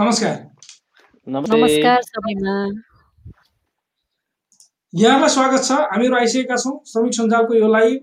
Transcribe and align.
नमस्कार 0.00 0.36
नमस्कार 1.26 2.02
सबैमा 2.02 2.52
यहाँलाई 4.92 5.28
स्वागत 5.28 5.64
छ 5.64 5.72
हामीहरू 5.88 6.16
आइसकेका 6.16 6.56
छौँ 6.56 6.72
श्रमिक 6.86 7.14
सञ्जालको 7.14 7.54
यो 7.54 7.66
लाइभ 7.68 7.98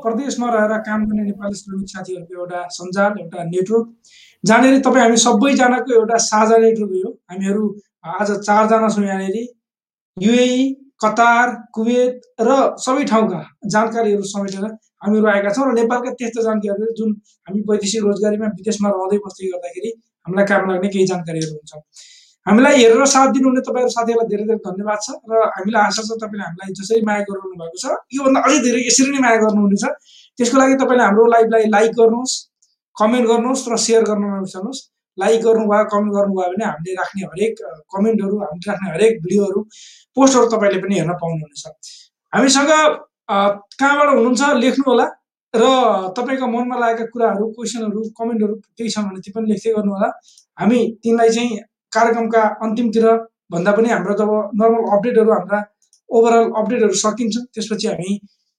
प्रदेशमा 0.00 0.48
रहेर 0.50 0.78
काम 0.82 1.04
गर्ने 1.06 1.24
नेपाली 1.24 1.58
श्रमिक 1.58 1.88
साथीहरूको 1.88 2.34
एउटा 2.36 2.62
सञ्जाल 2.72 3.18
एउटा 3.20 3.44
नेटवर्क 3.46 4.14
जहाँनिर 4.44 4.78
तपाईँ 4.80 5.02
हामी 5.02 5.16
सबैजनाको 5.18 5.94
एउटा 5.94 6.20
साझा 6.24 6.56
नेटवर्क 6.58 6.94
हो 6.98 7.10
हामीहरू 7.30 7.68
आज 8.12 8.32
चारजना 8.38 8.88
छौँ 8.88 9.04
यहाँनिर 9.04 9.36
युए 10.16 10.46
कतार 11.04 11.52
कुवेत 11.74 12.30
र 12.42 12.56
सबै 12.80 13.04
ठाउँका 13.10 13.42
जानकारीहरू 13.68 14.30
समेटेर 14.30 14.64
हामीहरू 15.02 15.28
आएका 15.28 15.52
छौँ 15.52 15.68
र 15.68 15.76
नेपालका 15.76 16.16
त्यस्ता 16.16 16.46
जानकारीहरू 16.48 16.96
जुन 16.96 17.12
हामी 17.42 17.62
वैदेशिक 17.68 18.04
रोजगारीमा 18.04 18.50
विदेशमा 18.54 18.94
रहँदै 18.94 19.20
बस्दै 19.24 19.52
गर्दाखेरि 19.52 19.92
हामीलाई 20.26 20.46
काम 20.52 20.70
लाग्ने 20.70 20.88
केही 20.94 21.06
जानकारीहरू 21.12 21.52
हुन्छ। 21.54 21.72
हामीलाई 22.46 22.74
हेरेर 22.82 23.04
साथ 23.14 23.28
दिनुहुने 23.34 23.60
तपाईँहरू 23.66 23.92
साथीहरूलाई 23.96 24.28
धेरै 24.30 24.44
धेरै 24.46 24.60
धन्यवाद 24.68 24.98
छ 25.06 25.08
र 25.30 25.32
हामीलाई 25.56 25.82
आशा 25.88 26.02
छ 26.02 26.10
तपाईँले 26.22 26.44
हामीलाई 26.46 26.72
जसरी 26.78 27.02
माया 27.08 27.22
गरिरहनु 27.28 27.56
भएको 27.60 27.78
छ 27.82 27.86
योभन्दा 28.18 28.40
अझै 28.46 28.58
धेरै 28.66 28.80
यसरी 28.86 29.10
नै 29.14 29.20
माया 29.26 29.38
गर्नुहुनेछ। 29.44 29.84
त्यसको 30.38 30.56
लागि 30.62 30.74
तपाईँले 30.82 31.04
हाम्रो 31.06 31.26
लाइभलाई 31.34 31.64
लाइक 31.76 31.92
गर्नुहोस् 32.00 32.34
कमेन्ट 32.96 33.26
गर्नुहोस् 33.30 33.62
र 33.72 33.76
सेयर 33.86 34.02
गर्न 34.10 34.24
नबिर्सनुहोस्। 34.32 34.80
लाइक 35.18 35.40
गर्नुभयो 35.46 35.84
कमेन्ट 35.92 36.12
गर्नुभयो 36.16 36.48
भने 36.52 36.64
हामीले 36.64 36.92
राख्ने 37.00 37.22
हरेक 37.30 37.54
कमेन्टहरू 37.94 38.36
हामीले 38.42 38.66
राख्ने 38.70 38.88
हरेक 38.94 39.12
भिडियोहरू 39.22 39.60
पोस्टहरू 40.16 40.46
तपाईँले 40.54 40.78
पनि 40.82 40.94
हेर्न 40.98 41.12
पाउनुहुनेछ। 41.22 41.64
हामीसँग 42.32 42.72
कहाँबाट 43.80 44.08
हुनुहुन्छ 44.08 44.42
लेख्नु 44.62 44.84
होला 44.90 45.06
र 45.54 45.64
तपाईँको 46.16 46.46
मनमा 46.48 46.76
लागेका 46.80 47.04
कुराहरू 47.12 47.44
क्वेसनहरू 47.56 48.00
कमेन्टहरू 48.18 48.54
केही 48.78 48.90
छ 48.90 48.98
भने 49.04 49.20
त्यो 49.20 49.32
पनि 49.34 49.46
लेख्दै 49.52 49.72
गर्नु 49.76 49.92
होला। 49.92 50.08
हामी 50.58 50.78
तिनलाई 51.04 51.30
चाहिँ 51.36 51.58
कार्यक्रमका 51.92 52.42
अन्तिमतिर 52.64 53.06
भन्दा 53.52 53.72
पनि 53.76 53.88
हाम्रो 53.92 54.14
जब 54.20 54.30
नर्मल 54.60 54.82
अपडेटहरू 54.96 55.32
हाम्रा 55.32 55.58
ओभरअल 56.10 56.46
अपडेटहरू 56.60 56.94
सकिन्छ 57.04 57.36
त्यसपछि 57.52 57.88
हामी 57.88 58.16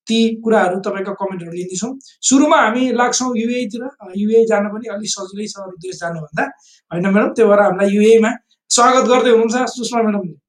ती 0.08 0.20
कुराहरू 0.44 0.78
तपाईँको 0.86 1.14
कमेन्टहरू 1.22 1.52
लिँदैछौँ। 1.58 1.92
सुरुमा 2.30 2.58
हामी 2.62 2.84
लाग्छौँ 3.02 3.32
युएतिर 3.42 3.84
युए 4.22 4.46
जान 4.52 4.70
पनि 4.74 4.94
अलिक 4.94 5.10
सजिलै 5.16 5.48
छ 5.50 5.66
अरू 5.66 5.76
देश 5.82 5.98
जानुभन्दा। 6.02 6.46
होइन 6.92 7.06
म्याडम? 7.10 7.34
त्यो 7.34 7.48
भएर 7.50 7.62
हामीलाई 7.66 7.90
युएमा 7.98 8.32
स्वागत 8.70 9.04
गर्दै 9.10 9.32
हुनुहुन्छ 9.34 9.66
सुषमा 9.76 10.02
म्याडमले। 10.02 10.43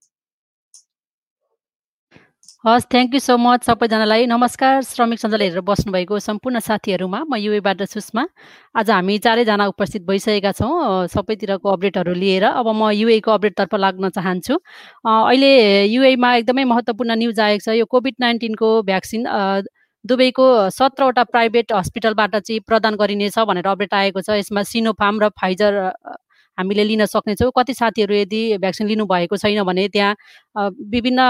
हस् 2.65 2.84
थ्याङ्क 2.93 3.15
यू 3.15 3.20
सो 3.20 3.37
मच 3.37 3.65
सबैजनालाई। 3.65 4.27
नमस्कार 4.27 4.83
श्रमिक 4.83 5.19
सञ्जाल 5.20 5.43
हेरेर 5.43 5.61
बस्नुभएको 5.61 6.19
सम्पूर्ण 6.19 6.59
साथीहरूमा 6.65 7.19
म 7.29 7.37
युएबाट 7.37 7.83
सुषमा। 7.84 8.25
आज 8.73 8.91
हामी 8.91 9.19
चारैजना 9.20 9.67
उपस्थित 9.69 10.03
भइसकेका 10.09 10.53
छौँ 10.57 11.07
सबैतिरको 11.12 11.69
अपडेटहरू 11.69 12.15
लिएर। 12.17 12.45
अब 12.57 12.69
म 12.73 12.89
युएको 12.97 13.31
अपडेटतर्फ 13.31 13.75
लाग्न 13.77 14.09
चाहन्छु। 14.17 14.57
अहिले 15.05 15.53
युएमा 15.92 16.35
एकदमै 16.41 16.65
महत्त्वपूर्ण 16.65 17.12
न्युज 17.20 17.41
आएको 17.41 17.65
छ 17.69 17.77
यो 17.77 17.85
कोभिड 17.85 18.15
नाइन्टिनको 18.20 18.69
भ्याक्सिन। 18.89 19.29
दुबईको 20.05 20.47
सत्रवटा 20.73 21.25
प्राइभेट 21.37 21.73
हस्पिटलबाट 21.73 22.37
चाहिँ 22.48 22.61
प्रदान 22.65 22.97
गरिनेछ 22.97 23.39
भनेर 23.45 23.69
अपडेट 23.69 23.92
आएको 23.92 24.20
छ। 24.25 24.41
यसमा 24.41 24.62
सिनोफार्म 24.73 25.20
र 25.20 25.29
फाइजर 25.37 25.92
हामीले 26.59 26.85
लिन 26.85 27.05
सक्नेछौँ। 27.07 27.51
कति 27.57 27.75
साथीहरू 27.75 28.15
यदि 28.15 28.43
भ्याक्सिन 28.59 28.87
लिनुभएको 28.89 29.37
छैन 29.37 29.63
भने 29.65 29.89
त्यहाँ 29.89 30.15
विभिन्न 30.91 31.21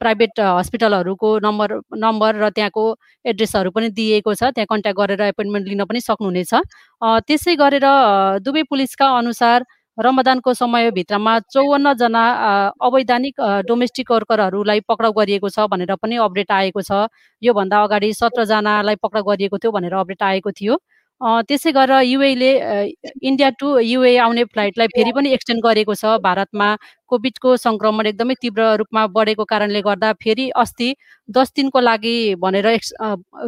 प्राइभेट 0.00 0.40
हस्पिटलहरूको 0.40 1.38
नम्बर 1.46 1.74
नम्बर 1.98 2.36
र 2.42 2.50
त्यहाँको 2.50 2.84
एड्रेसहरू 3.24 3.70
पनि 3.70 3.88
दिएको 3.90 4.34
छ। 4.34 4.42
त्यहाँ 4.54 4.66
कन्ट्याक्ट 4.70 4.98
गरेर 5.00 5.20
एपोइन्टमेन्ट 5.32 5.66
लिन 5.68 5.84
पनि 5.84 6.00
सक्नुहुनेछ। 6.00 6.52
त्यसै 7.26 7.56
गरेर 7.56 7.86
दुवै 8.44 8.62
पुलिसका 8.70 9.06
अनुसार 9.18 9.64
रमदानको 9.98 10.52
समयभित्रमा 10.54 11.32
चौवन्नजना 11.50 12.22
अवैधानिक 12.86 13.34
डोमेस्टिक 13.66 14.10
वर्करहरूलाई 14.10 14.80
पक्राउ 14.86 15.12
गरिएको 15.12 15.48
छ 15.50 15.66
भनेर 15.66 15.94
पनि 15.98 16.16
अपडेट 16.22 16.50
आएको 16.54 16.82
छ। 16.82 17.10
योभन्दा 17.42 17.82
अगाडि 17.82 18.12
सत्रजनालाई 18.14 18.96
पक्राउ 19.02 19.24
गरिएको 19.26 19.58
थियो 19.58 19.72
भनेर 19.74 19.94
अपडेट 19.98 20.22
आएको 20.22 20.50
थियो। 20.54 20.78
त्यसै 21.20 21.70
गरेर 21.72 22.02
युएले 22.04 22.50
इन्डिया 23.22 23.48
टु 23.60 23.68
युए 23.80 24.16
आउने 24.24 24.44
फ्लाइटलाई 24.46 24.86
फेरि 24.88 25.12
पनि 25.12 25.32
एक्सटेन्ड 25.34 25.62
गरेको 25.62 25.94
छ। 25.94 26.12
भारतमा 26.22 26.68
कोभिडको 27.08 27.56
सङ्क्रमण 27.58 28.06
एकदमै 28.06 28.34
तीव्र 28.42 28.68
रूपमा 28.78 29.06
बढेको 29.16 29.44
कारणले 29.52 29.82
गर्दा 29.82 30.12
फेरि 30.22 30.48
अस्ति 30.64 30.94
दस 31.28 31.52
दिनको 31.56 31.80
लागि 31.80 32.14
भनेर 32.44 32.68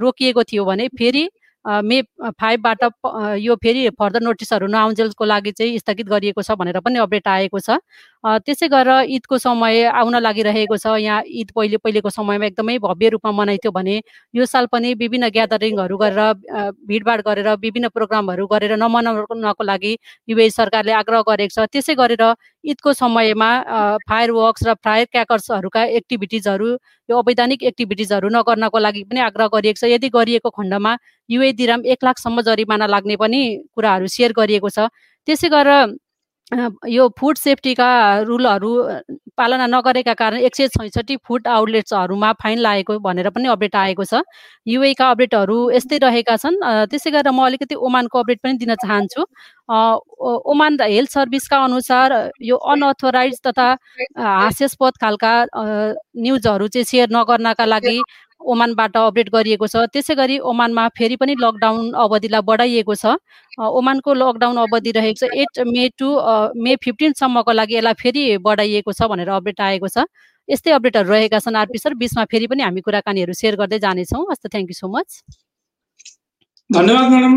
रोकिएको 0.00 0.42
थियो 0.44 0.64
भने 0.64 0.88
फेरि 0.98 1.24
मे 1.64 2.00
फाइभबाट 2.40 2.82
यो 3.38 3.54
फेरि 3.62 3.88
फर्दर 3.98 4.22
नोटिसहरू 4.22 4.66
नआउन्जेलको 4.66 5.24
लागि 5.24 5.52
चाहिँ 5.52 5.78
स्थगित 5.78 6.08
गरिएको 6.08 6.42
छ 6.42 6.56
भनेर 6.56 6.80
पनि 6.80 6.98
अपडेट 6.98 7.28
आएको 7.28 7.58
छ। 7.60 7.78
त्यसै 8.44 8.68
गरेर 8.68 9.10
ईदको 9.10 9.38
समय 9.38 9.84
आउन 9.92 10.16
लागिरहेको 10.20 10.76
छ। 10.76 10.96
यहाँ 11.00 11.22
ईद 11.26 11.50
पहिले 11.56 11.76
पहिलेको 11.76 12.10
समयमा 12.10 12.46
एकदमै 12.46 12.78
भव्य 12.78 13.08
रूपमा 13.08 13.32
मनाइथ्यो 13.32 13.72
भने 13.72 14.00
यो 14.34 14.44
साल 14.44 14.66
पनि 14.72 14.94
विभिन्न 14.94 15.28
ग्यादरिङहरू 15.28 15.96
गरेर 15.96 16.20
भिडभाड 16.88 17.20
गरेर 17.28 17.48
विभिन्न 17.60 17.88
प्रोग्रामहरू 17.88 18.46
गरेर 18.46 18.76
नमनाउनको 18.76 19.64
लागि 19.64 19.96
युए 20.28 20.48
सरकारले 20.50 20.92
आग्रह 20.92 21.22
गरेको 21.28 21.54
छ। 21.54 21.68
त्यसै 21.72 21.94
गरेर 21.94 22.24
ईदको 22.64 22.92
समयमा 22.92 23.50
फायर 24.08 24.30
वर्क्स 24.30 24.62
र 24.66 24.74
फायर 24.84 25.06
क्याकर्सहरूका 25.12 25.84
एक्टिभिटिजहरू 25.98 26.68
यो 27.08 27.18
अवैधानिक 27.18 27.62
एक्टिभिटिजहरू 27.62 28.28
नगर्नको 28.28 28.78
लागि 28.78 29.02
पनि 29.04 29.20
आग्रह 29.20 29.46
गरिएको 29.54 29.80
छ। 29.80 29.90
यदि 29.90 30.08
गरिएको 30.10 30.50
खण्डमा 30.50 30.96
युए 31.30 31.52
दिराम 31.56 31.80
एक 31.86 32.04
लाखसम्म 32.04 32.40
जरिमाना 32.42 32.86
लाग्ने 32.86 33.16
पनि 33.16 33.40
कुराहरू 33.74 34.06
सेयर 34.06 34.32
गरिएको 34.36 34.68
छ। 34.68 34.88
त्यसै 35.28 35.48
गरेर 35.48 35.96
यो 36.88 37.08
फुड 37.18 37.36
सेफ्टीका 37.38 37.88
रुलहरू 38.28 38.72
पालना 39.40 39.66
नगरेका 39.66 40.14
कारण 40.14 40.38
एक 40.46 40.56
सय 40.56 40.68
छैसठी 40.68 41.16
फुड 41.26 41.46
आउटलेट्सहरूमा 41.48 42.32
फाइन 42.42 42.58
लागेको 42.60 42.98
भनेर 43.00 43.28
पनि 43.32 43.48
अपडेट 43.48 43.76
आएको 43.76 44.04
छ। 44.04 44.22
युएका 44.66 45.10
अपडेटहरू 45.10 45.58
यस्तै 45.72 45.98
रहेका 46.04 46.36
छन्। 46.36 46.56
त्यसै 46.92 47.10
गरेर 47.10 47.32
म 47.32 47.46
अलिकति 47.46 47.74
ओमानको 47.80 48.18
अपडेट 48.20 48.40
पनि 48.44 48.54
दिन 48.60 48.74
चाहन्छु। 48.76 49.24
ओमान 50.52 50.76
हेल्थ 50.82 51.10
सर्भिसका 51.10 51.58
अनुसार 51.64 52.12
यो 52.42 52.56
अनअथोराइज 52.72 53.40
तथा 53.46 53.68
हास्यास्पद 54.18 54.92
खालका 55.00 55.32
न्युजहरू 55.54 56.68
चाहिँ 56.68 56.84
सेयर 56.84 57.08
नगर्नका 57.10 57.64
लागि 57.64 57.98
ओमानबाट 58.40 58.96
अपडेट 58.96 59.28
गरिएको 59.34 59.66
छ। 59.66 59.84
त्यसै 59.92 60.14
गरी 60.14 60.38
ओमानमा 60.50 60.86
फेरि 60.98 61.16
पनि 61.16 61.34
लकडाउन 61.40 61.92
अवधिलाई 62.04 62.42
बढाइएको 62.50 62.94
छ। 62.94 63.16
ओमानको 63.58 64.14
लकडाउन 64.14 64.56
अवधि 64.64 64.90
रहेको 64.96 65.18
छ 65.20 65.30
एट 65.42 65.60
मे 65.68 65.88
टु 65.98 66.08
मे 66.64 66.76
फिफ्टिनसम्मको 66.84 67.52
लागि 67.52 67.74
यसलाई 67.76 68.00
फेरि 68.02 68.22
बढाइएको 68.46 68.92
छ 68.92 69.10
भनेर 69.12 69.28
अपडेट 69.36 69.60
आएको 69.60 69.88
छ। 69.88 70.06
यस्तै 70.48 70.70
अपडेटहरू 70.78 71.10
रहेका 71.10 71.38
छन् 71.38 71.56
आरपी 71.56 71.78
सर। 71.78 71.94
बिचमा 72.00 72.24
फेरि 72.32 72.46
पनि 72.50 72.62
हामी 72.62 72.80
कुराकानीहरू 72.86 73.32
सेयर 73.40 73.56
गर्दै 73.60 73.78
जानेछौँ। 73.86 74.24
हस् 74.30 74.46
थ्याङ्क 74.46 74.68
यू 74.72 74.76
सो 74.80 74.88
मच 74.96 75.20
धन्यवाद 76.70 77.06
म्याडम 77.10 77.34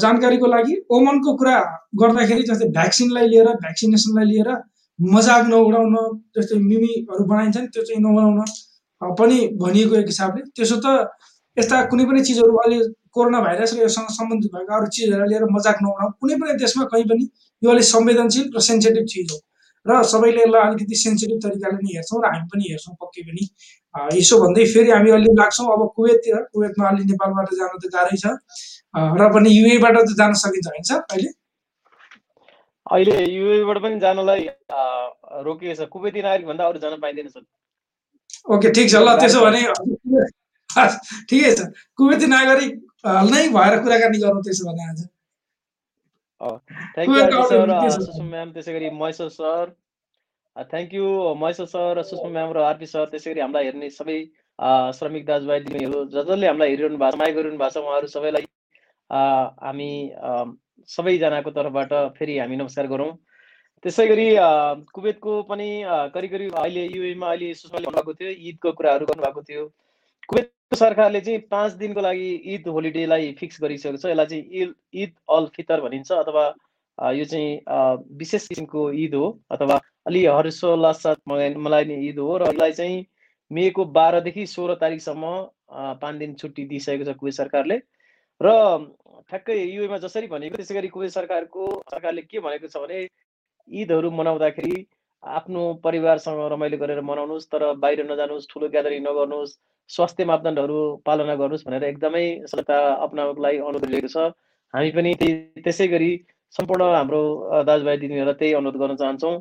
जानकारीको 0.00 0.46
लागि 0.46 0.74
ओमनको 0.92 1.30
कुरा 1.40 1.56
गर्दाखेरि 2.00 2.42
जस्तै 2.48 2.68
भ्याक्सिनलाई 2.78 3.28
लिएर 3.32 3.48
भ्याक्सिनेसनलाई 3.64 4.26
लिएर 4.32 4.50
मजाक 4.98 5.42
नउडाउन 5.52 5.94
जस्तै 6.36 6.58
मिमीहरू 6.64 7.24
बनाइन्छन् 7.30 7.66
त्यो 7.72 7.82
चाहिँ 7.88 8.02
नबनाउन 8.04 8.44
पनि 9.20 9.38
भनिएको 9.62 9.94
एक 9.96 10.06
हिसाबले 10.06 10.42
त्यसो 10.56 10.76
त 10.84 10.86
यस्ता 11.56 11.82
कुनै 11.90 12.04
पनि 12.10 12.20
चिजहरू 12.28 12.56
अहिले 12.58 12.78
कोरोना 13.14 13.40
भाइरस 13.40 13.74
र 13.74 13.82
योसँग 13.82 14.08
सम्बन्धित 14.12 14.50
भएका 14.54 14.76
अरू 14.76 14.86
चिजहरूलाई 14.94 15.28
लिएर 15.30 15.44
मजाक 15.56 15.82
नहुन 15.82 16.10
कुनै 16.20 16.36
पनि 16.40 16.58
देशमा 16.62 16.84
कहीँ 16.92 17.04
पनि 17.10 17.24
यो 17.62 17.70
अलिक 17.70 17.86
संवेदनशील 17.88 18.46
र 18.56 18.60
सेन्सिटिभ 18.68 19.06
चिज 19.12 19.32
हो। 19.32 19.38
र 19.86 20.02
सबैले 20.10 20.42
यसलाई 20.42 20.68
अलिकति 20.68 20.96
सेन्सिटिभ 20.96 21.38
तरिकाले 21.44 21.78
नै 21.84 21.94
हेर्छौँ 21.94 22.20
र 22.22 22.26
हामी 22.32 22.46
पनि 22.52 22.64
हेर्छौँ 22.70 22.94
पक्कै 23.02 23.22
पनि। 23.28 23.42
यसो 24.18 24.38
भन्दै 24.42 24.64
फेरि 24.74 24.90
हामी 24.90 25.10
अलि 25.16 25.32
लाग्छौँ 25.40 25.66
अब 25.72 25.82
कुवेततिर 25.96 26.36
कुवेतमा 26.52 26.88
अलि 26.88 27.04
नेपालबाट 27.10 27.48
जान 27.58 27.72
त 27.78 27.94
गाह्रै 27.94 28.18
छ। 28.22 28.26
र 29.20 29.32
पनि 29.34 29.48
युएबाट 29.54 29.96
त 29.98 30.16
जान 30.20 30.32
सकिन्छ 30.42 30.66
होइन 30.68 30.84
सर 30.90 31.00
अहिले? 31.10 31.30
अहिले 32.86 33.14
युएबाट 33.32 33.78
पनि 33.84 34.00
जानलाई 34.00 34.48
रोकिएको 35.46 35.74
छ 35.76 35.88
कुवेती 35.92 36.22
नागरिक 36.26 36.46
भन्दा 36.46 36.64
अरू 36.68 36.78
जान 36.82 37.00
पाइँदैन 37.04 37.28
सर। 37.28 37.44
ओके 38.56 38.70
ठिक 38.78 38.86
छ 38.90 38.94
ल 39.02 39.16
त्यसो 39.20 39.40
भने 39.46 39.62
ठिकै 41.30 41.50
छ। 41.58 41.66
कुवेती 41.98 42.26
नागरिक 42.34 42.72
नै 43.32 43.42
भएर 43.56 43.74
कुराकानी 43.82 44.18
गरौँ 44.24 44.42
त्यसो 44.46 44.64
भने 44.70 44.82
आज। 44.90 45.00
म्याम 48.30 48.48
त्यसै 48.52 48.72
गरी 48.76 48.90
Maheshwar 49.02 49.28
sir. 49.34 49.64
Thank 50.56 50.94
you 50.94 51.06
Maheshwar 51.42 51.66
sir 51.74 52.02
Sushma 52.08 52.30
ma'am 52.38 52.50
र 52.56 52.64
आरपी 52.70 52.86
सर 52.94 53.06
त्यसै 53.12 53.30
गरी 53.30 53.40
हामीलाई 53.44 53.64
हेर्ने 53.70 53.88
सबै 53.98 54.18
श्रमिक 54.98 55.24
दाजुभाइ 55.30 55.60
दिदीहरू 55.68 56.00
ज 56.04 56.24
जसले 56.30 56.46
हामीलाई 56.50 56.70
हेरिरहनु 56.74 56.98
भएको 56.98 57.14
छ 57.14 57.22
माया 57.22 57.36
गरिरहनु 57.38 57.58
भएको 57.62 57.74
छ 57.74 57.84
उहाँहरू 57.84 58.08
सबैलाई 58.16 58.44
हामी 59.68 59.90
सबैजनाको 60.88 61.50
तर्फबाट 61.58 61.92
फेरि 62.18 62.34
हामी 62.38 62.56
नमस्कार 62.62 62.86
गरौँ। 62.94 63.10
त्यसै 63.84 64.06
गरी 64.08 64.26
कुवेतको 64.96 65.32
पनि 65.48 65.68
करिब 66.12 66.30
करिब 66.34 66.54
अहिले 66.56 66.84
युएमा 66.96 67.28
अहिले 67.30 67.48
सुषमाले 67.54 67.86
भन्नुभएको 67.86 68.12
थियो 68.20 68.30
ईदको 68.50 68.70
कुराहरू 68.72 69.06
गर्नुभएको 69.06 69.42
थियो। 69.48 69.64
कुवेत 70.28 70.76
सरकारले 70.80 71.20
चाहिँ 71.20 71.38
पाँच 71.50 71.72
दिनको 71.80 72.00
लागि 72.00 72.28
ईद 72.54 72.68
होलिडेलाई 72.76 73.32
फिक्स 73.40 73.60
गरिसकेको 73.62 73.96
छ। 73.96 74.06
यसलाई 74.06 74.26
चाहिँ 74.26 74.44
इद 74.62 74.74
ईद 75.02 75.12
अल 75.36 75.46
फितर 75.56 75.80
भनिन्छ 75.84 76.12
अथवा 76.12 76.44
यो 77.12 77.24
चाहिँ 77.24 77.50
विशेष 78.18 78.46
किसिमको 78.48 78.90
ईद 79.04 79.14
हो 79.14 79.26
अथवा 79.52 79.76
अलि 80.06 80.24
हर्षोल्लास 80.26 81.02
साथ 81.02 81.20
मनाइने 81.28 82.00
ईद 82.08 82.18
हो 82.18 82.36
र 82.38 82.48
यसलाई 82.48 82.72
चाहिँ 82.72 83.04
मेको 83.50 83.84
बाह्रदेखि 83.98 84.46
सोह्र 84.46 84.74
तारिकसम्म 84.80 85.34
पाँच 86.00 86.16
दिन 86.16 86.34
छुट्टी 86.40 86.64
दिइसकेको 86.72 87.04
छ 87.04 87.16
कुवेत 87.20 87.34
सरकारले। 87.34 87.76
र 88.40 88.48
ठ्याक्कै 89.28 89.58
युएमा 89.60 89.98
जसरी 89.98 90.26
भनेको 90.32 90.56
त्यसै 90.56 90.74
गरी 90.74 90.88
कुवेत 90.96 91.10
सरकारको 91.12 91.68
सरकारले 91.92 92.22
के 92.32 92.40
भनेको 92.40 92.68
छ 92.68 92.80
भने 92.80 93.04
ईदहरू 93.68 94.10
मनाउँदाखेरि 94.10 94.86
आफ्नो 95.22 95.62
परिवारसँग 95.84 96.40
रमाइलो 96.52 96.78
गरेर 96.78 97.00
मनाउनुहोस् 97.10 97.50
तर 97.52 97.62
बाहिर 97.82 98.04
नजानुहोस् 98.10 98.48
ठुलो 98.52 98.68
ग्यादरिङ 98.74 99.02
नगर्नुहोस् 99.08 99.56
स्वास्थ्य 99.90 100.24
मापदण्डहरू 100.30 100.78
पालना 101.06 101.34
गर्नुहोस् 101.42 101.66
भनेर 101.66 101.84
एकदमै 101.84 102.24
सजगता 102.52 102.78
अप्नाउनुको 103.06 103.42
लागि 103.42 103.58
अनुरोध 103.58 103.84
गरिएको 103.86 104.08
छ। 104.08 104.32
हामी 104.74 104.90
पनि 104.96 105.12
त्यसै 105.64 105.86
गरी 105.88 106.10
सम्पूर्ण 106.54 106.82
हाम्रो 106.94 107.22
दाजुभाइ 107.68 107.96
दिदीहरूलाई 108.02 108.38
त्यही 108.40 108.54
अनुरोध 108.60 108.80
गर्न 108.82 108.96
चाहन्छौँ। 109.02 109.36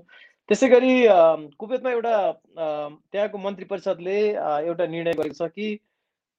त्यसै 0.50 0.68
गरी 0.70 0.94
कुवेतमा 1.60 1.92
एउटा 1.92 2.16
त्यहाँको 3.12 3.38
मन्त्री 3.38 3.66
परिषदले 3.66 4.18
एउटा 4.70 4.86
निर्णय 4.96 5.14
गरेको 5.20 5.36
छ 5.36 5.52
कि 5.56 5.68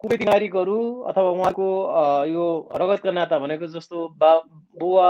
कुवेती 0.01 0.25
नागरिकहरू 0.25 0.79
अथवा 1.11 1.31
उहाँको 1.31 1.69
यो 2.33 2.47
रगतका 2.81 3.13
नाता 3.13 3.39
भनेको 3.39 3.67
जस्तो 3.77 4.09
बा 4.21 4.33
बुवा 4.77 5.09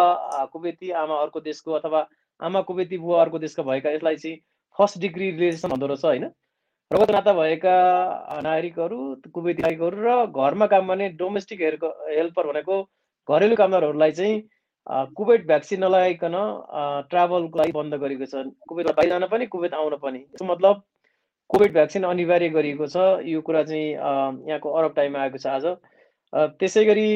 कुवेती 0.52 0.90
आमा 1.02 1.22
अर्को 1.22 1.40
देशको 1.40 1.72
अथवा 1.80 2.02
आमा 2.40 2.60
कुवेती 2.68 2.98
बुवा 2.98 3.20
अर्को 3.20 3.38
देशका 3.38 3.62
भएका 3.62 3.90
यसलाई 3.90 4.16
चाहिँ 4.16 4.36
फर्स्ट 4.78 4.98
डिग्री 5.00 5.30
रिलेसन 5.30 5.68
भन्दो 5.68 5.86
रहेछ 5.86 6.04
होइन? 6.04 6.24
रगत 6.90 7.10
नाता 7.10 7.32
भएका 7.32 7.74
नागरिकहरू 8.42 8.98
कुवेती 9.34 9.62
नागरिकहरू 9.62 10.02
र 10.06 10.26
घरमा 10.26 10.66
काम 10.72 10.88
गर्ने 10.88 11.08
डोमेस्टिक 11.20 11.62
हेल्पर 11.62 12.46
भनेको 12.46 12.82
घरेलु 13.28 13.56
कामदारहरूलाई 13.56 14.12
चाहिँ 14.12 14.42
कुवेट 15.16 15.46
भ्याक्सिन 15.46 15.80
नलगाइकन 15.84 16.34
ट्राभलको 17.10 17.58
लागि 17.58 17.72
बन्द 17.72 17.94
गरेको 18.02 18.26
छ। 18.26 18.42
कुवेत 18.68 18.90
बाहिर 18.96 19.10
जान 19.10 19.26
पनि 19.32 19.46
कुवेत 19.48 19.74
आउन 19.74 19.96
पनि। 20.02 20.18
यसको 20.18 20.44
मतलब 20.44 20.82
कोभिड 21.50 21.72
भ्याक्सिन 21.72 22.02
अनिवार्य 22.04 22.48
गरिएको 22.48 22.86
छ। 22.86 23.24
यो 23.24 23.40
कुरा 23.40 23.62
चाहिँ 23.64 23.88
यहाँको 24.48 24.70
अरब 24.70 24.92
टाइममा 24.96 25.20
आएको 25.20 25.38
छ 25.38 25.46
आज। 25.46 25.64
त्यसै 26.60 26.84
गरी 26.84 27.08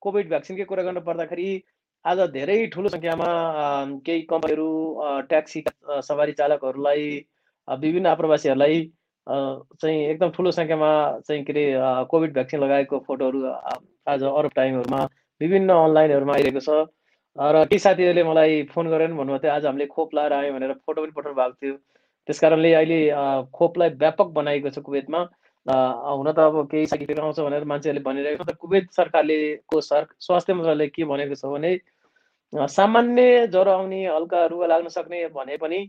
कोभिड 0.00 0.28
भ्याक्सिनकै 0.28 0.64
कुरा 0.64 0.82
गर्नु 0.88 1.00
पर्दाखेरि 1.04 1.48
आज 2.04 2.20
धेरै 2.32 2.54
ठुलो 2.72 2.88
सङ्ख्यामा 2.88 3.28
केही 4.04 4.20
कम्पनीहरू 4.28 4.66
ट्याक्सी 5.30 5.62
सवारी 6.08 6.32
चालकहरूलाई 6.40 7.02
विभिन्न 7.68 8.06
आप्रवासीहरूलाई 8.06 8.78
चाहिँ 9.26 9.98
एकदम 10.12 10.30
ठुलो 10.36 10.50
सङ्ख्यामा 10.58 10.90
चाहिँ 11.28 11.42
के 11.44 11.52
अरे 11.52 12.04
कोभिड 12.12 12.32
भ्याक्सिन 12.34 12.60
लगाएको 12.60 12.98
फोटोहरू 13.08 13.42
आज 14.14 14.22
अरब 14.30 14.52
टाइमहरूमा 14.56 15.02
विभिन्न 15.40 15.76
अनलाइनहरूमा 15.88 16.34
आइरहेको 16.34 16.60
छ। 16.60 16.86
र 17.36 17.64
केही 17.66 17.78
साथीहरूले 17.78 18.24
मलाई 18.30 18.62
फोन 18.72 18.88
गरेर 18.94 19.12
भन्नुभएको 19.12 19.42
थियो 19.42 19.52
आज 19.56 19.66
हामीले 19.66 19.86
खोप 19.96 20.14
लाएर 20.14 20.32
आयौँ 20.38 20.54
भनेर 20.54 20.72
फोटो 20.86 21.02
पनि 21.02 21.12
पठाउनु 21.18 21.36
भएको 21.40 21.56
थियो। 21.62 21.74
त्यस 22.28 22.40
कारणले 22.40 22.72
अहिले 22.80 23.00
खोपलाई 23.58 23.90
व्यापक 24.04 24.32
बनाएको 24.38 24.70
छ 24.70 24.86
कुवेतमा। 24.86 25.20
हुन 25.68 26.32
त 26.32 26.38
अब 26.38 26.66
केही 26.70 26.86
साइड 26.86 27.02
इफेक्ट 27.02 27.20
आउँछ 27.20 27.40
भनेर 27.40 27.64
मान्छेहरूले 27.70 28.04
भनिरहेको 28.04 28.44
छ 28.44 28.56
कुवेत 28.60 28.90
सरकारले 28.96 29.38
को 29.68 29.80
सर 29.80 30.06
स्वास्थ्य 30.26 30.54
मन्त्रालयले 30.54 30.88
के 30.88 31.04
भनेको 31.04 31.34
छ 31.34 31.52
भने 31.54 31.72
सामान्य 32.74 33.46
ज्वरो 33.46 33.70
आउने 33.70 34.04
हल्का 34.06 34.44
रुगा 34.52 34.66
लाग्न 34.66 34.88
सक्ने 34.88 35.26
भने 35.34 35.56
पनि 35.64 35.80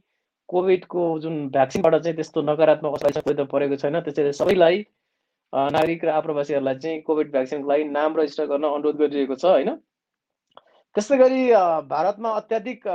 कोभिडको 0.50 1.04
जुन 1.24 1.36
भ्याक्सिनबाट 1.50 1.96
चाहिँ 1.96 2.16
त्यस्तो 2.16 2.42
नकारात्मक 2.42 2.96
असर 2.96 3.34
त 3.34 3.48
परेको 3.52 3.76
छैन। 3.84 4.00
त्यसैले 4.02 4.34
सबैलाई 4.34 4.86
नागरिक 5.54 6.04
र 6.06 6.10
आप्रवासीहरूलाई 6.10 6.76
चाहिँ 6.84 7.02
कोभिड 7.08 7.32
भ्याक्सिनको 7.32 7.70
लागि 7.70 7.84
नाम 7.84 8.18
रजिस्टर 8.18 8.46
गर्न 8.52 8.64
अनुरोध 8.70 8.98
गरिरहेको 9.02 9.36
छ 9.36 9.46
होइन? 9.46 9.70
त्यस्तै 10.96 11.18
गरी 11.18 11.42
भारतमा 11.94 12.30
अत्याधिक 12.42 12.88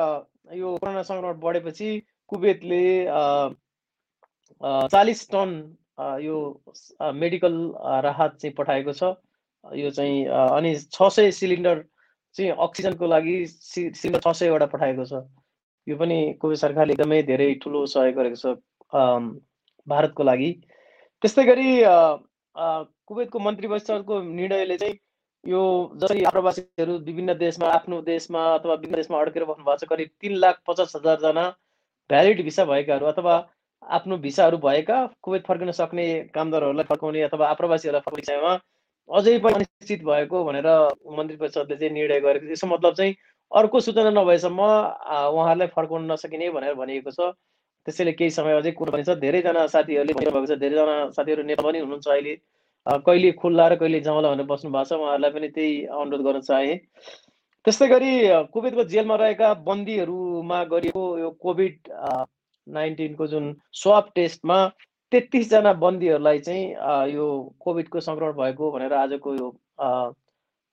यो 0.61 0.77
कोरोना 0.83 1.03
सङ्क्रमण 1.09 1.41
बढेपछि 1.41 1.91
कुवेतले 2.29 2.85
चालिस 4.93 5.21
टन 5.31 5.51
यो 5.99 6.37
मेडिकल 7.15 7.55
राहत 8.05 8.37
चाहिँ 8.41 8.55
पठाएको 8.55 8.93
छ। 8.93 9.15
यो 9.65 9.91
चाहिँ 9.91 10.25
अनि 10.27 10.75
छ 10.93 11.09
सय 11.17 11.31
सिलिन्डर 11.33 11.83
चाहिँ 12.37 12.51
अक्सिजनको 12.67 13.07
लागि 13.07 13.37
सिलिन्डर 13.47 14.21
छ 14.21 14.37
सयवटा 14.39 14.67
पठाएको 14.75 15.05
छ। 15.05 15.23
यो 15.87 15.97
पनि 15.97 16.19
कुवेत 16.41 16.59
सरकारले 16.59 16.93
एकदमै 16.93 17.23
धेरै 17.31 17.49
ठुलो 17.63 17.87
सहयोग 17.95 18.17
गरेको 18.17 18.37
छ 18.43 18.57
भारतको 19.87 20.23
लागि। 20.25 20.51
त्यस्तै 21.23 21.45
गरी 21.45 21.71
कुवेतको 22.55 23.39
मन्त्री 23.39 23.69
परिषदको 23.69 24.21
निर्णयले 24.23 24.77
चाहिँ 24.79 24.99
यो 25.45 25.63
जसरी 26.03 26.23
आप्रवासीहरू 26.25 26.99
विभिन्न 27.07 27.35
देशमा 27.39 27.69
आफ्नो 27.71 28.01
देशमा 28.03 28.45
अथवा 28.55 28.75
विभिन्न 28.75 28.97
देशमा 28.97 29.19
अड्केर 29.21 29.45
बस्नु 29.45 29.65
भएको 29.65 29.77
छ 29.81 29.89
करिब 29.89 30.09
तिन 30.21 30.33
लाख 30.45 30.61
पचास 30.67 30.97
हजारजना 30.97 31.45
भ्यालिड 32.11 32.43
भिसा 32.45 32.65
भएकाहरू 32.65 33.07
अथवा 33.07 33.35
आफ्नो 33.91 34.17
भिसाहरू 34.19 34.59
भएका 34.59 34.99
कुवेत 35.23 35.47
फर्किन 35.47 35.71
सक्ने 35.73 36.07
कामदारहरूलाई 36.35 36.85
फर्काउने 36.85 37.23
अथवा 37.23 37.49
आप्रवासीहरूलाई 37.49 38.01
फर्काउने 38.01 38.23
विषयमा 38.23 38.53
अझै 39.09 39.39
पनि 39.39 39.55
अनिश्चित 39.55 40.05
भएको 40.05 40.45
भनेर 40.45 40.69
मन्त्री 41.17 41.37
परिषदले 41.37 41.77
चाहिँ 41.77 41.93
निर्णय 41.93 42.21
गरेको 42.21 42.53
यसको 42.53 42.67
मतलब 42.67 42.95
चाहिँ 42.95 43.15
अर्को 43.53 43.81
सूचना 43.81 44.11
नभएसम्म 44.11 44.61
उहाँहरूलाई 44.61 45.69
फर्काउन 45.77 46.11
नसकिने 46.13 46.51
भनेर 46.51 46.75
भनिएको 46.75 47.11
छ। 47.11 47.33
त्यसैले 47.87 48.13
केही 48.13 48.31
समय 48.31 48.53
अझै 48.57 48.71
कुरो 48.73 48.93
पनि 48.93 49.05
छ 49.05 49.17
धेरैजना 49.21 49.67
साथीहरूले 49.69 50.13
भनिरहेको 50.15 50.47
छ। 50.47 50.59
धेरैजना 50.59 51.11
साथीहरू 51.17 51.43
नेपाल 51.45 51.67
पनि 51.67 51.79
हुनुहुन्छ 51.79 52.09
अहिले। 52.09 52.35
कहिले 53.07 53.33
खुल्ला 53.41 53.69
र 53.69 53.77
कहिले 53.77 54.01
जाउँला 54.01 54.31
भनेर 54.33 54.47
बस्नु 54.47 54.71
भएको 54.71 54.89
छ। 54.89 54.93
उहाँहरूलाई 54.99 55.31
पनि 55.31 55.49
त्यही 55.49 55.75
अनुरोध 55.85 56.23
गर्न 56.25 56.41
चाहे। 56.41 56.75
त्यस्तै 57.65 57.89
गरी 57.89 58.13
कुवेतको 58.53 58.85
जेलमा 58.85 59.17
रहेका 59.17 59.53
बन्दीहरूमा 59.69 60.65
गरिएको 60.73 61.05
यो 61.19 61.31
कोभिड 61.45 61.77
नाइन्टिनको 62.67 63.27
जुन 63.27 63.55
स्वाब 63.83 64.11
टेस्टमा 64.15 64.59
तेत्तिसजना 65.13 65.73
बन्दीहरूलाई 65.85 66.39
चाहिँ 66.49 67.15
यो 67.15 67.27
कोभिडको 67.61 68.01
सङ्क्रमण 68.01 68.33
भएको 68.41 68.71
भनेर 68.73 68.93
आजको 69.01 69.35
यो 69.35 69.49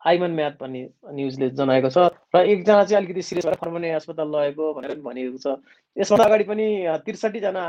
आइमन 0.01 0.31
म्याथ 0.37 0.51
भन्ने 0.59 0.81
न्युजले 1.13 1.49
जनाएको 1.57 1.89
छ 1.89 2.09
र 2.35 2.39
एकजना 2.53 2.83
चाहिँ 2.83 2.97
अलिकति 2.97 3.21
सिरियस 3.21 3.45
भएर 3.45 3.55
फर्मने 3.61 3.91
अस्पताल 3.93 4.29
लगेको 4.35 4.73
भनेर 4.73 4.91
पनि 4.91 5.01
भनिएको 5.09 5.37
छ। 5.37 5.55
यसभन्दा 5.97 6.25
अगाडि 6.25 6.43
पनि 6.43 6.67
त्रिसठीजना 7.05 7.65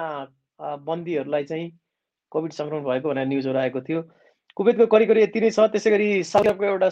बन्दीहरूलाई 0.86 1.44
चाहिँ 1.44 1.66
कोभिड 2.32 2.52
सङ्क्रमण 2.52 2.84
भएको 2.84 3.08
भनेर 3.08 3.26
न्युजहरू 3.26 3.58
आएको 3.58 3.80
थियो। 3.88 4.02
करिब 4.56 4.84
करिब 4.92 5.18
यति 5.18 5.40
नै 5.40 5.50
छ 5.50 5.68
त्यसै 5.72 5.90
गरी 5.90 6.08
साउदी 6.30 6.48
अरबको 6.48 6.64
एउटा 6.64 6.88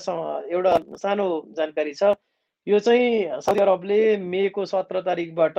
एउटा 0.53 0.73
सानो 1.01 1.27
जानकारी 1.57 1.95
छ। 1.95 2.13
यो 2.67 2.79
चाहिँ 2.85 3.41
साउदी 3.41 3.61
अरबले 3.61 4.01
मेको 4.21 4.65
सत्र 4.73 5.01
तारिकबाट 5.09 5.59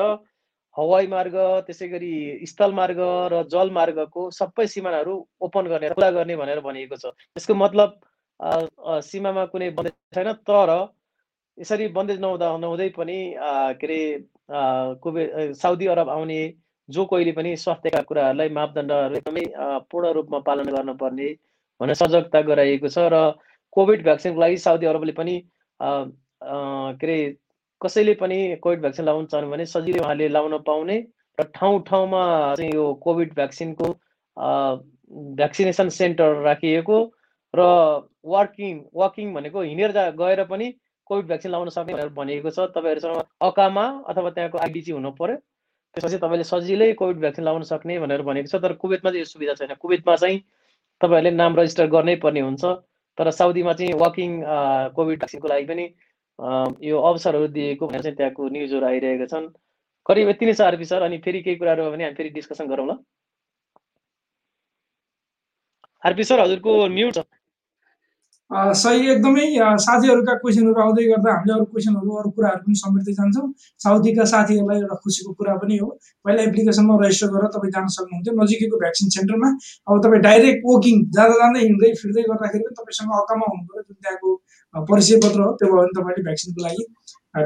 हवाई 0.77 1.07
मार्ग 1.07 1.35
त्यसै 1.67 1.87
गरी 1.89 2.13
स्थल 2.47 2.71
मार्ग 2.73 2.99
र 3.33 3.43
जल 3.51 3.69
मार्गको 3.77 4.29
सबै 4.31 4.65
सिमानाहरू 4.73 5.15
ओपन 5.47 5.67
गर्ने 5.73 5.89
खुला 5.91 6.09
गर्ने 6.17 6.35
भनेर 6.41 6.59
भनिएको 6.67 6.95
छ। 6.95 7.11
यसको 7.37 7.53
मतलब 7.55 7.99
सीमामा 9.05 9.45
कुनै 9.51 9.69
बन्देज 9.77 10.15
छैन 10.15 10.31
तर 10.49 10.71
यसरी 11.57 11.87
बन्देज 11.97 12.19
नहुँदा 12.21 12.47
नहुँदै 12.57 12.89
पनि 12.97 13.19
के 13.81 13.87
अरे 13.87 14.01
कुवे 15.03 15.53
साउदी 15.55 15.87
अरब 15.93 16.09
आउने 16.09 16.41
जो 16.89 17.05
कोहीले 17.05 17.31
पनि 17.33 17.55
स्वास्थ्यका 17.57 18.01
कुराहरूलाई 18.07 18.49
मापदण्डहरू 18.55 19.15
एकदमै 19.15 19.43
पूर्ण 19.91 20.11
रूपमा 20.13 20.39
पालन 20.47 20.71
गर्नुपर्ने 20.75 21.29
भनेर 21.81 21.95
सजगता 21.99 22.41
गराइएको 22.49 22.87
छ। 22.87 22.97
र 23.13 23.21
कोभिड 23.75 24.03
भ्याक्सिनको 24.03 24.39
लागि 24.41 24.57
साउदी 24.63 24.85
अरबले 24.85 25.13
पनि 25.13 25.35
के 25.79 27.05
अरे 27.05 27.17
कसैले 27.81 28.13
पनि 28.21 28.37
कोभिड 28.61 28.79
भ्याक्सिन 28.81 29.05
लगाउन 29.05 29.25
चाहनु 29.31 29.51
भने 29.51 29.65
सजिलै 29.65 29.99
उहाँले 29.99 30.27
लाउन 30.27 30.57
पाउने 30.67 30.97
र 31.37 31.43
ठाउँ 31.55 31.81
ठाउँमा 31.87 32.21
चाहिँ 32.57 32.71
यो 32.73 32.93
कोभिड 33.03 33.33
भ्याक्सिनको 33.35 33.87
भ्याक्सिनेसन 35.37 35.89
सेन्टर 35.89 36.41
राखिएको 36.43 36.97
र 37.53 37.61
वार्किङ 38.25 38.79
वाकिङ 38.95 39.33
भनेको 39.33 39.61
हिँडेर 39.61 39.91
जा 39.91 40.09
गएर 40.19 40.43
पनि 40.51 40.73
कोभिड 41.07 41.25
भ्याक्सिन 41.27 41.51
लाउन 41.51 41.69
सक्ने 41.69 41.93
भनेर 41.93 42.09
भनिएको 42.15 42.49
छ। 42.49 42.59
तपाईँहरूसँग 42.75 43.23
अकामा 43.41 43.85
अथवा 44.09 44.29
त्यहाँको 44.29 44.57
आइडिजी 44.57 44.91
हुनु 44.91 45.11
पर्यो। 45.19 45.35
त्यसपछि 45.95 46.17
तपाईँले 46.17 46.43
सजिलै 46.43 46.91
कोभिड 47.01 47.17
भ्याक्सिन 47.19 47.45
लाउन 47.45 47.63
सक्ने 47.67 47.99
भनेर 47.99 48.21
भनेको 48.21 48.47
छ। 48.47 48.61
तर 48.63 48.73
कुवेतमा 48.79 49.09
चाहिँ 49.11 49.19
यो 49.19 49.25
सुविधा 49.25 49.53
छैन। 49.59 49.73
कुवेतमा 49.75 50.15
चाहिँ 50.15 50.37
तपाईँहरूले 51.01 51.31
नाम 51.35 51.55
रजिस्टर 51.59 51.87
गर्नै 51.91 52.15
पर्ने 52.23 52.41
हुन्छ। 52.47 52.63
तर 53.17 53.31
साउदीमा 53.31 53.73
चाहिँ 53.73 53.93
वाकिङ 53.99 54.39
कोभिड 54.95 55.17
भ्याक्सिनको 55.19 55.47
लागि 55.47 55.65
पनि 55.67 55.85
यो 56.83 56.99
अवसरहरू 57.01 57.47
दिएको 57.57 57.87
भनेर 57.87 58.01
चाहिँ 58.03 58.15
त्यहाँको 58.17 58.47
न्युजहरू 58.49 58.85
आइरहेका 58.87 59.25
छन्। 59.27 59.47
करिब 60.05 60.29
यति 60.29 60.45
नै 60.45 60.53
छ 60.53 60.61
आरपी 60.61 60.85
सर 60.85 61.01
अनि 61.03 61.17
फेरि 61.25 61.41
केही 61.43 61.55
कुराहरू 61.57 61.89
भने 61.91 62.03
हामी 62.03 62.15
फेरि 62.15 62.29
डिस्कसन 62.37 62.67
गरौँ 62.67 62.87
ल 62.87 62.97
आरपी 66.03 66.23
सर 66.23 66.39
हजुरको 66.39 66.71
म्युट 66.89 67.13
छ। 67.15 67.23
सही 68.51 69.09
एकदमै 69.11 69.43
साथीहरूका 69.79 70.33
क्वेसनहरू 70.39 70.79
आउँदै 70.83 71.03
गर्दा 71.09 71.33
हामीले 71.33 71.53
अरू 71.55 71.65
क्वेसनहरू 71.71 72.15
अरू 72.21 72.29
कुराहरू 72.35 72.61
पनि 72.63 72.75
समेट्दै 72.79 73.13
जान्छौँ। 73.19 73.47
साउदीका 73.83 74.23
साथीहरूलाई 74.31 74.79
एउटा 74.81 74.95
खुसीको 75.03 75.31
कुरा 75.39 75.53
पनि 75.61 75.77
हो। 75.77 75.87
पहिला 76.25 76.41
एप्लिकेसनमा 76.49 76.97
रजिस्टर 77.03 77.29
गरेर 77.35 77.49
तपाईँ 77.55 77.71
जान 77.75 77.87
सक्नुहुन्थ्यो। 77.95 78.33
नजिकैको 78.41 78.77
भ्याक्सिन 78.83 79.07
सेन्टरमा। 79.15 79.49
अब 79.87 80.01
तपाईँ 80.03 80.21
डाइरेक्ट 80.27 80.59
वकिङ 80.67 80.95
जाँदा 81.15 81.35
जाँदै 81.41 81.61
हिँड्दै 81.67 81.91
फिर्दै 82.01 82.23
गर्दाखेरि 82.31 82.63
पनि 82.65 82.75
तपाईँसँग 82.79 83.13
अकामा 83.21 83.45
हुनु 83.51 83.63
पऱ्यो। 83.69 83.83
जुन 83.87 83.97
त्यहाँको 84.03 84.29
परिचय 84.89 85.15
पत्र 85.23 85.39
हो 85.41 85.51
त्यो 85.61 85.67
भयो 85.71 85.79
भने 85.79 85.93
तपाईँले 85.99 86.23
भ्याक्सिनको 86.27 86.59
लागि 86.65 86.83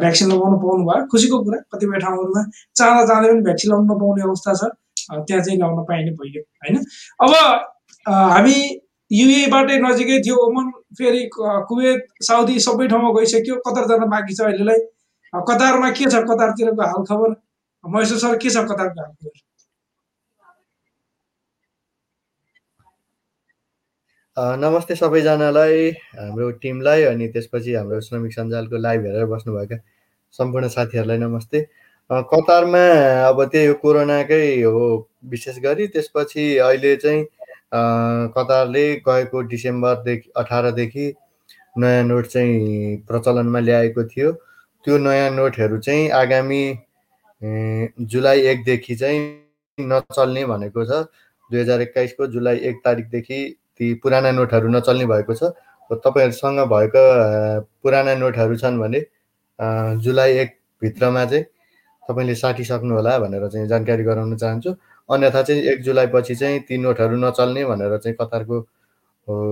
भ्याक्सिन 0.02 0.28
लगाउनु 0.32 0.58
पाउनु 0.64 0.84
भयो 0.90 1.06
खुसीको 1.12 1.38
कुरा 1.46 1.60
कतिपय 1.74 2.00
ठाउँहरूमा 2.06 2.42
चाँदा 2.80 3.04
चाँदै 3.12 3.30
पनि 3.30 3.46
भ्याक्सिन 3.50 3.68
लगाउनु 3.72 3.94
नपाउने 3.94 4.26
अवस्था 4.30 4.52
छ। 4.60 4.74
त्यहाँ 5.30 5.44
चाहिँ 5.46 5.60
लगाउन 5.60 5.86
पाइने 5.86 6.12
भइयो 6.18 6.42
होइन? 6.42 6.76
अब 7.22 7.32
हामी 8.34 8.58
युएबाटै 9.12 9.78
नजिकै 9.80 10.20
थियो। 10.26 10.36
ओमन 10.48 10.72
फेरि 10.98 11.30
कुवेत 11.36 12.06
साउदी 12.28 12.60
सबै 12.60 12.88
ठाउँमा 12.90 13.10
गइसक्यो। 13.20 13.56
कतार 13.68 13.86
जान 13.90 14.10
बाँकी 14.10 14.34
छ 14.36 14.42
अहिलेलाई। 14.50 14.80
कतारमा 15.34 15.90
के 15.92 16.06
छ 16.12 16.24
कतारतिरको 16.30 16.82
हालखबर? 16.82 17.36
महेश्वर 17.84 18.18
सर 18.20 18.38
के 18.38 18.50
छ 18.50 18.58
कतारको 18.72 19.02
हालखबर? 19.02 19.40
नमस्ते 24.38 24.96
सबैजनालाई 24.96 25.90
हाम्रो 26.16 26.50
टिमलाई 26.64 27.04
अनि 27.10 27.28
त्यसपछि 27.34 27.74
हाम्रो 27.74 28.00
श्रमिक 28.02 28.34
सञ्जालको 28.34 28.78
लाइभ 28.78 29.06
हेरेर 29.06 29.26
बस्नुभएका 29.32 29.78
सम्पूर्ण 30.40 30.68
साथीहरूलाई 30.68 31.18
नमस्ते। 31.18 31.62
कतारमा 32.10 32.84
अब 33.28 33.44
त्यही 33.52 33.68
हो 33.68 33.74
कोरोनाकै 33.82 34.62
हो 34.64 34.86
विशेष 35.32 35.60
गरी 35.64 35.88
त्यसपछि 35.88 36.58
अहिले 36.58 36.96
चाहिँ 36.96 37.24
कतारले 38.36 38.86
गएको 39.08 39.42
डिसेम्बरदेखि 39.52 40.32
अठारदेखि 40.38 41.06
नयाँ 41.76 42.04
नोट 42.04 42.26
चाहिँ 42.28 42.98
प्रचलनमा 43.08 43.60
ल्याएको 43.60 44.04
थियो। 44.08 44.32
त्यो 44.86 44.98
नयाँ 44.98 45.30
नोटहरू 45.36 45.78
चाहिँ 45.80 46.10
आगामी 46.14 46.64
जुलाई 48.12 48.40
एकदेखि 48.52 48.96
चाहिँ 48.96 49.20
नचल्ने 49.78 50.46
भनेको 50.46 50.86
छ। 50.86 51.04
दुई 51.50 51.60
हजार 51.60 51.82
एक्काइसको 51.82 52.28
जुलाई 52.28 52.58
एक 52.70 52.76
तारिकदेखि 52.86 53.40
ती 53.78 53.94
पुराना 54.04 54.32
नोटहरू 54.32 54.70
नचल्ने 54.70 55.06
भएको 55.06 55.34
छ। 55.34 55.52
तपाईँहरूसँग 55.92 56.60
भएको 56.72 57.04
पुराना 57.84 58.16
नोटहरू 58.16 58.56
छन् 58.58 58.80
भने 58.80 59.00
जुलाई 60.02 60.32
एकभित्रमा 60.38 61.26
चाहिँ 61.26 61.44
तपाईँले 62.04 62.36
साटिसक्नु 62.36 62.94
होला 62.96 63.18
भनेर 63.20 63.48
चाहिँ 63.50 63.68
जानकारी 63.68 64.04
गराउन 64.04 64.36
चाहन्छु। 64.38 64.72
अन्यथा 65.10 65.42
चाहिँ 65.44 65.62
एक 65.62 65.82
जुलाई 65.84 66.08
पछि 66.14 66.36
चाहिँ 66.36 66.60
ती 66.68 66.78
नोटहरू 66.78 67.18
नचल्ने 67.18 67.66
भनेर 67.66 67.98
चाहिँ 67.98 68.16
कतारको 68.22 68.62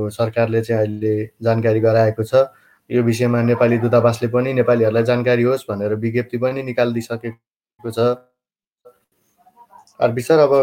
सरकारले 0.09 0.61
चाहिँ 0.61 0.81
अहिले 0.81 1.13
जानकारी 1.43 1.79
गराएको 1.79 2.23
छ। 2.23 2.45
यो 2.89 3.03
विषयमा 3.03 3.41
नेपाली 3.41 3.77
दूतावासले 3.77 4.27
पनि 4.27 4.53
नेपालीहरूलाई 4.53 5.03
जानकारी 5.03 5.43
होस् 5.43 5.65
भनेर 5.69 5.93
विज्ञप्ति 5.95 6.37
पनि 6.37 6.63
निकालिदिइसकेको 6.63 7.91
छ। 7.91 7.99
सर 9.99 10.39
अब 10.39 10.53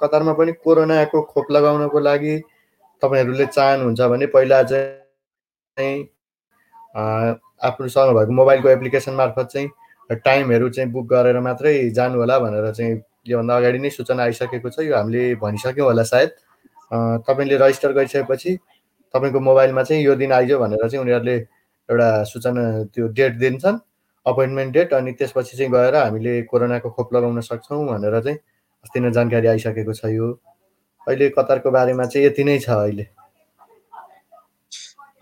कतारमा 0.00 0.32
पनि 0.32 0.52
कोरोनाको 0.64 1.22
खोप 1.22 1.50
लगाउनको 1.52 2.00
लागि 2.00 2.38
तपाईँहरूले 3.02 3.46
चाहनुहुन्छ 3.46 4.00
भने 4.00 4.26
पहिला 4.26 4.62
चाहिँ 4.62 5.94
आफ्नोसँग 7.62 8.14
भएको 8.16 8.32
मोबाइलको 8.32 8.68
एप्लिकेसन 8.68 9.14
मार्फत 9.14 9.48
चाहिँ 9.52 9.68
टाइमहरू 10.24 10.68
चाहिँ 10.68 10.90
बुक 10.92 11.06
गरेर 11.06 11.40
मात्रै 11.40 11.90
जानु 11.90 12.18
होला 12.18 12.38
भनेर 12.38 12.72
चाहिँ 12.72 12.96
योभन्दा 13.30 13.56
अगाडि 13.56 13.78
नै 13.78 13.90
सूचना 13.90 14.22
आइसकेको 14.22 14.70
छ 14.70 14.86
यो 14.86 14.96
हामीले 14.96 15.22
भनिसक्यौँ 15.42 15.86
होला 15.86 16.02
सायद। 16.10 16.30
तपाईँले 17.26 17.56
रजिस्टर 17.62 17.92
गरिसकेपछि 17.92 18.56
तपाईँको 19.14 19.40
मोबाइलमा 19.40 19.82
चाहिँ 19.82 20.02
यो 20.04 20.14
दिन 20.14 20.32
आइज 20.32 20.52
भनेर 20.62 20.88
चाहिँ 20.88 21.02
उनीहरूले 21.04 21.36
एउटा 21.88 22.08
सूचना 22.24 22.62
त्यो 22.94 23.06
डेट 23.14 23.38
दिन्छन् 23.38 23.78
अपोइन्टमेन्ट 24.26 24.72
डेट 24.74 24.92
अनि 24.94 25.12
त्यसपछि 25.18 25.56
चाहिँ 25.56 25.72
गएर 25.72 25.94
हामीले 25.96 26.34
कोरोनाको 26.50 26.90
खोप 26.90 27.14
लगाउन 27.14 27.40
सक्छौँ 27.40 27.86
भनेर 27.86 28.20
चाहिँ 28.20 28.38
अस्ति 28.84 29.00
नै 29.00 29.10
जानकारी 29.12 29.46
आइसकेको 29.46 29.92
छ 29.92 30.12
यो। 30.14 30.28
अहिले 31.06 31.28
कतारको 31.38 31.70
बारेमा 31.70 32.04
चाहिँ 32.04 32.26
यति 32.26 32.44
नै 32.44 32.58
छ 32.58 32.70
अहिले। 32.70 33.06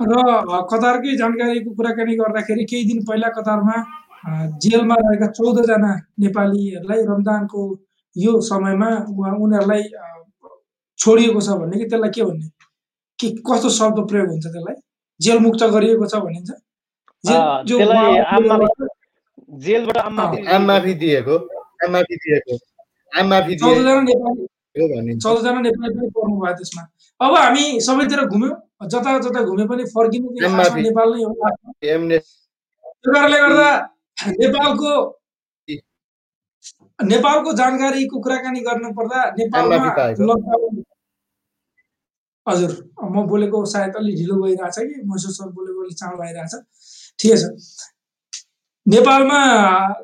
र 0.01 0.13
कतारकै 0.71 1.17
जानकारीको 1.17 1.71
कुराकानी 1.75 2.15
गर्दाखेरि 2.17 2.65
केही 2.71 2.85
दिन 2.89 3.05
पहिला 3.05 3.29
कतारमा 3.39 3.77
जेलमा 4.63 4.95
रहेका 4.99 5.27
चौधजना 5.33 5.93
नेपालीहरूलाई 6.21 7.03
रमजानको 7.09 7.61
यो 8.25 8.33
समयमा 8.51 8.89
उनीहरूलाई 9.45 9.83
छोडिएको 10.99 11.41
छ 11.41 11.49
भन्ने 11.59 11.75
कि 11.79 11.85
त्यसलाई 11.91 12.11
के 12.15 12.23
भन्ने? 12.29 12.47
के 13.19 13.27
कस्तो 13.47 13.69
शब्द 13.79 13.99
प्रयोग 14.11 14.29
हुन्छ 14.29 14.47
त्यसलाई? 14.47 14.77
जेल 15.21 15.39
मुक्त 15.47 15.63
गरिएको 15.75 16.07
छ 16.07 16.15
भनिन्छ। 16.25 16.51
चौधजना 17.69 18.03
नेपाली 24.09 24.47
चौधजना 25.23 25.61
नेपाली 25.61 25.91
पनि 25.95 26.09
पर्नु 26.17 26.35
भयो 26.41 26.55
त्यसमा। 26.59 26.83
अब 27.21 27.33
हामी 27.37 27.65
सबैतिर 27.87 28.21
घुम्यौँ 28.27 28.57
जता 28.93 29.11
जता 29.19 29.41
घुमे 29.43 29.65
पनि 29.71 29.85
फर्किनु 29.95 30.27
नेपाल 30.39 31.09
नै 31.15 31.21
हो। 31.25 31.31
त्यो 31.83 33.09
कारणले 33.13 33.39
गर्दा 33.41 33.71
नेपालको 34.43 34.91
नेपालको 37.13 37.53
जानकारीको 37.61 38.21
कुराकानी 38.27 38.61
गर्नु 38.69 38.91
पर्दा 38.99 39.25
नेपालमा 39.39 39.77
हजुर 42.47 42.73
म 43.05 43.27
बोलेको 43.29 43.65
सायद 43.73 43.97
अलिक 43.97 44.17
ढिलो 44.19 44.35
भइरहेछ 44.43 44.79
कि 44.79 45.03
महेश्वर 45.05 45.33
सर 45.33 45.49
बोलेको 45.59 45.79
अलिक 45.85 45.97
चाँडो 45.99 46.17
भइरहेछ 46.23 46.55
ठिकै 47.21 47.37
छ। 47.37 47.45
नेपालमा 48.89 49.39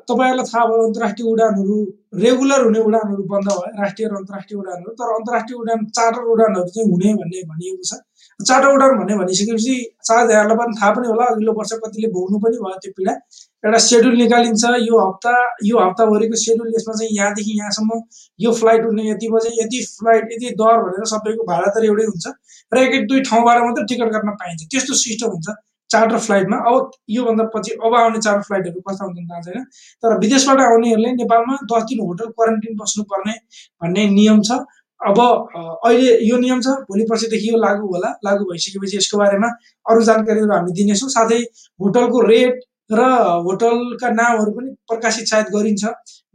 तपाईँहरूलाई 0.09 0.45
थाहा 0.45 0.65
भयो 0.69 0.81
अन्तर्राष्ट्रिय 0.87 1.27
उडानहरू 1.29 1.77
रेगुलर 2.23 2.61
हुने 2.65 2.79
उडानहरू 2.87 3.23
बन्द 3.31 3.47
भयो 3.49 3.81
राष्ट्रिय 3.81 4.07
र 4.09 4.13
अन्तर्राष्ट्रिय 4.21 4.57
उडानहरू। 4.61 4.91
तर 4.99 5.09
अन्तर्राष्ट्रिय 5.15 5.57
उडान 5.61 5.85
चार्टर 5.97 6.27
उडानहरू 6.33 6.69
चाहिँ 6.75 6.85
हुने 6.91 7.13
भन्ने 7.21 7.41
भनिएको 7.49 7.83
छ। 7.89 7.97
चार्टर 8.39 8.69
उडान 8.77 8.93
भन्ने 8.99 9.17
भनिसकेपछि 9.21 9.75
सायद 10.09 10.53
पनि 10.61 10.77
थाहा 10.77 10.91
पनि 10.93 11.07
होला 11.07 11.25
अघिल्लो 11.33 11.53
वर्ष 11.57 11.73
कतिले 11.81 12.07
भोग्नु 12.13 12.37
पनि 12.45 12.57
भयो 12.61 12.77
त्यो 12.85 12.91
पीडा। 12.97 13.13
एउटा 13.65 13.79
सेड्युल 13.89 14.15
निकालिन्छ 14.21 14.63
यो 14.85 14.95
हप्ता 15.01 15.33
यो 15.65 15.75
हप्ताभरिको 15.81 16.35
सेड्युल 16.45 16.69
यसमा 16.77 16.93
चाहिँ 16.93 17.11
यहाँदेखि 17.17 17.59
यहाँसम्म 17.59 18.01
यो 18.39 18.51
फ्लाइट 18.61 18.85
उड्ने 18.85 19.09
यति 19.11 19.27
बजे 19.33 19.49
यति 19.61 19.85
फ्लाइट 19.97 20.25
यति 20.33 20.55
दर 20.61 20.81
भनेर 20.85 21.05
सबैको 21.13 21.43
भाडा 21.49 21.67
त 21.73 21.83
एउटै 21.89 22.05
हुन्छ। 22.13 22.25
र 22.71 22.77
एक 22.85 23.07
दुई 23.09 23.21
ठाउँबाट 23.29 23.57
मात्रै 23.65 23.85
टिकट 23.89 24.09
काट्न 24.13 24.41
पाइन्छ। 24.41 24.61
त्यस्तो 24.69 24.93
सिस्टम 25.05 25.33
हुन्छ। 25.37 25.47
चार्टर 25.89 26.17
फ्लाइटमा 26.25 26.57
अब 26.69 26.91
योभन्दा 27.09 27.43
पछि 27.55 27.71
अब 27.85 27.95
आउने 27.95 28.19
चार्टर 28.19 28.41
फ्लाइटहरू 28.47 28.81
कस्ता 28.87 29.05
हुन्छन् 29.05 29.27
थाहा 29.29 29.41
छैन। 29.41 29.63
तर 30.03 30.17
विदेशबाट 30.19 30.59
आउनेहरूले 30.61 31.11
नेपालमा 31.21 31.55
दस 31.71 31.83
दिन 31.89 31.99
होटल 32.07 32.27
क्वारेन्टिन 32.37 32.75
बस्नुपर्ने 32.81 33.33
भन्ने 33.83 34.07
नियम 34.15 34.41
छ। 34.41 34.59
अब 35.01 35.19
अहिले 35.19 36.17
यो 36.27 36.37
नियम 36.39 36.61
छ। 36.61 36.67
भोलि 36.89 37.03
पर्सिदेखि 37.09 37.49
यो 37.51 37.57
लागू 37.57 37.87
होला। 37.93 38.09
लागू 38.25 38.43
भइसकेपछि 38.51 38.97
यसको 38.97 39.17
बारेमा 39.17 39.49
अरू 39.85 40.01
जानकारीहरू 40.09 40.53
हामी 40.53 40.71
दिनेछौँ। 40.79 41.09
साथै 41.17 41.39
होटलको 41.79 42.21
रेट 42.31 42.59
र 42.91 43.01
होटलका 43.45 44.09
नामहरू 44.19 44.51
पनि 44.57 44.69
प्रकाशित 44.89 45.25
सायद 45.29 45.47
गरिन्छ। 45.55 45.83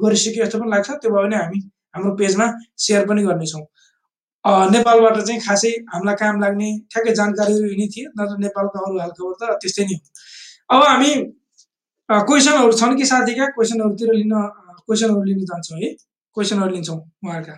गरिसक्यो 0.05 0.45
जस्तो 0.45 0.59
पनि 0.61 0.71
लाग्छ। 0.71 0.89
त्यो 0.91 1.11
भयो 1.11 1.27
भने 1.27 1.37
हामी 1.37 1.59
हाम्रो 1.97 2.15
पेजमा 2.21 2.47
सेयर 2.85 3.07
पनि 3.09 3.23
गर्नेछौँ। 3.27 3.63
नेपालबाट 4.45 5.17
चाहिँ 5.21 5.41
खासै 5.41 5.71
हामीलाई 5.93 6.17
काम 6.23 6.41
लाग्ने 6.43 6.69
ठ्याक्कै 6.93 7.13
जानकारीहरू 7.15 7.67
यिनी 7.73 7.87
थिए 7.95 8.07
नत्र 8.19 8.37
नेपालको 8.45 8.85
अरू 8.85 8.99
हालखबर 8.99 9.35
त 9.41 9.43
त्यस्तै 9.63 9.85
नै 9.89 9.97
हो। 9.97 10.77
अब 10.77 10.83
हामी 10.85 11.11
क्वेसनहरू 12.09 12.73
छन् 12.81 12.97
कि 12.99 13.05
साथीका? 13.07 13.47
क्वेसनहरूतिर 13.57 14.13
लिन 14.15 14.33
क्वेसनहरू 14.87 15.23
लिन 15.23 15.45
जान्छौँ 15.51 15.79
है। 15.83 15.91
क्वेसनहरू 16.37 16.73
लिन्छौँ 16.75 16.99
उहाँहरूका। 16.99 17.57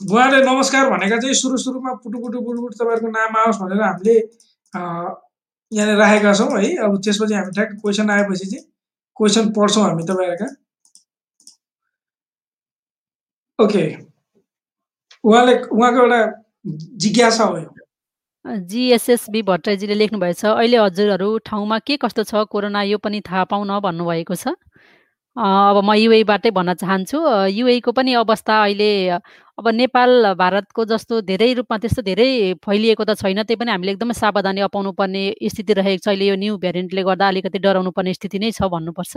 उहाँले 0.00 0.38
नमस्कार 0.44 0.90
भनेका 0.90 1.16
चाहिँ 1.20 1.34
सुरु 1.34 1.56
सुरुमा 1.64 1.92
पुटु 2.04 2.18
पुटु 2.20 2.38
पुटुपुट 2.44 2.72
तपाईँहरूको 2.74 3.10
नाम 3.16 3.36
आओस् 3.40 3.58
भनेर 3.62 3.82
हामीले 3.82 4.16
यहाँनिर 5.72 5.96
राखेका 5.96 6.32
छौँ 6.34 6.52
है। 6.60 6.70
अब 6.84 6.96
त्यसपछि 7.04 7.34
हामी 7.34 7.52
ठ्याक्क 7.56 7.72
क्वेसन 7.82 8.10
आएपछि 8.10 8.46
चाहिँ 8.46 8.64
क्वेसन 9.16 9.52
पढ्छौँ 9.56 9.84
हामी 9.84 10.02
तपाईँहरूका। 10.04 10.48
ओके 13.60 13.84
उहाँले 15.24 15.54
उहाँको 15.68 16.00
एउटा 16.00 16.20
जिज्ञासा 17.02 17.44
हो 17.44 17.58
जिएसएसबी 18.70 19.42
भट्टराईजीले 19.42 19.94
लेख्नुभएछ 19.94 20.44
अहिले 20.44 20.76
हजुरहरू 20.76 21.28
ठाउँमा 21.44 21.78
के 21.84 21.96
कस्तो 22.00 22.22
छ? 22.24 22.34
कोरोना 22.48 22.82
यो 22.82 22.98
पनि 22.98 23.20
थाहा 23.20 23.44
पाउन 23.52 23.68
भन्नुभएको 23.84 24.34
छ। 24.34 24.56
अब 25.36 25.76
म 25.84 25.92
युएबाटै 25.94 26.50
भन्न 26.50 26.74
चाहन्छु। 26.74 27.18
युएको 27.52 27.92
पनि 27.92 28.12
अवस्था 28.24 28.54
अहिले 28.64 28.90
अब 29.60 29.68
नेपाल 29.68 30.32
भारतको 30.40 30.84
जस्तो 30.84 31.20
धेरै 31.28 31.52
रूपमा 31.60 31.76
त्यस्तो 31.78 32.02
धेरै 32.02 32.30
फैलिएको 32.64 33.04
त 33.04 33.14
छैन 33.20 33.44
त्यही 33.44 33.60
पनि 33.60 33.70
हामीले 33.70 33.92
एकदमै 33.92 34.14
सावधानी 34.16 34.60
अपाउनु 34.68 34.92
पर्ने 34.96 35.22
स्थिति 35.44 35.72
रहेको 35.76 36.02
छ। 36.04 36.08
अहिले 36.08 36.26
यो 36.32 36.36
न्यू 36.40 36.56
भेरिएन्टले 36.64 37.02
गर्दा 37.04 37.28
अलिकति 37.28 37.58
डराउनु 37.60 37.90
पर्ने 37.92 38.14
स्थिति 38.16 38.38
नै 38.40 38.50
छ 38.56 38.72
भन्नुपर्छ। 38.72 39.14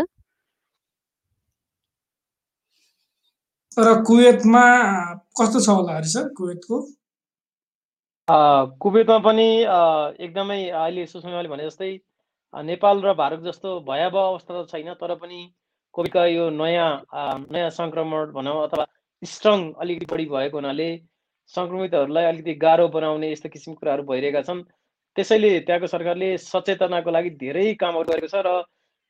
र 3.78 3.94
कुवेतमा 4.04 4.64
कस्तो 5.34 5.60
छ 5.60 5.70
होला 5.70 5.94
हरि 5.96 6.08
सर 6.08 6.28
कुवेतको 6.34 6.80
कुवेतमा 8.80 9.18
पनि 9.20 9.46
एकदमै 10.20 10.58
अहिले 10.72 11.06
सुषमाले 11.06 11.50
भने 11.50 11.64
जस्तै 11.64 11.90
नेपाल 12.54 13.02
र 13.02 13.14
भारत 13.14 13.40
जस्तो 13.40 13.80
भयावह 13.82 14.28
अवस्था 14.28 14.54
त 14.54 14.70
छैन 14.70 14.94
तर 14.94 15.16
पनि 15.16 15.40
कोभिडका 15.96 16.26
यो 16.26 16.50
नयाँ 16.52 16.92
नयाँ 17.50 17.70
सङ्क्रमण 17.70 18.32
भनौँ 18.32 18.56
अथवा 18.64 18.86
स्ट्रङ 19.24 19.66
अलिकति 19.78 20.06
बढी 20.06 20.26
भएको 20.26 20.58
हुनाले 20.58 20.90
सङ्क्रमितहरूलाई 21.54 22.26
अलिकति 22.26 22.54
गाह्रो 22.58 22.88
बनाउने 22.90 23.32
यस्तो 23.32 23.50
किसिमको 23.50 23.80
कुराहरू 23.80 24.04
भइरहेका 24.04 24.42
छन्। 24.42 24.62
त्यसैले 25.18 25.52
त्यहाँको 25.62 25.88
सरकारले 25.88 26.30
सचेतनाको 26.44 27.12
लागि 27.12 27.30
धेरै 27.40 27.66
कामहरू 27.76 28.12
गरेको 28.12 28.28
छ 28.28 28.46
र 28.46 28.54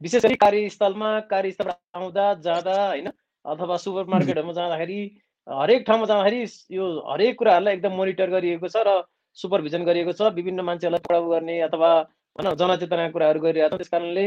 विशेष 0.01 0.24
गरी 0.24 0.36
कार्यस्थलमा 0.38 1.12
कार्यस्थलबाट 1.29 1.79
आउँदा 1.96 2.34
जाँदा 2.41 2.75
होइन 2.88 3.12
अथवा 3.45 3.77
सुपर 3.77 4.05
मार्केटहरूमा 4.09 4.53
जाँदाखेरि 4.53 5.00
हरेक 5.47 5.83
ठाउँमा 5.88 6.05
जाँदाखेरि 6.05 6.41
यो 6.71 6.85
हरेक 7.12 7.38
कुराहरूलाई 7.39 7.73
एकदम 7.73 7.93
मोनिटर 7.93 8.29
गरिएको 8.29 8.67
छ 8.67 8.83
र 8.88 9.01
सुपरभिजन 9.38 9.83
गरिएको 9.83 10.13
छ 10.13 10.31
विभिन्न 10.35 10.62
मान्छेहरूलाई 10.63 11.03
पढाउ 11.07 11.29
गर्ने 11.29 11.59
अथवा 11.67 11.89
भनौँ 12.35 12.55
जनचेतनाका 12.55 13.12
कुराहरू 13.12 13.39
गरिरहेको 13.39 13.75
छ। 13.75 13.79
त्यस 13.79 13.89
कारणले 13.89 14.25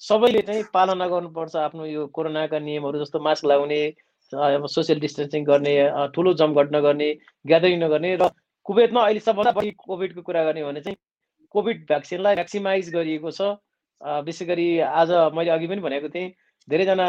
सबैले 0.00 0.42
चाहिँ 0.48 0.62
पालना 0.74 1.06
गर्नुपर्छ 1.08 1.56
आफ्नो 1.56 1.86
यो 1.86 2.06
कोरोनाका 2.12 2.58
नियमहरू 2.58 2.98
जस्तो 2.98 3.20
मास्क 3.20 3.44
लगाउने 3.44 3.80
अब 4.32 4.66
सोसियल 4.68 5.00
डिस्टेन्सिङ 5.00 5.44
गर्ने 5.44 5.74
ठुलो 6.14 6.34
जमघट 6.40 6.74
नगर्ने 6.74 7.08
ग्यादरिङ 7.46 7.78
नगर्ने 7.82 8.10
र 8.16 8.28
कुवेतमा 8.66 9.04
अहिले 9.04 9.20
सबभन्दा 9.20 9.52
बढी 9.56 9.70
कोभिडको 9.78 10.22
कुरा 10.22 10.44
गर्ने 10.44 10.64
भने 10.64 10.80
चाहिँ 10.80 10.96
कोभिड 11.54 11.86
भ्याक्सिनलाई 11.88 12.34
भ्याक्सिमाइज 12.34 12.90
गरिएको 12.94 13.30
छ। 13.30 13.56
विशेष 14.22 14.48
गरी 14.48 14.68
आज 14.78 15.10
मैले 15.34 15.50
अघि 15.50 15.66
पनि 15.66 15.80
भनेको 15.80 16.08
थिएँ 16.08 16.28
धेरैजना 16.68 17.06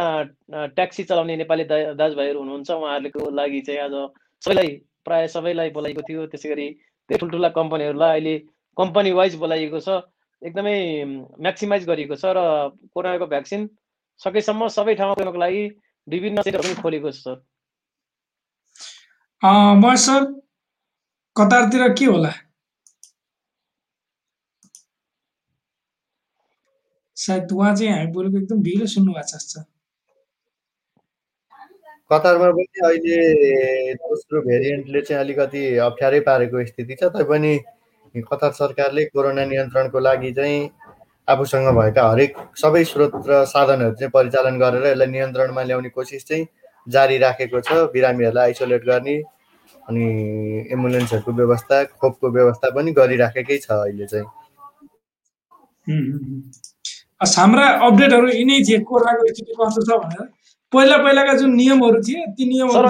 ट्याक्सी 0.76 1.04
चलाउने 1.04 1.36
नेपाली 1.38 1.64
दा 1.72 1.78
दाजुभाइहरू 2.00 2.40
हुनुहुन्छ। 2.40 2.70
उहाँहरूको 2.72 3.30
लागि 3.40 3.62
चाहिँ 3.68 3.80
आज 3.82 3.96
सबैलाई 4.42 4.70
प्रायः 5.06 5.28
सबैलाई 5.36 5.70
बोलाइएको 5.76 6.02
थियो। 6.10 6.26
त्यसै 6.32 6.50
गरी 6.50 6.68
धेरै 7.10 7.20
ठुल्ठुला 7.20 7.50
कम्पनीहरूलाई 7.58 8.12
अहिले 8.12 8.36
कम्पनी 8.78 9.12
वाइज 9.20 9.36
बोलाइएको 9.44 9.80
छ। 9.80 9.90
एकदमै 10.42 10.76
म्याक्सिमाइज 11.44 11.84
गरिएको 11.88 12.16
छ 12.16 12.26
र 12.38 12.40
कोरोनाको 12.96 13.26
भ्याक्सिन 13.28 13.62
सकेसम्म 14.22 14.68
सबै 14.76 14.96
ठाउँमा 14.96 15.38
लागि 15.44 15.64
विभिन्न 16.08 16.42
सेन्टरहरू 16.42 16.74
पनि 16.74 16.82
खोलेको 16.82 17.12
छ 17.12 17.18
सर। 17.28 17.36
सर 20.04 20.22
कतारतिर 21.36 21.84
के 22.00 22.06
होला? 22.06 22.32
सायद 27.20 27.52
उहाँ 27.52 27.76
चाहिँ 27.76 27.92
हामी 27.94 28.12
बोलेको 28.14 28.38
एकदम 28.38 28.60
ढिलो 28.64 28.86
सुन्नु 28.96 29.12
भएको 29.14 29.38
छ 29.40 29.66
कतारमा 32.12 32.50
पनि 32.58 32.80
अहिले 32.86 33.18
दोस्रो 33.96 34.42
भेरिएन्टले 34.42 35.02
चाहिँ 35.02 35.20
अलिकति 35.24 35.62
अप्ठ्यारै 35.88 36.20
पारेको 36.28 36.66
स्थिति 36.66 36.96
छ। 36.96 37.10
तैपनि 37.16 37.54
कतार 38.30 38.52
सरकारले 38.52 39.04
कोरोना 39.06 39.44
नियन्त्रणको 39.46 40.00
लागि 40.00 40.32
चाहिँ 40.34 40.70
आफूसँग 41.28 41.68
भएका 41.78 42.04
हरेक 42.12 42.32
सबै 42.58 42.84
स्रोत 42.92 43.14
र 43.30 43.44
साधनहरू 43.46 43.96
चाहिँ 43.96 44.12
परिचालन 44.14 44.58
गरेर 44.60 44.86
यसलाई 44.86 45.08
नियन्त्रणमा 45.08 45.64
ल्याउने 45.64 45.90
कोसिस 45.90 46.26
चाहिँ 46.28 46.48
जारी 46.88 47.18
राखेको 47.18 47.60
छ। 47.62 47.70
बिरामीहरूलाई 47.94 48.46
आइसोलेट 48.50 48.84
गर्ने 48.86 49.16
अनि 49.90 50.06
एम्बुलेन्सहरूको 50.74 51.32
व्यवस्था 51.42 51.84
खोपको 52.02 52.32
व्यवस्था 52.32 52.70
पनि 52.76 52.92
गरिराखेकै 52.98 53.58
छ 53.60 53.70
अहिले 53.78 54.06
चाहिँ। 54.08 54.28
हाम्रा 57.22 57.66
अपडेटहरू 57.86 58.28
यिनै 58.32 58.58
थिए 58.68 58.80
कोरोनाको 58.90 59.22
स्थिति 59.30 59.54
कस्तो 59.60 59.82
छ 59.88 59.90
भनेर। 60.04 60.28
पहिला 60.74 60.98
पहिलाका 61.04 61.34
जुन 61.40 61.52
नियमहरू 61.56 62.00
थिए 62.08 62.26
ती 62.38 62.44
नियमहरू 62.50 62.88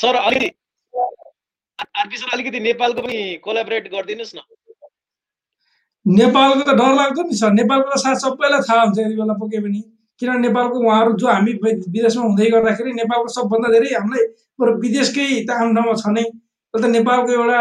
सर 0.00 0.14
अलिकति 0.16 0.48
अलिकति 2.32 2.60
नेपालको 2.60 3.00
पनि 3.02 3.16
कोलाबरेट 3.44 3.84
गरिदिनुहोस् 3.94 4.34
न। 4.36 4.38
नेपालको 6.06 6.62
त 6.62 6.74
डर 6.78 6.92
लाग्दो 6.94 7.22
नि 7.22 7.36
सर। 7.36 7.50
नेपालको 7.60 7.88
त 7.90 7.98
साथ 8.04 8.16
सबैलाई 8.22 8.62
थाहा 8.68 8.82
हुन्छ 8.82 8.98
यति 8.98 9.16
बेला 9.18 9.34
पके 9.42 9.58
पनि। 9.64 9.80
किनभने 10.20 10.40
नेपालको 10.46 10.76
उहाँहरू 10.86 11.12
जो 11.18 11.26
हामी 11.26 11.52
विदेशमा 11.64 12.24
हुँदै 12.24 12.46
गर्दाखेरि 12.54 12.92
नेपालको 13.02 13.28
सबभन्दा 13.36 13.68
धेरै 13.74 13.88
हामीलाई 13.94 14.24
बरु 14.60 14.70
विदेशकै 14.84 15.26
त 15.48 15.50
आफ्नो 15.50 15.72
ठाउँमा 15.74 15.94
छ 16.02 16.06
नै। 16.14 16.24
त 16.74 16.84
नेपालको 16.96 17.30
एउटा 17.32 17.60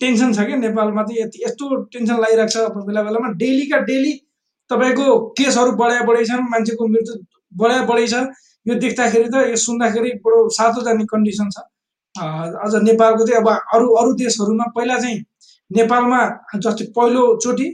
टेन्सन 0.00 0.30
छ 0.36 0.38
क्या। 0.46 0.56
नेपालमा 0.66 1.02
चाहिँ 1.08 1.20
यति 1.22 1.38
यस्तो 1.46 1.64
टेन्सन 1.92 2.16
लागिरहेको 2.24 2.52
छ। 2.52 2.86
बेला 2.88 3.00
बेलामा 3.08 3.28
डेलीका 3.40 3.78
डेली 3.88 4.12
तपाईँको 4.70 5.06
केसहरू 5.38 5.72
बढाइ 5.80 6.00
बढै 6.08 6.24
छन् 6.24 6.50
मान्छेको 6.52 6.88
मृत्यु 6.88 7.14
बढाइ 7.62 7.86
बढै 7.86 8.06
छ 8.06 8.24
यो 8.66 8.74
देख्दाखेरि 8.82 9.28
त 9.30 9.46
यो 9.50 9.56
सुन्दाखेरि 9.64 10.10
बडो 10.24 10.48
सातो 10.56 10.82
जाने 10.86 11.04
कन्डिसन 11.12 11.48
छ। 11.54 11.64
अझ 12.14 12.82
नेपालको 12.82 13.26
चाहिँ 13.26 13.40
अब 13.40 13.48
अरू 13.74 13.88
अरू 14.00 14.12
देशहरूमा 14.22 14.66
पहिला 14.76 14.98
चाहिँ 15.00 15.18
नेपालमा 15.70 16.20
जस्तै 16.56 16.84
पहिलोचोटि 16.96 17.68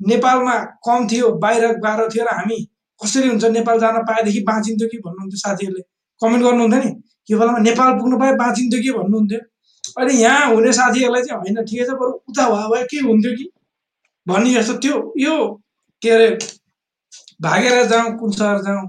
नेपालमा 0.00 0.54
कम 0.86 1.06
थियो 1.10 1.32
बाहिर 1.42 1.66
गएर 1.84 2.00
थियो 2.14 2.24
र 2.24 2.36
हामी 2.38 2.58
कसरी 3.00 3.28
हुन्छ 3.28 3.44
नेपाल 3.56 3.78
जान 3.80 3.96
पाएदेखि 4.08 4.40
बाँचिन्थ्यो 4.50 4.88
कि 4.88 4.98
भन्नुहुन्थ्यो 5.06 5.38
साथीहरूले। 5.38 5.82
कमेन्ट 6.20 6.44
गर्नुहुन्थ्यो 6.44 6.80
नि 6.84 6.90
यो 7.30 7.38
बेलामा 7.38 7.58
नेपाल 7.68 7.92
पुग्नु 7.98 8.18
पाए 8.18 8.32
बाँचिन्थ्यो 8.36 8.80
कि 8.82 8.90
भन्नुहुन्थ्यो। 8.98 9.40
अहिले 9.98 10.14
यहाँ 10.20 10.46
हुने 10.54 10.72
साथीहरूलाई 10.72 11.22
चाहिँ 11.22 11.40
होइन 11.40 11.64
ठिकै 11.64 11.84
छ 11.84 11.96
बरु 12.00 12.12
उता 12.30 12.44
भयो 12.50 12.68
भए 12.72 12.84
के 12.90 12.98
हुन्थ्यो 13.08 13.32
कि? 13.38 13.46
भन्ने 14.26 14.54
जस्तो 14.54 14.74
त्यो 14.84 14.94
यो 15.18 15.34
के 16.04 16.10
अरे 16.10 16.28
भागेर 17.42 17.84
जाउँ 17.92 18.16
कुन 18.18 18.30
सहर 18.38 18.62
जाउँ 18.68 18.88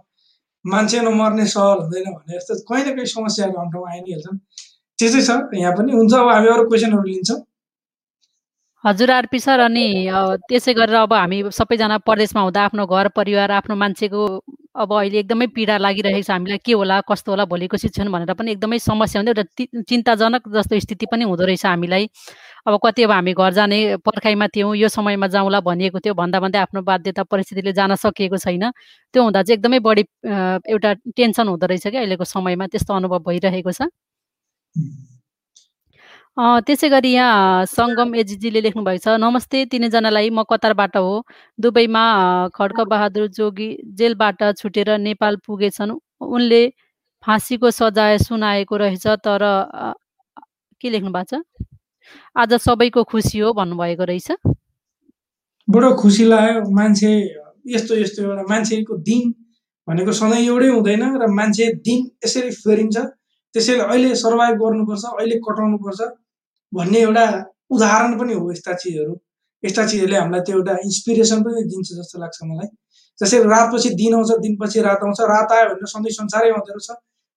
मान्छे 0.65 1.01
नमर्ने 1.01 1.45
सहर 1.47 1.77
हुँदैन 1.79 2.13
भने 2.13 2.37
जस्तो 2.37 2.53
कहीँ 2.69 2.85
न 2.85 2.95
कहीँ 2.95 3.05
समस्याहरू 3.07 3.57
हाम्रो 3.57 3.83
आइ 3.89 3.99
नै 3.99 4.11
हाल्छन् 4.13 4.39
त्यस्तै 4.99 5.21
छ 5.27 5.29
यहाँ 5.59 5.73
पनि 5.77 5.91
हुन्छ। 5.91 6.13
अब 6.13 6.29
हामी 6.29 6.47
अरू 6.53 6.63
क्वेसनहरू 6.69 7.03
लिन्छौँ। 7.09 7.39
हजुर 8.83 9.11
आरपी 9.11 9.39
सर 9.39 9.59
अनि 9.59 9.87
त्यसै 10.49 10.73
गरेर 10.79 10.95
अब 10.97 11.13
हामी 11.13 11.37
सबैजना 11.57 11.97
परदेशमा 12.09 12.41
हुँदा 12.41 12.61
आफ्नो 12.65 12.85
घर 12.85 13.07
परिवार 13.17 13.51
आफ्नो 13.59 13.75
मान्छेको 13.83 14.21
अब 14.75 14.93
अहिले 14.93 15.19
एकदमै 15.19 15.45
पीडा 15.55 15.77
लागिरहेको 15.77 16.23
छ 16.27 16.31
हामीलाई 16.31 16.59
के 16.59 16.73
होला 16.75 16.99
कस्तो 17.09 17.31
होला 17.31 17.45
भोलिको 17.47 17.77
शिक्षण 17.77 18.11
भनेर 18.11 18.33
पनि 18.35 18.51
एकदमै 18.51 18.79
समस्या 18.79 19.21
हुँदै 19.21 19.31
एउटा 19.31 19.83
चिन्ताजनक 19.89 20.49
जस्तो 20.55 20.79
स्थिति 20.79 21.05
पनि 21.11 21.23
हुँदो 21.23 21.45
रहेछ 21.47 21.65
हामीलाई। 21.65 22.09
अब 22.67 22.79
कति 22.85 23.03
अब 23.03 23.11
हामी 23.11 23.33
घर 23.33 23.53
जाने 23.53 23.79
पर्खाइमा 24.03 24.47
थियौँ 24.51 24.75
यो 24.75 24.89
समयमा 24.89 25.27
जाउँला 25.31 25.59
भनिएको 25.63 25.99
थियो 26.03 26.13
भन्दा 26.13 26.39
भन्दै 26.43 26.59
आफ्नो 26.59 26.81
बाध्यता 26.83 27.23
परिस्थितिले 27.23 27.73
जान 27.73 27.95
सकिएको 27.95 28.37
छैन। 28.37 28.71
त्यो 29.13 29.23
हुँदा 29.23 29.43
चाहिँ 29.43 29.57
एकदमै 29.57 29.79
बढी 29.79 30.03
एउटा 30.67 30.93
टेन्सन 31.15 31.47
हुँदो 31.47 31.65
रहेछ 31.71 31.87
क्या 31.87 32.01
अहिलेको 32.01 32.25
समयमा 32.27 32.67
त्यस्तो 32.67 32.93
अनुभव 32.93 33.19
भइरहेको 33.27 33.71
छ। 33.71 33.87
त्यसै 36.37 36.87
गरी 36.89 37.11
यहाँ 37.15 37.65
सङ्गम 37.71 38.15
एजीजीले 38.19 38.61
लेख्नुभएको 38.61 38.99
छ 38.99 39.11
नमस्ते 39.23 39.59
तिनैजनालाई 39.71 40.29
म 40.29 40.43
कतारबाट 40.43 40.97
हो। 40.99 41.23
दुबईमा 41.59 42.03
खड्कबहादुर 42.51 43.27
जोगी 43.31 43.67
जेलबाट 43.95 44.43
छुटेर 44.59 44.89
नेपाल 44.99 45.35
पुगेछन्। 45.47 45.95
उनले 46.19 46.61
फाँसीको 47.23 47.71
सजाय 47.71 48.17
सुनाएको 48.19 48.75
रहेछ 48.75 49.05
तर 49.23 49.43
के 50.81 50.89
लेख्नु 50.91 51.11
भएको 51.15 51.39
छ? 51.39 51.63
आज 52.35 52.53
सबैको 52.59 53.03
खुसी 53.07 53.39
हो 53.39 53.53
भन्नुभएको 53.55 54.03
रहेछ। 54.03 54.27
बडो 55.67 55.89
खुसी 55.95 56.23
लाग्यो। 56.27 56.67
मान्छे 56.67 57.11
यस्तो 57.75 57.95
यस्तो 57.95 58.19
एउटा 58.27 58.43
मान्छेको 58.51 58.93
दिन 59.07 59.23
भनेको 59.87 60.11
सधैँ 60.11 60.43
एउटै 60.43 60.67
हुँदैन 60.75 61.03
र 61.15 61.31
मान्छे 61.31 61.71
दिन 61.79 61.99
यसरी 62.27 62.51
फेरिन्छ। 62.59 62.97
त्यसैले 63.55 63.83
अहिले 63.87 64.15
सर्भाइभ 64.19 64.55
गर्नुपर्छ 64.59 65.03
अहिले 65.15 65.39
कटाउनुपर्छ। 65.39 66.01
भन्ने 66.75 66.99
एउटा 67.07 67.25
उदाहरण 67.75 68.17
पनि 68.19 68.33
हो 68.33 68.51
यस्ता 68.51 68.73
चिजहरू। 68.81 69.13
यस्ता 69.63 69.85
चिजहरूले 69.89 70.17
हामीलाई 70.17 70.41
त्यो 70.47 70.55
एउटा 70.57 70.73
इन्सपिरेसन 70.87 71.43
पनि 71.43 71.63
दिन्छ 71.71 71.87
जस्तो 71.99 72.19
लाग्छ 72.23 72.37
मलाई। 72.43 72.67
जस्तै 73.19 73.37
रातपछि 73.53 73.89
दिन 74.01 74.13
आउँछ 74.15 74.31
दिनपछि 74.45 74.81
रात 74.87 75.03
आउँछ 75.05 75.19
रात 75.33 75.51
आयो 75.55 75.69
भने 75.73 75.87
सधैँ 75.93 76.13
संसारै 76.19 76.49
आउँदो 76.51 76.71
रहेछ 76.77 76.89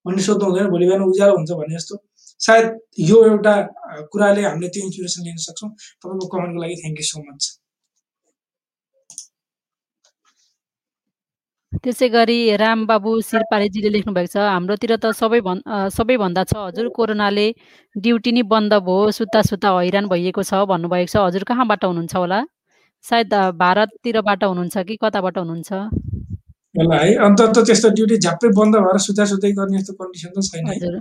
भन्ने 0.06 0.22
सोध्नु 0.26 0.46
हुँदैन 0.48 0.66
भोलि 0.72 0.86
बिहान 0.86 1.02
उज्यालो 1.10 1.34
हुन्छ 1.36 1.50
भने 1.60 1.74
जस्तो। 1.76 1.94
सायद 2.40 2.66
यो 3.10 3.18
एउटा 3.30 3.54
कुराले 4.12 4.42
हामीले 4.48 4.68
त्यो 4.74 4.84
इन्सपिरेसन 4.86 5.22
लिन 5.26 5.36
सक्छौँ। 5.46 5.70
तपाईँको 6.02 6.26
कमेन्टको 6.34 6.60
लागि 6.62 6.76
थ्याङ्क 6.82 6.98
यू 7.00 7.06
सो 7.10 7.18
मच 7.22 7.42
त्यसै 11.72 12.08
गरी 12.08 12.56
रामबाबु 12.56 13.10
सिरपारेजीले 13.28 13.88
लेख्नु 13.92 14.12
भएको 14.16 14.30
छ 14.32 14.36
हाम्रोतिर 14.40 14.92
त 14.96 15.12
सबै 15.20 15.40
भन् 15.44 15.60
सबैभन्दा 15.92 16.42
छ। 16.50 16.52
हजुर 16.56 16.86
कोरोनाले 16.96 17.46
ड्युटी 17.94 18.30
नै 18.32 18.42
बन्द 18.52 18.72
भयो 18.88 19.12
सुत्ता 19.12 19.40
सुत्ता 19.50 19.68
हैरान 19.76 20.08
भइएको 20.08 20.42
छ 20.48 20.64
भन्नुभएको 20.64 21.10
छ। 21.12 21.16
हजुर 21.28 21.44
कहाँबाट 21.44 21.84
हुनुहुन्छ 21.84 22.14
होला? 22.16 22.40
सायद 23.04 23.34
भारततिरबाट 23.60 24.40
हुनुहुन्छ 24.48 24.76
कि 24.88 24.94
कताबाट 24.96 25.36
हुनुहुन्छ? 25.44 25.70
होला 26.78 26.96
है। 27.04 27.14
अन्त 27.26 27.40
त 27.52 27.56
त्यस्तो 27.68 27.88
ड्युटी 28.00 28.16
झ्याप्पै 28.16 28.48
बन्द 28.58 28.74
भएर 28.88 28.98
सुत्ता 29.04 29.24
सुत्तै 29.28 29.52
गर्ने 29.60 29.78
जस्तो 29.78 29.92
कन्डिसन 30.00 30.30
त 30.34 30.38
छैन 30.48 30.64
हजुर। 30.72 30.94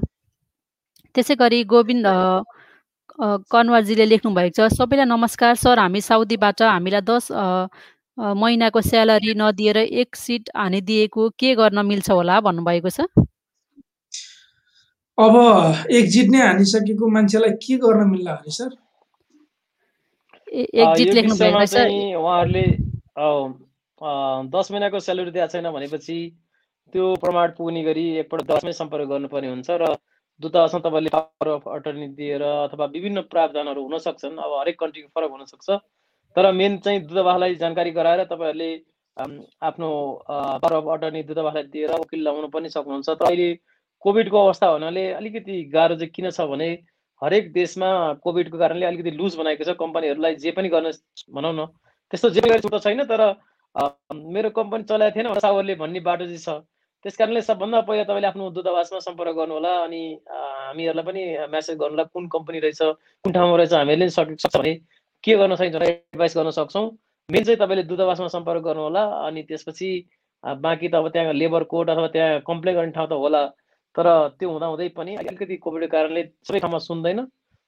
त्यसै 1.16 1.36
गरी 1.42 1.60
गोविन्द 1.64 2.08
कनवारजीले 3.52 4.06
लेख्नु 4.12 4.30
भएको 4.36 4.52
छ 4.58 4.60
सबैलाई 4.78 5.08
नमस्कार 5.16 5.54
सर 5.64 5.80
हामी 5.80 6.02
साउदीबाट 6.12 6.62
हामीलाई 6.76 7.02
दस 7.08 7.32
महिनाको 8.18 8.82
स्यालेरी 8.82 9.34
नदिएर 9.38 9.78
एक 9.78 10.16
सिट 10.16 10.50
हानिदिएको 10.58 11.30
के 11.40 11.54
गर्न 11.56 11.86
मिल्छ 11.86 12.10
होला 12.12 12.40
भन्नुभएको 12.42 12.90
छ? 12.90 13.00
अब 15.18 15.36
एक्जिट 15.92 16.28
नै 16.32 16.42
हानिसकेको 16.46 17.08
मान्छेलाई 17.10 17.52
के 17.62 17.78
गर्न 17.86 18.10
मिल्ला 18.10 18.34
हरे 18.34 18.52
सर? 18.52 18.70
ए- 20.48 20.66
अ, 20.66 20.82
एक्जिट 20.82 21.08
यो 21.08 21.14
लेख्नु 21.14 21.36
भएको 21.36 21.66
छ 21.66 21.70
चाहिँ 21.74 22.16
उहाँहरूले 22.16 22.66
दस 24.54 24.72
महिनाको 24.72 25.00
स्यालेरी 25.00 25.32
दिएको 25.32 25.48
छैन 25.54 25.72
भनेपछि 25.78 26.18
त्यो 26.94 27.06
प्रमाण 27.22 27.48
पुग्ने 27.58 27.84
गरी 27.84 28.06
एकपल्ट 28.24 28.46
दसमै 28.52 28.74
सम्पर्क 28.82 29.10
गर्नुपर्ने 29.10 29.50
हुन्छ 29.50 29.70
र 29.82 29.96
दूतावासमा 30.42 30.80
तपाईँले 30.86 31.10
पावर 31.14 31.48
अफ 31.54 31.64
अटर्नी 31.76 32.08
दिएर 32.18 32.42
अथवा 32.42 32.86
विभिन्न 32.94 33.22
प्रावधानहरू 33.32 33.82
हुन 33.84 33.98
सक्छन्। 34.00 34.38
अब 34.38 34.52
हरेक 34.60 34.80
कन्ट्रीको 34.80 35.10
फरक 35.16 35.32
हुनसक्छ 35.32 35.70
तर 36.36 36.52
मेन 36.54 36.78
चाहिँ 36.86 37.00
दूतावासलाई 37.08 37.56
जानकारी 37.56 37.92
गराएर 37.92 38.24
तपाईँहरूले 38.26 38.70
आफ्नो 39.18 39.90
पावर 40.30 40.74
अफ 40.74 40.88
अटर्नी 40.94 41.24
दूतावासलाई 41.24 41.64
दिएर 41.74 41.92
वकिल 41.92 42.22
लगाउनु 42.28 42.48
पनि 42.54 42.70
सक्नुहुन्छ। 42.70 43.10
तर 43.10 43.26
अहिले 43.26 43.50
कोभिडको 44.04 44.38
अवस्था 44.46 44.68
हुनाले 44.68 45.04
अलिकति 45.14 45.56
गाह्रो 45.74 45.96
चाहिँ 45.96 46.12
किन 46.16 46.30
छ 46.30 46.42
भने 46.52 46.70
हरेक 47.22 47.52
देशमा 47.54 47.90
कोभिडको 48.24 48.58
कारणले 48.58 48.86
अलिकति 48.86 49.12
लुज 49.18 49.36
बनाएको 49.36 49.64
छ। 49.64 49.74
कम्पनीहरूलाई 49.80 50.36
जे 50.38 50.52
पनि 50.54 50.70
गर्न 50.70 50.92
भनौँ 51.34 51.54
न 51.54 51.66
त्यस्तो 52.14 52.30
जे 52.30 52.42
पनि 52.42 52.80
छैन। 52.80 53.04
तर 53.10 53.22
मेरो 54.14 54.50
कम्पनी 54.54 54.84
चलाएको 54.86 55.16
थिएन 55.16 55.40
सावरले 55.40 55.76
भन्ने 55.82 56.00
बाटो 56.06 56.26
चाहिँ 56.26 56.38
छ। 56.38 56.62
त्यस 57.06 57.18
कारणले 57.18 57.42
सबभन्दा 57.42 57.82
पहिला 57.88 58.04
तपाईँले 58.04 58.28
आफ्नो 58.28 58.50
दूतावासमा 58.52 59.00
सम्पर्क 59.00 59.36
गर्नुहोला 59.38 59.74
अनि 59.84 60.02
हामीहरूलाई 60.30 61.06
पनि 61.06 61.22
म्यासेज 61.50 61.78
गर्नुहोला 61.78 62.04
कुन 62.14 62.28
कम्पनी 62.28 62.60
रहेछ 62.60 62.82
कुन 63.26 63.32
ठाउँमा 63.34 63.58
रहेछ 63.58 63.74
हामीहरूले 63.74 64.06
नि 64.06 64.12
सकि 64.12 64.36
सक्छ 64.38 64.58
भने 64.58 64.74
के 65.24 65.36
गर्न 65.38 65.56
सकिन्छ 65.56 65.82
एडभाइस 65.82 66.38
गर्न 66.38 66.50
सक्छौँ। 66.52 66.86
मेन 67.30 67.44
चाहिँ 67.44 67.60
तपाईँले 67.60 67.84
दूतावासमा 67.84 68.28
सम्पर्क 68.28 68.62
गर्नुहोला 68.64 69.04
अनि 69.28 69.42
त्यसपछि 69.44 69.90
बाँकी 70.44 70.88
त 70.88 70.96
अब 70.96 71.08
त्यहाँ 71.14 71.34
लेबर 71.34 71.64
कोड 71.72 71.90
अथवा 71.90 72.08
त्यहाँ 72.16 72.40
कम्प्लेन 72.48 72.76
गर्ने 72.76 72.92
ठाउँ 72.92 73.08
त 73.10 73.14
होला। 73.14 73.46
तर 73.96 74.08
त्यो 74.40 74.50
हुँदाहुँदै 74.50 74.88
पनि 74.96 75.16
अलिकति 75.18 75.56
कोभिडको 75.58 75.92
कारणले 75.92 76.24
सबै 76.48 76.60
ठाउँमा 76.60 76.80
सुन्दैन। 76.80 77.20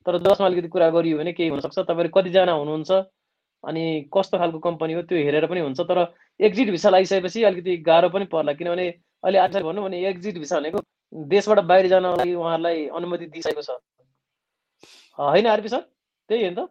तर 0.06 0.18
दसमा 0.24 0.48
अलिकति 0.48 0.68
कुरा 0.70 0.90
गरियो 0.96 1.18
भने 1.18 1.32
केही 1.34 1.50
हुनसक्छ। 1.50 1.80
तपाईँहरू 1.80 2.10
कतिजना 2.16 2.54
हुनुहुन्छ 2.54 2.92
अनि 3.64 3.84
कस्तो 4.14 4.38
खालको 4.38 4.60
कम्पनी 4.62 4.94
हो 4.94 5.02
त्यो 5.10 5.18
हेरेर 5.18 5.46
पनि 5.52 5.60
हुन्छ। 5.60 5.82
तर 5.82 6.00
एक्जिट 6.40 6.70
भिसा 6.72 6.90
लगाइसकेपछि 6.90 7.44
अलिकति 7.44 7.78
गाह्रो 7.84 8.10
पनि 8.10 8.26
पर्ला। 8.32 8.54
किनभने 8.54 8.88
अहिले 9.24 9.40
आज 9.40 9.58
भनौँ 9.58 9.84
भने 9.84 9.98
एक्जिट 10.08 10.38
भिसा 10.38 10.60
भनेको 10.60 10.80
देशबाट 11.12 11.60
बाहिर 11.68 11.88
जानको 11.90 12.16
लागि 12.18 12.34
उहाँहरूलाई 12.34 12.88
अनुमति 12.96 13.26
दिइसकेको 13.36 13.62
छ। 13.62 13.70
होइन 15.20 15.48
आरपी 15.48 15.70
सर? 15.70 15.82
त्यही 16.30 16.44
हो 16.44 16.50
नि 16.50 16.56
त? 16.56 16.70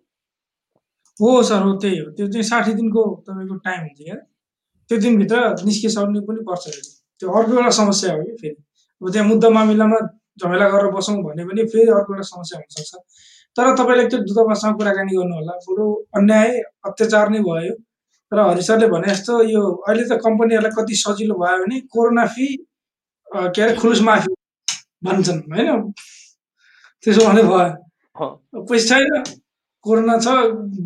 हो 1.21 1.43
सर 1.43 1.63
हो 1.63 1.73
त्यही 1.83 1.99
हो। 1.99 2.11
त्यो 2.17 2.27
चाहिँ 2.33 2.43
साठी 2.51 2.73
दिनको 2.75 3.03
तपाईँको 3.29 3.55
टाइम 3.67 3.81
हुन्छ 3.81 3.99
क्या। 4.03 4.15
त्यो 4.91 4.99
दिनभित्र 5.05 5.39
निस्किसक्नु 5.67 6.21
पनि 6.29 6.41
पर्छ 6.49 6.65
फेरि 6.67 6.83
त्यो 7.21 7.29
अर्को 7.39 7.53
एउटा 7.59 7.71
समस्या 7.81 8.13
हो 8.15 8.23
कि 8.25 8.37
फेरि। 8.43 8.57
अब 9.01 9.11
त्यहाँ 9.13 9.29
मुद्दा 9.29 9.49
मामिलामा 9.57 9.99
झमेला 10.41 10.69
गरेर 10.71 10.91
बसौँ 10.97 11.17
भने 11.25 11.45
पनि 11.49 11.63
फेरि 11.73 11.91
अर्को 11.99 12.15
एउटा 12.15 12.27
समस्या 12.33 12.59
हुनसक्छ 12.59 12.95
तर 13.57 13.75
तपाईँले 13.79 14.03
एकचोटि 14.05 14.25
दूतावाससँग 14.29 14.77
कुराकानी 14.79 15.17
गर्नु 15.17 15.35
होला 15.35 15.55
बरु 15.67 15.87
अन्याय 16.19 16.49
अत्याचार 16.89 17.29
नै 17.35 17.41
भयो। 17.49 17.75
र 18.33 18.39
हरि 18.49 18.63
सरले 18.63 18.87
भने 18.93 19.09
जस्तो 19.09 19.35
यो 19.51 19.63
अहिले 19.89 20.05
त 20.09 20.21
कम्पनीहरूलाई 20.25 20.73
कति 20.79 20.95
सजिलो 21.03 21.35
भयो 21.43 21.59
भने 21.65 21.81
कोरोना 21.93 22.25
फी 22.35 22.47
अ, 23.35 23.39
के 23.55 23.63
अरे 23.63 23.75
खुलुस 23.81 24.01
माफी 24.09 24.33
भन्छन् 25.05 25.41
होइन? 25.53 25.93
त्यसो 27.05 27.27
भने 27.29 27.43
भयो। 27.43 27.69
अँ, 28.17 28.31
पैसा 28.69 28.99
छैन। 28.99 29.25
कोरोना 29.85 30.19
छ 30.19 30.27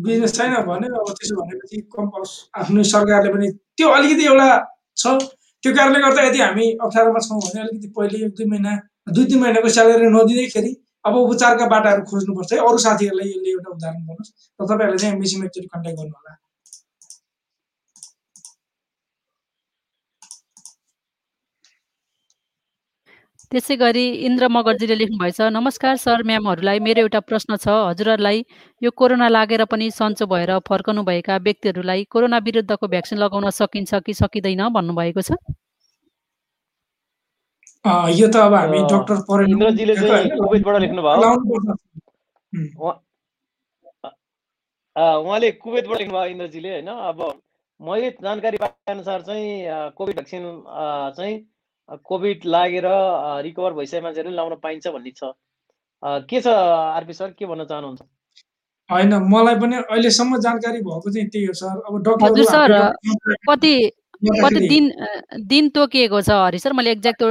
बिजनेस 0.05 0.33
छैन 0.37 0.53
भने 0.67 0.87
अब 0.99 1.09
त्यसो 1.17 1.35
भनेपछि 1.41 1.81
कम्पाउस 1.95 2.31
आफ्नो 2.61 2.83
सरकारले 2.91 3.29
पनि 3.33 3.47
त्यो 3.77 3.89
अलिकति 3.89 4.25
एउटा 4.25 4.49
छ। 4.97 5.17
त्यो 5.63 5.73
कारणले 5.75 5.99
गर्दा 6.03 6.21
यदि 6.23 6.39
हामी 6.39 6.65
अप्ठ्यारोमा 6.85 7.19
छौँ 7.25 7.39
भने 7.41 7.61
अलिकति 7.61 7.87
पहिले 7.97 8.25
एक 8.25 8.31
दुई 8.37 8.47
महिना 8.53 8.71
दुई 9.09 9.25
तिन 9.25 9.39
महिनाको 9.39 9.69
स्यालेरी 9.75 10.07
नदिँदैखेरि 10.15 10.71
अब 11.05 11.15
उपचारका 11.15 11.65
बाटाहरू 11.73 12.01
खोज्नुपर्छ 12.11 12.53
है। 12.53 12.59
अरू 12.67 12.77
साथीहरूलाई 12.85 13.29
यसले 13.29 13.49
एउटा 13.51 13.69
उदाहरण 13.75 14.01
गर्नुहोस् 14.07 14.31
र 14.59 14.65
तपाईँहरूले 14.65 14.97
चाहिँ 14.97 15.15
एमबिसीमा 15.15 15.45
एकचोटि 15.45 15.67
कन्ट्याक्ट 15.73 15.99
गर्नु 15.99 16.15
त्यसै 23.53 23.75
गरी 23.79 24.03
इन्द्र 24.27 24.47
मगर्जीले 24.49 24.95
लेख्नुभएछ 24.97 25.39
नमस्कार 25.55 25.95
सर 26.03 26.21
म्यामहरूलाई 26.29 26.79
मेरो 26.85 27.01
एउटा 27.01 27.19
प्रश्न 27.31 27.57
छ। 27.57 27.73
हजुरहरूलाई 27.87 28.39
यो 28.81 28.91
कोरोना 29.01 29.27
लागेर 29.29 29.63
पनि 29.73 29.89
सन्चो 29.97 30.25
भएर 30.31 30.51
फर्कनुभएका 30.69 31.35
व्यक्तिहरूलाई 31.47 32.05
कोरोना 32.15 32.39
विरुद्धको 32.47 32.89
भ्याक्सिन 32.93 33.21
लगाउन 33.23 33.45
सकिन्छ 33.59 34.01
कि 34.07 34.13
सकिँदैन 34.21 34.63
भन्नुभएको 34.77 35.21
छ? 35.27 35.37
यो 38.21 38.27
त 38.33 38.35
अब 38.47 38.53
हामी 38.57 38.81
डक्टर 38.95 39.45
इन्द्रजीले 39.45 39.93
उहाँले 44.95 45.51
कुवेतबाट 45.61 45.99
लेख्नुभयो 46.01 46.25
इन्द्रजीले 46.33 46.69
होइन? 46.73 46.89
अब 46.89 47.17
मैले 47.79 48.09
जानकारी 48.23 48.57
पाएअनुसार 48.65 49.19
चाहिँ 49.29 49.49
कोभिड 49.97 50.15
भ्याक्सिन 50.15 50.43
चाहिँ 51.17 51.35
कोभिड 51.89 52.45
लागेर 52.45 52.85
रिकभर 53.43 53.73
भइसकेको 53.73 54.03
मान्छेहरूले 54.03 54.35
लाउन 54.35 54.55
पाइन्छ 54.63 54.87
भन्ने 54.87 55.11
छ। 55.11 55.31
के 56.29 56.41
छ 56.41 56.47
आरपी 56.47 57.13
सर 57.13 57.31
के 57.39 57.45
भन्न 57.45 57.65
चाहनुहुन्छ? 57.65 58.01
होइन 58.89 59.13
मलाई 59.31 59.55
पनि 59.55 59.75
अहिलेसम्म 59.75 60.37
जानकारी 60.45 60.79
भएको 60.83 61.11
चाहिँ 61.11 61.27
त्यही 61.29 61.45
हो 61.45 61.53
सर। 61.53 61.75
अब 61.87 61.93
हजुर 61.93 62.01
डक्टरहरू 62.03 62.43
सर 62.45 62.71
डक्टर 62.71 63.35
कति 63.49 63.75
कति 64.23 64.67
दिन 64.67 64.91
दिन 65.47 65.69
तोकिएको 65.75 66.21
छ 66.21 66.29
हरि 66.31 66.59
सर? 66.59 66.73
मैले 66.73 66.91
एक्ज्याक्ट 66.91 67.23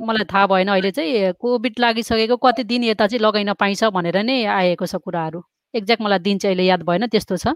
मलाई 0.00 0.24
थाहा 0.32 0.46
भएन 0.46 0.68
अहिले 0.68 0.90
चाहिँ। 0.90 1.32
कोभिड 1.40 1.74
लागिसकेको 1.80 2.36
कति 2.36 2.64
दिन 2.64 2.84
यता 2.84 3.06
चाहिँ 3.06 3.20
लगाइन 3.20 3.52
पाइन्छ 3.60 3.84
भनेर 3.92 4.16
नै 4.24 4.44
आएको 4.44 4.86
छ 4.86 4.96
कुराहरू। 5.04 5.42
एक्ज्याक्ट 5.74 6.02
मलाई 6.02 6.18
दिन 6.18 6.38
चाहिँ 6.38 6.54
अहिले 6.54 6.68
याद 6.68 6.82
भएन 6.88 7.06
त्यस्तो 7.06 7.36
छ। 7.36 7.52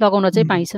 लगाउन 0.00 0.30
चाहिँ 0.30 0.48
पाइन्छ। 0.48 0.76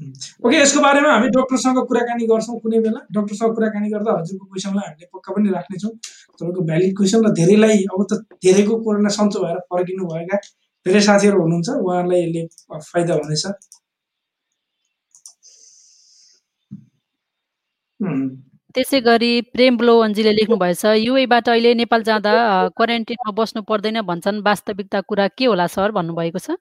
ओके 0.00 0.56
यसको 0.56 0.80
बारेमा 0.80 1.10
हामी 1.12 1.28
डक्टरसँग 1.36 1.78
कुराकानी 1.88 2.26
गर्छौँ 2.26 2.58
कुनै 2.60 2.78
बेला। 2.84 3.00
डक्टरसँग 3.16 3.54
कुराकानी 3.56 3.88
गर्दा 3.90 4.12
हजुरको 4.18 4.44
क्वेसनलाई 4.46 4.86
हामीले 4.88 5.06
पक्का 5.14 5.30
पनि 5.34 5.48
राख्नेछौँ। 5.56 5.92
तपाईँको 6.40 6.60
भ्यालिड 6.70 6.96
क्वेसन 6.96 7.20
र 7.26 7.32
धेरैलाई 7.40 7.84
अब 7.92 8.00
त 8.12 8.12
धेरैको 8.44 8.74
कोरोना 8.84 9.10
सन्चो 9.18 9.38
भएर 9.44 9.58
फर्किनु 9.70 10.04
भएका 10.12 10.36
धेरै 10.86 11.00
साथीहरू 11.08 11.40
हुनुहुन्छ 11.42 11.68
उहाँहरूलाई 11.84 12.20
यसले 12.24 12.42
फाइदा 12.92 13.14
हुनेछ। 13.20 13.44
त्यसै 18.74 19.00
गरी 19.04 19.32
प्रेम 19.52 19.76
ब्लोवन्जीले 19.76 20.32
लेख्नुभएछ 20.32 20.84
युएबाट 21.04 21.48
अहिले 21.48 21.74
नेपाल 21.84 22.02
जाँदा 22.08 22.32
क्वारेन्टिनमा 22.76 23.32
बस्नु 23.36 23.62
पर्दैन 23.68 24.00
भन्छन् 24.10 24.42
वास्तविकता 24.46 25.00
कुरा 25.10 25.26
के 25.36 25.44
होला 25.44 25.66
सर 25.76 25.90
भन्नुभएको 25.92 26.38
छ? 26.38 26.56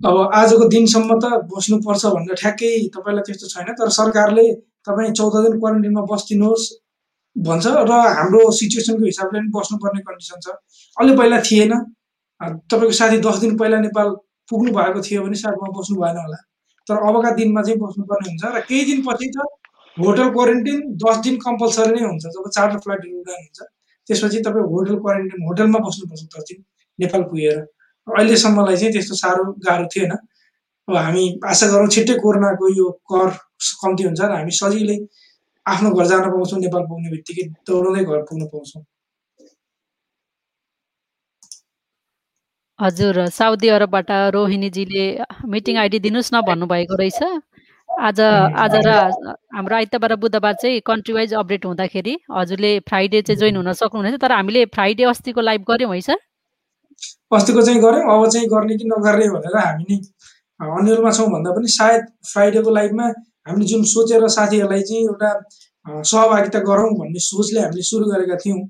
अब 0.00 0.16
आजको 0.34 0.64
दिनसम्म 0.74 1.18
त 1.22 1.24
बस्नुपर्छ 1.52 2.02
भनेर 2.16 2.36
ठ्याक्कै 2.42 2.72
तपाईँलाई 2.94 3.24
त्यस्तो 3.26 3.46
छैन 3.54 3.72
तर 3.80 3.88
सरकारले 3.96 4.44
तपाईँ 4.88 5.12
चौध 5.18 5.34
दिन 5.44 5.58
क्वारेन्टिनमा 5.60 6.02
बस्दिनुहोस् 6.12 6.66
भन्छ 7.36 7.66
र 7.90 7.92
हाम्रो 8.18 8.40
सिचुएसनको 8.58 9.04
हिसाबले 9.04 9.38
पनि 9.40 9.50
बस्नुपर्ने 9.56 10.00
कन्डिसन 10.06 10.38
छ। 10.44 10.56
अलि 10.96 11.16
पहिला 11.18 11.40
थिएन। 11.48 11.72
तपाईँको 12.70 12.94
साथी 13.00 13.18
दस 13.26 13.36
दिन 13.44 13.56
पहिला 13.60 13.78
नेपाल 13.80 14.08
पुग्नु 14.50 14.70
भएको 14.78 15.00
थियो 15.06 15.22
भने 15.24 15.36
सायद 15.42 15.60
उहाँ 15.60 15.72
बस्नु 15.78 15.96
भएन 16.00 16.16
होला। 16.24 16.38
तर 16.88 16.96
अबका 17.08 17.30
दिनमा 17.40 17.62
चाहिँ 17.62 17.78
बस्नुपर्ने 17.80 18.28
हुन्छ 18.30 18.44
र 18.56 18.60
केही 18.68 18.84
दिनपछि 18.90 19.28
त 19.36 19.38
होटल 19.96 20.28
क्वारेन्टिन 20.36 20.78
दस 21.04 21.16
दिन 21.26 21.36
कम्पलसरी 21.44 21.92
नै 21.92 22.06
हुन्छ 22.06 22.24
जब 22.34 22.48
चार्टर 22.56 22.78
फ्लाइटहरू 22.84 23.20
उडान 23.20 23.38
हुन्छ। 23.44 23.58
त्यसपछि 24.08 24.40
तपाईँ 24.48 24.66
होटल 24.72 24.96
क्वारेन्टिन 25.04 25.44
होटलमा 25.46 25.78
बस्नुपर्छ 25.86 26.22
दस 26.34 26.44
दिन 26.48 26.58
नेपाल 26.98 27.22
पुगेर। 27.30 27.60
अहिलेसम्मलाई 28.18 28.76
चाहिँ 28.76 28.92
त्यस्तो 28.92 29.14
साह्रो 29.22 29.44
गाह्रो 29.66 29.86
थिएन। 29.94 30.12
अब 30.88 30.96
हामी 30.96 31.24
आशा 31.46 31.66
गरौँ 31.72 31.88
छिट्टै 31.94 32.14
कोरोनाको 32.22 32.68
यो 32.76 32.86
कर 33.12 33.28
कम्ती 33.82 34.02
हुन्छ 34.04 34.20
र 34.20 34.32
हामी 34.36 34.52
सजिलै 34.60 34.98
आफ्नो 35.66 35.90
घर 35.90 36.06
जान 36.12 36.24
पाउँछौँ 36.30 36.60
नेपाल 36.60 36.82
पुग्ने 36.90 37.10
बित्तिकै 37.10 37.44
दौडाउँदै 37.68 38.04
घर 38.04 38.22
पुग्न 38.30 38.46
पाउँछौँ। 38.52 38.82
हजुर 42.78 43.16
साउदी 43.28 43.68
अरबबाट 43.68 44.10
रोहिणीजीले 44.34 45.04
मिटिङ 45.52 45.76
आइडी 45.78 45.98
दिनुहोस् 46.00 46.32
न 46.34 46.40
भन्नुभएको 46.48 46.96
रहेछ। 46.96 47.20
आज 47.88 48.20
आज 48.64 48.74
र 48.86 48.90
हाम्रो 49.54 49.76
आइतबार 49.76 50.14
बुधबार 50.16 50.54
चाहिँ 50.62 50.80
कन्ट्री 50.86 51.14
वाइज 51.14 51.34
अपडेट 51.34 51.64
हुँदाखेरि 51.66 52.14
हजुरले 52.32 52.72
फ्राइडे 52.88 53.22
चाहिँ 53.22 53.38
जोइन 53.40 53.56
हुन 53.56 53.72
सक्नुहुनेछ 53.76 54.20
तर 54.22 54.32
हामीले 54.32 54.64
फ्राइडे 54.74 55.04
अस्तिको 55.12 55.40
लाइभ 55.40 55.64
गऱ्यौँ 55.68 55.94
है 55.94 56.00
सर? 56.08 56.18
अस्तिको 57.36 57.62
चाहिँ 57.62 57.80
गऱ्यौँ 57.82 58.14
अब 58.14 58.28
चाहिँ 58.28 58.48
गर्ने 58.48 58.76
कि 58.76 58.84
नगर्ने 58.88 59.28
भनेर 59.30 59.56
हामी 59.58 59.84
नि 59.90 59.96
अन्यलमा 60.60 61.10
छौँ 61.18 61.26
भन्दा 61.32 61.50
पनि 61.56 61.68
सायद 61.78 62.06
फ्राइडेको 62.32 62.70
लाइभमा 62.70 63.06
हामीले 63.48 63.66
जुन 63.66 63.82
सोचेर 63.94 64.28
साथीहरूलाई 64.36 64.82
चाहिँ 64.88 65.02
एउटा 65.04 65.30
सहभागिता 66.10 66.60
गरौँ 66.70 66.90
भन्ने 67.00 67.20
सोचले 67.26 67.60
हामीले 67.60 67.82
सुरु 67.90 68.10
गरेका 68.10 68.36
थियौँ 68.44 68.60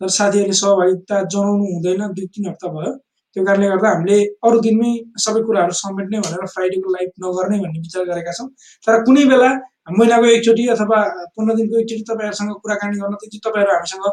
तर 0.00 0.08
साथीहरूले 0.16 0.56
सहभागिता 0.62 1.22
जनाउनु 1.34 1.64
हुँदैन 1.74 2.02
दुई 2.16 2.26
तिन 2.34 2.48
हप्ता 2.48 2.68
भयो। 2.74 2.92
त्यो 3.36 3.44
कारणले 3.44 3.68
गर्दा 3.68 3.88
हामीले 3.88 4.18
अरू 4.46 4.60
दिनमै 4.66 4.92
सबै 5.24 5.40
कुराहरू 5.48 5.74
समेट्ने 5.80 6.20
भनेर 6.26 6.46
फ्राइडेको 6.54 6.92
लाइभ 6.92 7.10
नगर्ने 7.24 7.58
भन्ने 7.64 7.80
विचार 7.80 8.04
गरेका 8.10 8.32
छौँ। 8.38 8.48
तर 8.86 9.02
कुनै 9.08 9.24
बेला 9.32 9.50
महिनाको 9.98 10.26
एकचोटि 10.36 10.64
अथवा 10.74 10.98
पन्ध्र 11.36 11.56
दिनको 11.58 11.76
एकचोटि 11.80 12.04
तपाईँहरूसँग 12.08 12.52
कुराकानी 12.62 12.96
गर्न 13.00 13.14
चाहिँ 13.24 13.40
तपाईँहरू 13.46 13.72
हामीसँग 13.74 14.06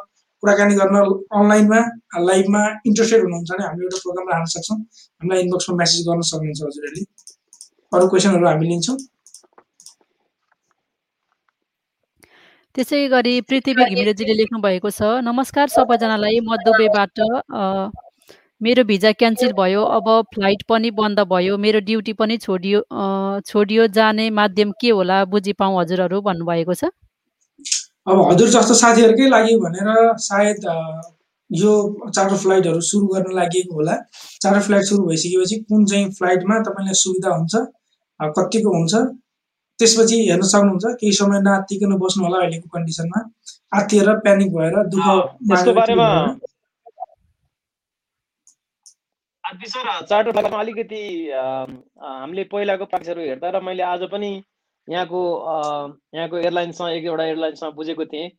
कुराकानी 0.45 0.75
गर्न 0.77 0.95
अनलाइनमा 1.41 1.79
लाइभमा 2.29 2.61
इन्ट्रेस्टेड 2.87 3.21
हुनुहुन्छ 3.25 3.51
भने 3.51 3.65
हामीले 3.65 3.85
एउटा 3.85 3.99
प्रोग्राम 4.05 4.27
राख्न 4.31 4.45
सक्छौँ। 4.53 4.77
हामीलाई 4.77 5.41
इनबक्समा 5.43 5.75
मेसेज 5.77 6.01
गर्न 6.07 6.21
सक्नुहुन्छ 6.31 6.61
हजुरहरूले। 6.67 7.03
अरू 7.93 8.07
क्वेसनहरू 8.13 8.47
हामी 8.47 8.65
लिन्छौँ। 8.69 8.97
त्यसै 12.75 12.99
गरी 13.13 13.33
पृथ्वी 13.49 13.73
घिमिरेजीले 13.83 14.33
लेख्नु 14.37 14.59
भएको 14.63 14.89
छ 14.95 15.09
नमस्कार 15.25 15.67
सबैजनालाई 15.73 16.39
म 16.43 16.57
दुबईबाट 16.65 17.21
मेरो 18.61 18.83
भिजा 18.91 19.11
क्यान्सल 19.21 19.51
भयो 19.59 19.81
अब 19.97 20.11
फ्लाइट 20.35 20.61
पनि 20.69 20.91
बन्द 20.99 21.19
भयो 21.31 21.57
मेरो 21.65 21.79
ड्युटी 21.87 22.13
पनि 22.21 22.37
छोडियो 22.45 22.83
छोडियो 23.47 23.87
जाने 23.97 24.29
माध्यम 24.41 24.71
के 24.81 24.93
होला 24.99 25.23
बुझि 25.33 25.53
पाऊँ 25.63 25.79
हजुरहरू 25.79 26.21
भन्नुभएको 26.29 26.73
छ। 26.75 26.91
अब 28.07 28.17
हजुर 28.31 28.49
जस्तो 28.53 28.73
साथीहरूकै 28.79 29.27
लागि 29.29 29.53
भनेर 29.65 29.87
सायद 30.23 30.65
यो 31.49 31.71
चार्टर 32.15 32.37
फ्लाइटहरू 32.43 32.81
सुरु 32.89 33.07
गर्न 33.13 33.31
लागि 33.39 33.61
होला। 33.73 33.95
चार्टर 34.41 34.61
फ्लाइट 34.67 34.83
सुरु 34.89 35.05
भइसकेपछि 35.07 35.55
कुन 35.69 35.85
चाहिँ 35.91 36.05
फ्लाइटमा 36.17 36.55
तपाईँलाई 36.67 36.97
सुविधा 37.01 37.29
हुन्छ 37.35 37.53
कतिको 38.39 38.69
हुन्छ 38.77 38.93
त्यसपछि 39.79 40.17
हेर्न 40.29 40.43
सक्नुहुन्छ। 40.53 40.85
केही 40.99 41.13
समय 41.13 41.39
नआत्तिकन 41.45 41.91
बस्नु 42.03 42.23
होला 42.25 42.37
अहिलेको 42.41 42.67
कन्डिसनमा 42.73 43.19
आत्तिएर 43.79 44.09
प्यानिक 44.25 44.49
भएर 44.55 44.75
दुःख 44.89 45.05
सर 49.65 49.87
चार्टर 50.05 50.53
अलिकति 50.55 51.01
हामीले 51.33 52.43
पहिलाको 52.51 52.85
प्र्याक्टिसहरू 52.85 53.21
हेर्दा 53.21 53.49
र 53.49 53.61
मैले 53.65 53.83
आज 53.83 54.01
पनि 54.11 54.29
यहाँको 54.87 55.21
यहाँको 56.15 56.37
एयरलाइन्ससँग 56.37 56.89
एक 56.95 57.05
एउटा 57.05 57.23
एयरलाइन्ससँग 57.25 57.73
बुझेको 57.75 58.05
थिएँ। 58.05 58.29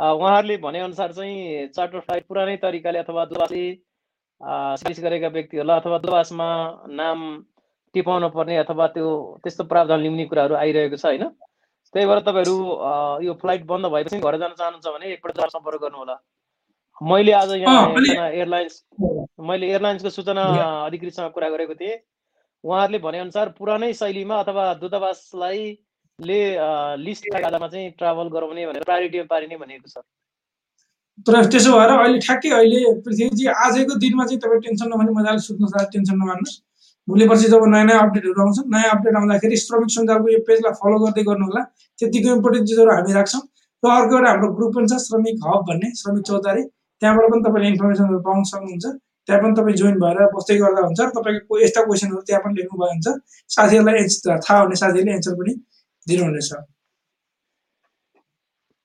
उहाँहरूले 0.00 0.56
भनेअनुसार 0.62 1.12
चाहिँ 1.12 1.68
चार्टर 1.74 2.00
फ्लाइट 2.00 2.26
पुरानै 2.28 2.56
तरिकाले 2.62 2.98
अथवा 2.98 3.24
दूतावासले 3.24 3.74
सर्भिस 4.80 5.00
गरेका 5.04 5.28
व्यक्तिहरूलाई 5.28 5.80
अथवा 5.80 5.98
दूतावासमा 5.98 6.48
नाम 7.00 7.18
टिपाउनु 7.94 8.28
पर्ने 8.30 8.56
अथवा 8.56 8.86
त्यो 8.94 9.08
त्यस्तो 9.44 9.64
प्रावधान 9.64 10.00
ल्याउने 10.00 10.24
कुराहरू 10.30 10.54
आइरहेको 10.54 10.96
छ 10.96 11.04
होइन? 11.06 11.24
त्यही 11.94 12.06
भएर 12.06 12.20
तपाईँहरू 12.20 12.56
यो 13.26 13.34
फ्लाइट 13.40 13.64
बन्द 13.66 13.86
भएपछि 13.92 14.18
घर 14.20 14.36
जान 14.38 14.52
चाहनुहुन्छ 14.58 14.86
भने 14.94 15.12
एकपल्ट 15.12 15.40
सम्पर्क 15.56 15.80
गर्नु 15.82 15.98
होला 15.98 16.16
मैले 17.00 17.32
आज 17.32 17.50
यहाँ 17.56 18.28
एयरलाइन्स 18.28 18.74
मैले 19.50 19.66
एयरलाइन्सको 19.66 20.10
सूचना 20.10 20.44
अधिकृतसँग 20.84 21.30
कुरा 21.34 21.48
गरेको 21.50 21.74
थिएँ। 21.80 21.96
उहाँहरूले 22.64 22.98
भनेअनुसार 22.98 23.48
पुरानै 23.58 23.92
शैलीमा 23.94 24.36
अथवा 24.42 24.64
दूतावासलाई 24.82 25.60
ले 26.18 26.40
लिस्ट 26.98 27.34
आधारमा 27.34 27.68
चाहिँ 27.68 27.90
ट्राभल 27.98 28.28
गराउने 28.34 28.66
भनेर 28.66 28.82
प्रायोरिटीमा 28.84 29.26
पारिने 29.30 29.56
भनेको 29.56 29.88
छ। 29.88 30.02
तर 31.26 31.46
त्यसो 31.50 31.70
भएर 31.72 31.90
अहिले 31.90 32.18
ठ्याक्कै 32.26 32.50
अहिले 32.58 32.80
पृथ्वीजी 33.04 33.46
आजको 33.66 33.94
दिनमा 34.02 34.24
चाहिँ 34.24 34.40
तपाईँ 34.42 34.62
टेन्सन 34.66 34.88
नभने 34.94 35.12
मजाले 35.18 35.40
सुत्नु 35.46 35.66
टेन्सन 35.94 36.14
नमान्नुहोस्। 36.14 36.56
भोलि 37.08 37.28
पर्सि 37.28 37.48
जब 37.48 37.64
नयाँ 37.72 37.84
नयाँ 37.86 38.00
अपडेटहरू 38.06 38.40
आउँछ 38.42 38.58
नयाँ 38.74 38.90
अपडेट 38.96 39.14
आउँदाखेरि 39.16 39.56
श्रमिक 39.64 39.90
सञ्जालको 39.94 40.28
यो 40.28 40.40
पेजलाई 40.48 40.74
फलो 40.80 40.96
गर्दै 41.04 41.22
गर्नु 41.28 41.44
होला 41.48 41.62
त्यतिको 41.98 42.28
इम्पोर्टेन्ट 42.36 42.68
चिजहरू 42.68 42.90
हामी 42.94 43.12
राख्छौँ। 43.18 43.42
र 43.82 43.86
अर्को 43.98 44.14
एउटा 44.18 44.30
हाम्रो 44.30 44.48
ग्रुप 44.58 44.70
पनि 44.76 44.86
छ 44.92 44.98
श्रमिक 45.06 45.36
हब 45.46 45.60
भन्ने 45.68 45.88
श्रमिक 46.00 46.24
चौतारी। 46.28 46.62
त्यहाँबाट 47.02 47.26
पनि 47.32 47.42
तपाईँले 47.46 47.68
इन्फर्मेसनहरू 47.72 48.20
पाउन 48.28 48.42
सक्नुहुन्छ। 48.52 48.86
त्यहाँ 49.28 49.40
पनि 49.42 49.54
तपाईँ 49.56 49.76
जोइन 49.76 49.96
भएर 50.00 50.18
बस्दै 50.32 50.56
गर्दा 50.56 50.80
हुन्छ। 50.88 51.00
र 51.00 51.08
तपाईँको 51.16 51.52
यस्ता 51.60 51.80
क्वेसनहरू 51.84 52.20
त्यहाँ 52.24 52.42
पनि 52.44 52.54
लेख्नुभयो 52.60 52.90
हुन्छ। 52.92 53.06
साथीहरूलाई 53.56 54.08
थाहा 54.48 54.58
हुने 54.64 54.76
साथीहरूले 54.82 55.12
एन्सर 55.20 55.34
पनि 55.40 55.52
दिनुहुनेछ। 56.06 56.50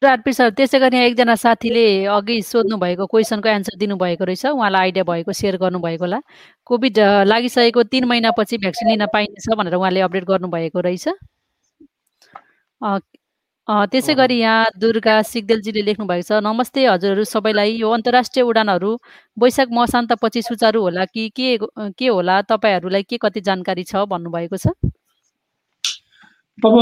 सर 0.04 0.50
त्यसै 0.52 0.80
गरी 0.84 0.98
एकजना 1.00 1.36
साथीले 1.40 1.84
अघि 2.12 2.36
सोध्नु 2.44 2.76
भएको 2.78 3.06
क्वेसनको 3.08 3.48
एन्सर 3.50 3.76
दिनुभएको 3.80 4.24
रहेछ। 4.28 4.46
उहाँलाई 4.52 4.82
आइडिया 4.92 5.04
भएको 5.08 5.32
सेयर 5.32 5.56
गर्नुभएको 5.64 6.04
होला। 6.04 6.20
कोभिड 6.68 7.00
लागिसकेको 7.32 7.84
तिन 7.88 8.04
महिनापछि 8.12 8.58
भ्याक्सिन 8.60 8.90
लिन 8.92 9.06
पाइनेछ 9.16 9.48
भनेर 9.56 9.76
उहाँले 9.80 10.00
अपडेट 10.04 10.26
गर्नुभएको 10.28 10.80
रहेछ। 10.84 11.08
त्यसै 13.68 14.14
गरी 14.20 14.38
यहाँ 14.40 14.76
दुर्गा 14.76 15.16
सिगदेलजीले 15.24 15.82
लेख्नु 15.88 16.06
भएको 16.08 16.28
छ 16.28 16.40
नमस्ते 16.44 16.82
हजुरहरू 16.86 17.24
सबैलाई 17.24 17.72
यो 17.80 17.90
अन्तर्राष्ट्रिय 17.98 18.44
उडानहरू 18.44 18.90
वैशाख 19.38 19.68
मसान्तपछि 19.72 20.42
सुचारू 20.48 20.82
होला 20.84 21.06
कि 21.08 21.24
के 21.32 21.48
के 21.96 22.08
होला 22.08 22.36
तपाईँहरूलाई 22.50 23.04
के 23.08 23.18
कति 23.24 23.42
जानकारी 23.48 23.84
छ 23.88 24.04
भन्नुभएको 24.14 24.58
छ? 24.60 24.68
अब 26.60 26.76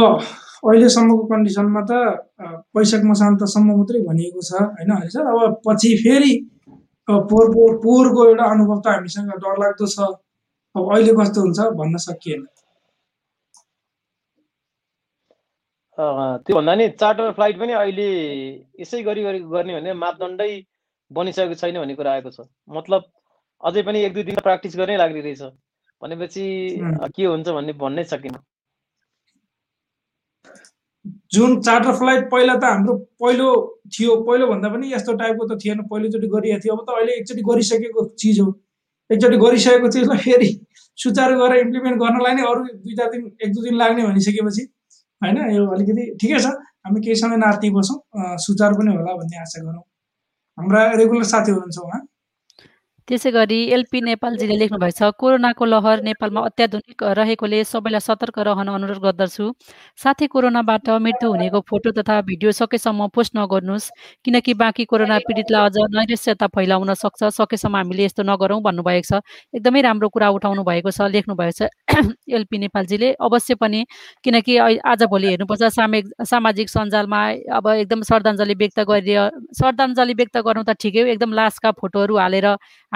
अहिलेसम्मको 0.65 1.23
कन्डिसनमा 1.29 1.81
त 1.85 1.91
वैशाख 2.77 3.03
मसान्तसम्म 3.11 3.77
मात्रै 3.77 4.01
भनिएको 4.09 4.41
छ 4.41 4.65
होइन 4.73 4.91
सर? 5.13 5.21
अब 5.21 5.61
पछि 5.67 5.91
फेरि 6.01 6.33
पोहोरको 7.07 7.61
पोहोरको 7.85 8.25
एउटा 8.29 8.45
अनुभव 8.55 8.81
त 8.81 8.87
हामीसँग 8.95 9.29
डरलाग्दो 9.45 9.85
छ। 9.85 10.09
अब 10.75 10.83
अहिले 10.91 11.13
कस्तो 11.21 11.41
हुन्छ 11.45 11.59
भन्न 11.77 11.97
सकिएन। 12.09 12.41
त्योभन्दा 15.97 16.75
नि 16.75 16.87
चार्टर 16.99 17.31
फ्लाइट 17.37 17.59
पनि 17.59 17.73
अहिले 17.73 18.07
यसै 18.81 19.01
गरी 19.03 19.23
गर्ने 19.23 19.73
भने 19.75 19.93
मापदण्डै 20.03 20.51
बनिसकेको 21.11 21.55
छैन 21.61 21.79
भन्ने 21.79 21.95
कुरा 21.95 22.11
आएको 22.11 22.29
छ। 22.31 22.47
मतलब 22.69 23.01
अझै 23.63 23.81
पनि 23.83 24.03
एक 24.05 24.13
दुई 24.13 24.23
दिन 24.23 24.35
प्र्याक्टिस 24.47 24.77
गर्नै 24.77 24.97
लाग्ने 24.97 25.21
रहेछ 25.21 25.41
भनेपछि 26.01 26.45
के 27.15 27.25
हुन्छ 27.25 27.47
भन्ने 27.49 27.73
भन्नै 27.83 28.03
सकिनँ। 28.13 28.39
जुन 31.33 31.61
चार्टर 31.61 31.93
फ्लाइट 31.99 32.29
पहिला 32.31 32.55
त 32.55 32.63
हाम्रो 32.63 32.93
पहिलो 33.21 33.49
थियो 33.93 34.15
पहिलो 34.25 34.47
भन्दा 34.47 34.69
पनि 34.69 34.93
यस्तो 34.93 35.13
टाइपको 35.21 35.47
त 35.47 35.59
थिएन। 35.63 35.81
पहिलोचोटि 35.91 36.27
गरिएको 36.33 36.59
थियो। 36.63 36.75
अब 36.75 36.81
त 36.87 36.89
अहिले 36.97 37.13
एकचोटि 37.19 37.41
गरिसकेको 37.51 38.05
चिज 38.21 38.39
हो। 38.39 38.49
एकचोटि 39.09 39.37
गरिसकेको 39.37 39.87
चिजलाई 39.91 40.17
फेरि 40.25 40.49
सुचारू 40.97 41.39
गरेर 41.39 41.59
इम्प्लिमेन्ट 41.65 41.97
गर्नलाई 42.01 42.33
नै 42.35 42.43
अरू 42.49 42.61
दुई 42.63 42.95
चार 42.95 43.09
दिन 43.11 43.31
एक 43.43 43.53
दुई 43.53 43.63
दिन 43.69 43.75
लाग्ने 43.77 44.03
भनिसकेपछि 44.07 44.63
होइन? 45.21 45.37
यो 45.55 45.65
अलिकति 45.75 46.03
ठिकै 46.21 46.39
छ। 46.39 46.47
हामी 46.85 46.99
केही 47.01 47.15
समय 47.15 47.37
नाति 47.37 47.69
बसौँ। 47.69 47.97
सुचारू 48.45 48.75
पनि 48.77 48.95
होला 48.95 49.13
भन्ने 49.17 49.37
आशा 49.41 49.59
गरौँ। 49.63 49.83
हाम्रा 50.57 50.81
रेगुलर 51.01 51.23
साथी 51.33 51.51
हुनुहुन्छ 51.51 51.77
उहाँ 51.79 52.01
त्यसै 53.11 53.31
गरी 53.35 53.59
एलपी 53.75 53.99
नेपालजीले 54.07 54.55
लेख्नु 54.59 54.77
भएको 54.81 54.95
छ 54.97 55.07
कोरोनाको 55.21 55.65
लहर 55.67 56.01
नेपालमा 56.03 56.41
अत्याधुनिक 56.49 57.03
रहेकोले 57.19 57.57
सबैलाई 57.67 58.03
सतर्क 58.07 58.37
रहन 58.47 58.67
अनुरोध 58.71 58.99
गर्दछु। 59.05 59.45
साथै 60.03 60.27
कोरोनाबाट 60.33 60.87
मृत्यु 61.05 61.27
हुनेको 61.33 61.59
फोटो 61.69 61.91
तथा 61.97 62.15
भिडियो 62.29 62.51
सकेसम्म 62.59 63.07
पोस्ट 63.15 63.35
नगर्नुहोस् 63.37 63.87
किनकि 64.25 64.53
बाँकी 64.61 64.85
कोरोना 64.91 65.17
पीडितलाई 65.27 65.61
अझ 65.67 65.77
नैरस्यता 65.97 66.47
फैलाउन 66.55 66.93
सक्छ। 67.03 67.21
सकेसम्म 67.39 67.75
हामीले 67.75 68.03
यस्तो 68.05 68.23
नगरौँ 68.23 68.61
भन्नुभएको 68.63 69.07
छ। 69.09 69.19
एकदमै 69.55 69.81
राम्रो 69.81 70.09
कुरा 70.15 70.29
उठाउनु 70.39 70.63
भएको 70.63 70.91
छ 70.91 71.11
लेख्नु 71.11 71.35
भएको 71.35 71.55
छ 71.59 71.69
एलपी 72.37 72.57
नेपालजीले 72.63 73.11
अवश्य 73.19 73.55
पनि 73.59 73.83
किनकि 74.23 74.57
आजभोलि 74.87 75.27
हेर्नुपर्छ 75.27 75.63
सामिक 75.75 76.05
सामाजिक 76.31 76.69
सञ्जालमा 76.69 77.21
अब 77.59 77.67
एकदम 77.75 78.01
श्रद्धाञ्जली 78.09 78.55
व्यक्त 78.63 78.79
गरिदियो 78.87 79.23
श्रद्धाञ्जली 79.59 80.13
व्यक्त 80.15 80.37
गर्नु 80.47 80.63
त 80.63 80.79
ठिकै 80.79 81.01
हो 81.01 81.07
एकदम 81.13 81.33
लासका 81.33 81.71
फोटोहरू 81.81 82.17
हालेर 82.17 82.47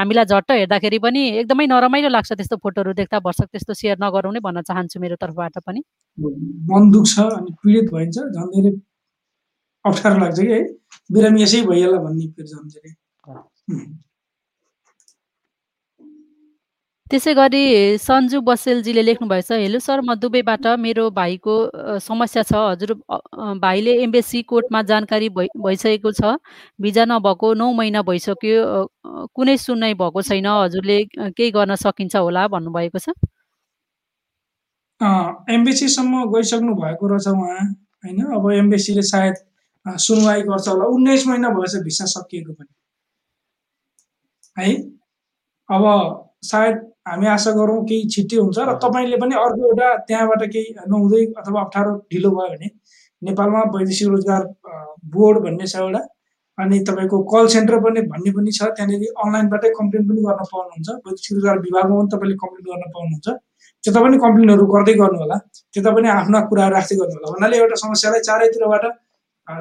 हामीलाई 0.06 0.26
झट्ट 0.30 0.52
हेर्दाखेरि 0.52 0.98
पनि 1.02 1.22
एकदमै 1.42 1.66
नरमाइलो 1.74 2.10
लाग्छ 2.16 2.32
त्यस्तो 2.34 2.56
फोटोहरू 2.64 2.94
देख्दा 3.02 3.20
भर्सक 3.28 3.48
त्यस्तो 3.52 3.74
सेयर 3.82 3.98
नगरौँ 4.06 4.34
नै 4.34 4.40
भन्न 4.48 4.62
चाहन्छु 4.70 5.00
मेरो 5.02 5.16
तर्फबाट 5.22 5.58
पनि। 5.66 5.82
मन 6.72 6.92
दुख्छ 6.94 7.14
अनि 7.20 7.52
पीडित 7.62 7.88
भइन्छ 7.94 8.18
झन् 8.18 8.52
धेरै 8.56 8.72
अप्ठ्यारो 9.86 10.18
लाग्छ 10.24 10.40
कि 10.40 10.52
है। 10.54 10.62
बिरामी 11.10 11.42
यसै 11.44 11.62
भइहाल्ला 11.70 12.00
भन्ने 12.06 12.26
फेरि 12.36 12.50
झन् 12.54 12.70
धेरै। 12.74 12.92
त्यसै 17.12 17.34
गरी 17.38 17.62
सन्जु 18.02 18.40
बसेलजीले 18.42 19.02
लेख्नुभएछ 19.06 19.50
हेलो 19.54 19.80
सर 19.80 20.02
म 20.02 20.14
दुबईबाट 20.22 20.66
मेरो 20.86 21.04
भाइको 21.14 21.56
समस्या 22.02 22.44
छ। 22.44 22.54
हजुर 22.58 22.94
भाइले 23.62 23.94
एम्बेसी 24.04 24.42
कोर्टमा 24.52 24.82
जानकारी 24.92 25.30
भइ 25.38 25.48
भइसकेको 25.66 26.12
छ। 26.20 26.34
भिजा 26.82 27.06
नभएको 27.06 27.54
नौ 27.62 27.68
महिना 27.80 28.02
भइसक्यो। 28.10 28.58
कुनै 29.38 29.56
सुनवाई 29.66 29.94
भएको 30.02 30.22
छैन। 30.30 30.48
हजुरले 30.48 30.98
केही 31.38 31.52
गर्न 31.58 31.76
सकिन्छ 31.78 32.16
होला 32.16 32.48
भन्नुभएको 32.56 33.00
छ? 33.06 33.14
एम्बेसीसम्म 35.58 36.26
गइसक्नु 36.34 36.74
भएको 36.82 37.08
रहेछ 37.14 37.28
उहाँ 37.28 37.62
होइन? 38.02 38.20
अब 38.34 38.52
एम्बेसीले 38.66 39.06
सायद 39.12 39.36
सुनवाई 39.86 40.42
गर्छ 40.50 40.68
होला। 40.68 40.86
उन्नाइस 40.98 41.28
महिना 41.28 41.54
भएछ 41.54 41.78
भिसा 41.86 42.06
सकिएको 42.18 42.54
पनि। 42.54 42.74
है? 44.58 44.74
अब 45.70 45.84
सायद 46.44 46.76
हामी 47.06 47.28
आशा 47.36 47.52
गरौँ 47.60 47.84
केही 47.90 48.10
छिट्टै 48.14 48.38
हुन्छ 48.38 48.58
र 48.70 48.74
तपाईँले 48.84 49.18
पनि 49.24 49.36
अर्को 49.44 49.62
एउटा 49.70 49.90
त्यहाँबाट 50.08 50.44
केही 50.54 50.74
नहुँदै 50.92 51.24
अथवा 51.42 51.62
अप्ठ्यारो 51.62 51.92
ढिलो 52.12 52.30
भयो 52.38 52.50
भने 52.54 52.70
नेपालमा 53.22 53.62
वैदेशिक 53.76 54.08
रोजगार 54.14 54.44
बोर्ड 55.16 55.38
भन्ने 55.46 55.68
छ 55.68 55.76
एउटा 55.86 56.02
अनि 56.58 56.80
तपाईँको 56.88 57.18
कल 57.32 57.48
सेन्टर 57.54 57.76
पनि 57.86 58.02
भन्ने 58.12 58.32
पनि 58.36 58.52
छ। 58.58 58.68
त्यहाँनिर 58.76 59.02
अनलाइनबाटै 59.24 59.70
कम्प्लेन 59.80 60.04
पनि 60.10 60.22
गर्न 60.28 60.44
पाउनुहुन्छ। 60.52 60.90
वैदेशिक 61.06 61.34
रोजगार 61.38 61.58
विभागमा 61.66 61.96
पनि 62.00 62.10
तपाईँले 62.14 62.36
कम्प्लेन 62.44 62.66
गर्न 62.70 62.86
पाउनुहुन्छ। 62.96 63.28
त्यता 63.84 64.00
पनि 64.06 64.18
कम्प्लेनहरू 64.26 64.66
गर्दै 64.76 64.94
गर्नु 65.02 65.20
होला 65.24 65.38
त्यता 65.74 65.92
पनि 65.96 66.08
आफ्ना 66.16 66.40
कुराहरू 66.50 66.76
राख्दै 66.76 66.96
गर्नु 67.02 67.16
होला 67.18 67.34
भन्नाले 67.36 67.58
एउटा 67.60 67.76
समस्यालाई 67.84 68.22
चारैतिरबाट 68.30 68.86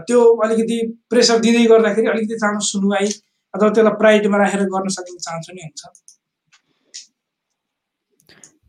त्यो 0.09 0.21
अलिकति 0.45 0.79
प्रेसर 1.11 1.39
दिँदै 1.45 1.65
गर्दाखेरि 1.73 2.09
अलिकति 2.15 2.37
चाँडो 2.43 2.65
सुनवाई 2.71 3.07
अथवा 3.55 3.69
त्यसलाई 3.75 3.95
प्रायोरिटीमा 4.01 4.39
राखेर 4.45 4.63
गर्न 4.75 4.89
सक्ने 4.97 5.19
चान्स 5.27 5.51
पनि 5.51 5.61
हुन्छ। 5.67 5.83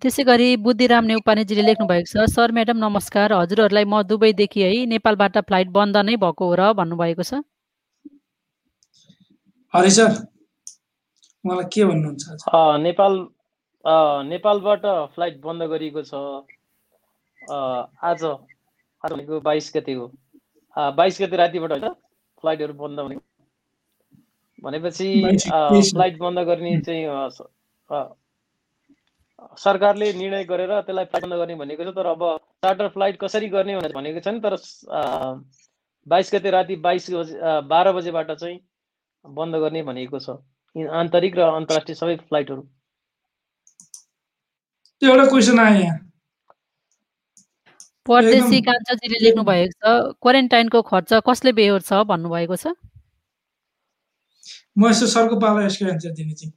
त्यसै 0.06 0.24
गरी 0.26 0.48
बुद्धिराम 0.66 1.06
नेउपानेजीले 1.10 1.64
लेख्नु 1.68 1.86
भएको 1.92 2.10
छ 2.10 2.24
सर 2.32 2.52
म्याडम 2.56 2.78
नमस्कार। 2.78 3.34
हजुरहरूलाई 3.34 3.86
म 3.86 4.02
दुबईदेखि 4.10 4.62
है 4.64 4.74
नेपालबाट 4.92 5.38
फ्लाइट 5.48 5.70
बन्द 5.78 5.98
नै 6.10 6.16
भएको 6.24 6.50
हो 6.50 6.58
र 6.60 6.68
भन्नुभएको 6.80 7.24
छ। 7.30 7.40
हरि 9.74 9.92
सर 9.96 10.12
उहाँलाई 11.46 11.70
के 11.74 11.86
भन्नुहुन्छ 11.86 12.24
नेपाल 12.86 13.18
अ, 13.86 13.96
नेपालबाट 14.30 14.86
फ्लाइट 15.16 15.40
बन्द 15.42 15.70
गरिएको 15.74 16.04
छ। 16.12 16.14
अ, 17.42 17.58
आज 18.12 18.24
आज 18.26 19.12
भनेको 19.12 19.40
बाइस 19.50 19.72
गते 19.76 19.94
हो। 19.94 20.06
बाइस 21.02 21.22
गते 21.22 21.36
रातिबाट 21.44 21.72
होइन 21.72 21.90
फ्लाइटहरू 22.44 22.74
बन्द 22.84 23.00
भनेको। 23.00 23.26
भनेपछि 24.64 25.10
22 25.26 25.50
अ, 25.52 25.68
23 25.74 25.92
फ्लाइट 25.98 26.18
बन्द 26.20 26.46
गर्ने 26.52 26.80
चाहिँ 26.82 27.04
सरकारले 29.58 30.12
निर्णय 30.14 30.44
गरेर 30.46 30.72
त्यसलाई 30.82 31.06
फ्लाइट 31.06 31.24
बन्द 31.24 31.36
गर्ने 31.42 31.56
भनेको 31.56 31.84
छ 31.84 31.96
तर 31.96 32.06
अब 32.08 32.22
चार्टर 32.66 32.88
फ्लाइट 32.96 33.18
कसरी 33.22 33.48
गर्ने 33.50 33.76
भनेर 33.78 33.94
भनेको 33.96 34.20
छैन 34.26 34.40
तर 34.42 34.56
बाइस 36.08 36.34
गते 36.34 36.50
राति 36.52 36.76
बाइस 36.82 37.10
बजे 37.12 37.60
बाह्र 37.70 37.92
बजेबाट 37.94 38.32
चाहिँ 38.32 38.60
बन्द 39.26 39.56
गर्ने 39.64 39.82
भनेको 39.84 40.20
छ। 40.20 40.30
आन्तरिक 40.76 41.38
र 41.38 41.42
अन्तर्राष्ट्रिय 41.60 41.96
सबै 41.96 42.16
फ्लाइटहरू 42.30 42.62
त्यो 45.02 45.10
एउटा 45.12 45.26
क्वेसन 45.30 45.60
आयो 45.60 45.80
यहाँ। 45.80 46.00
परदेशी 48.06 48.60
कान्छाजीले 48.62 49.24
लेख्नु 49.24 49.44
भएको 49.44 49.72
छ 49.72 50.16
क्वारेन्टाइनको 50.22 50.82
खर्च 50.90 51.14
कसले 51.28 51.52
बेहोर 51.60 51.82
छ 51.82 52.04
भन्नुभएको 52.12 52.56
छ? 52.56 52.74
म 54.78 54.90
यसो 54.90 55.08
सरको 55.08 55.36
पालो 55.40 55.62
यसको 55.66 55.86
एन्सर 55.90 56.12
दिने 56.20 56.34
चाहिँ। 56.34 56.54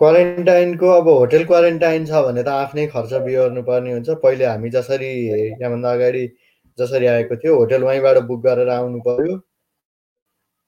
क्वारेन्टाइनको 0.00 0.88
अब 0.90 1.08
होटेल 1.08 1.44
क्वारेन्टाइन 1.44 2.06
छ 2.06 2.20
भने 2.26 2.42
त 2.42 2.48
आफ्नै 2.48 2.86
खर्च 2.94 3.12
बिहोर्नु 3.24 3.62
पर्ने 3.62 3.92
हुन्छ। 3.92 4.08
पहिले 4.22 4.44
हामी 4.46 4.70
जसरी 4.76 5.10
यहाँभन्दा 5.26 5.92
अगाडि 5.92 6.24
जसरी 6.78 7.06
आएको 7.06 7.36
थियो 7.42 7.56
होटेल 7.58 7.82
वहीँबाट 7.84 8.18
बुक 8.28 8.40
गरेर 8.46 8.68
आउनु 8.76 9.00
पर्यो 9.08 9.34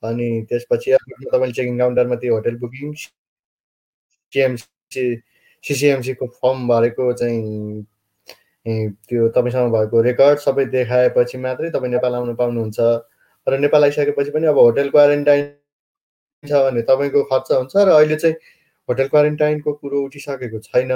अनि 0.03 0.29
त्यसपछि 0.49 0.93
तपाईँले 0.93 1.53
चेकिङ 1.53 1.77
काउन्टरमा 1.79 2.15
त्यो 2.21 2.33
होटेल 2.35 2.55
बुकिङ 2.61 2.93
सिएमसी 4.33 5.05
सिसिएमसीको 5.63 6.25
फर्म 6.37 6.67
भरेको 6.67 7.11
चाहिँ 7.13 7.83
त्यो 9.09 9.27
तपाईँसँग 9.35 9.71
भएको 9.73 10.01
रेकर्ड 10.01 10.39
सबै 10.39 10.65
देखाएपछि 10.71 11.37
मात्रै 11.45 11.69
तपाईँ 11.75 11.91
नेपाल 11.91 12.15
आउनु 12.15 12.33
पाउनुहुन्छ। 12.35 12.79
र 13.47 13.57
नेपाल 13.59 13.83
आइसकेपछि 13.83 14.31
पनि 14.31 14.47
अब 14.47 14.57
होटेल 14.57 14.89
क्वारेन्टाइन 14.89 15.45
छ 16.43 16.51
भने 16.65 16.81
तपाईँको 16.89 17.23
खर्च 17.31 17.51
हुन्छ। 17.51 17.73
र 17.75 17.89
अहिले 17.97 18.15
चाहिँ 18.15 18.35
होटेल 18.89 19.07
क्वारेन्टाइनको 19.07 19.73
कुरो 19.73 20.03
उठिसकेको 20.05 20.59
छैन। 20.59 20.91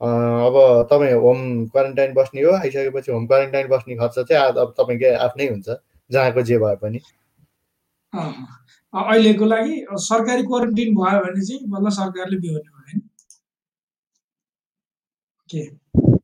अब 0.00 0.56
तपाईँ 0.90 1.12
होम 1.20 1.38
क्वारेन्टाइन 1.68 2.12
बस्ने 2.14 2.42
हो 2.42 2.52
आइसकेपछि 2.54 3.12
होम 3.12 3.26
क्वारेन्टाइन 3.26 3.68
बस्ने 3.68 3.94
खर्च 3.96 4.18
चाहिँ 4.18 4.42
अब 4.62 4.74
तपाईँकै 4.78 5.12
आफ्नै 5.26 5.46
हुन्छ 5.48 5.68
जहाँको 6.10 6.42
जे 6.50 6.58
भए 6.58 6.76
पनि। 6.82 7.00
अहिलेको 8.14 9.44
लागि 9.44 9.74
सरकारी 10.02 10.42
क्वारेन्टिन 10.42 10.94
भयो 10.94 11.20
भने 11.24 11.46
चाहिँ 11.46 11.68
बल्ल 11.70 11.90
सरकारले 11.96 12.36
बिहोर्ने 12.40 12.70
भयो 12.70 13.00
के? 15.50 15.62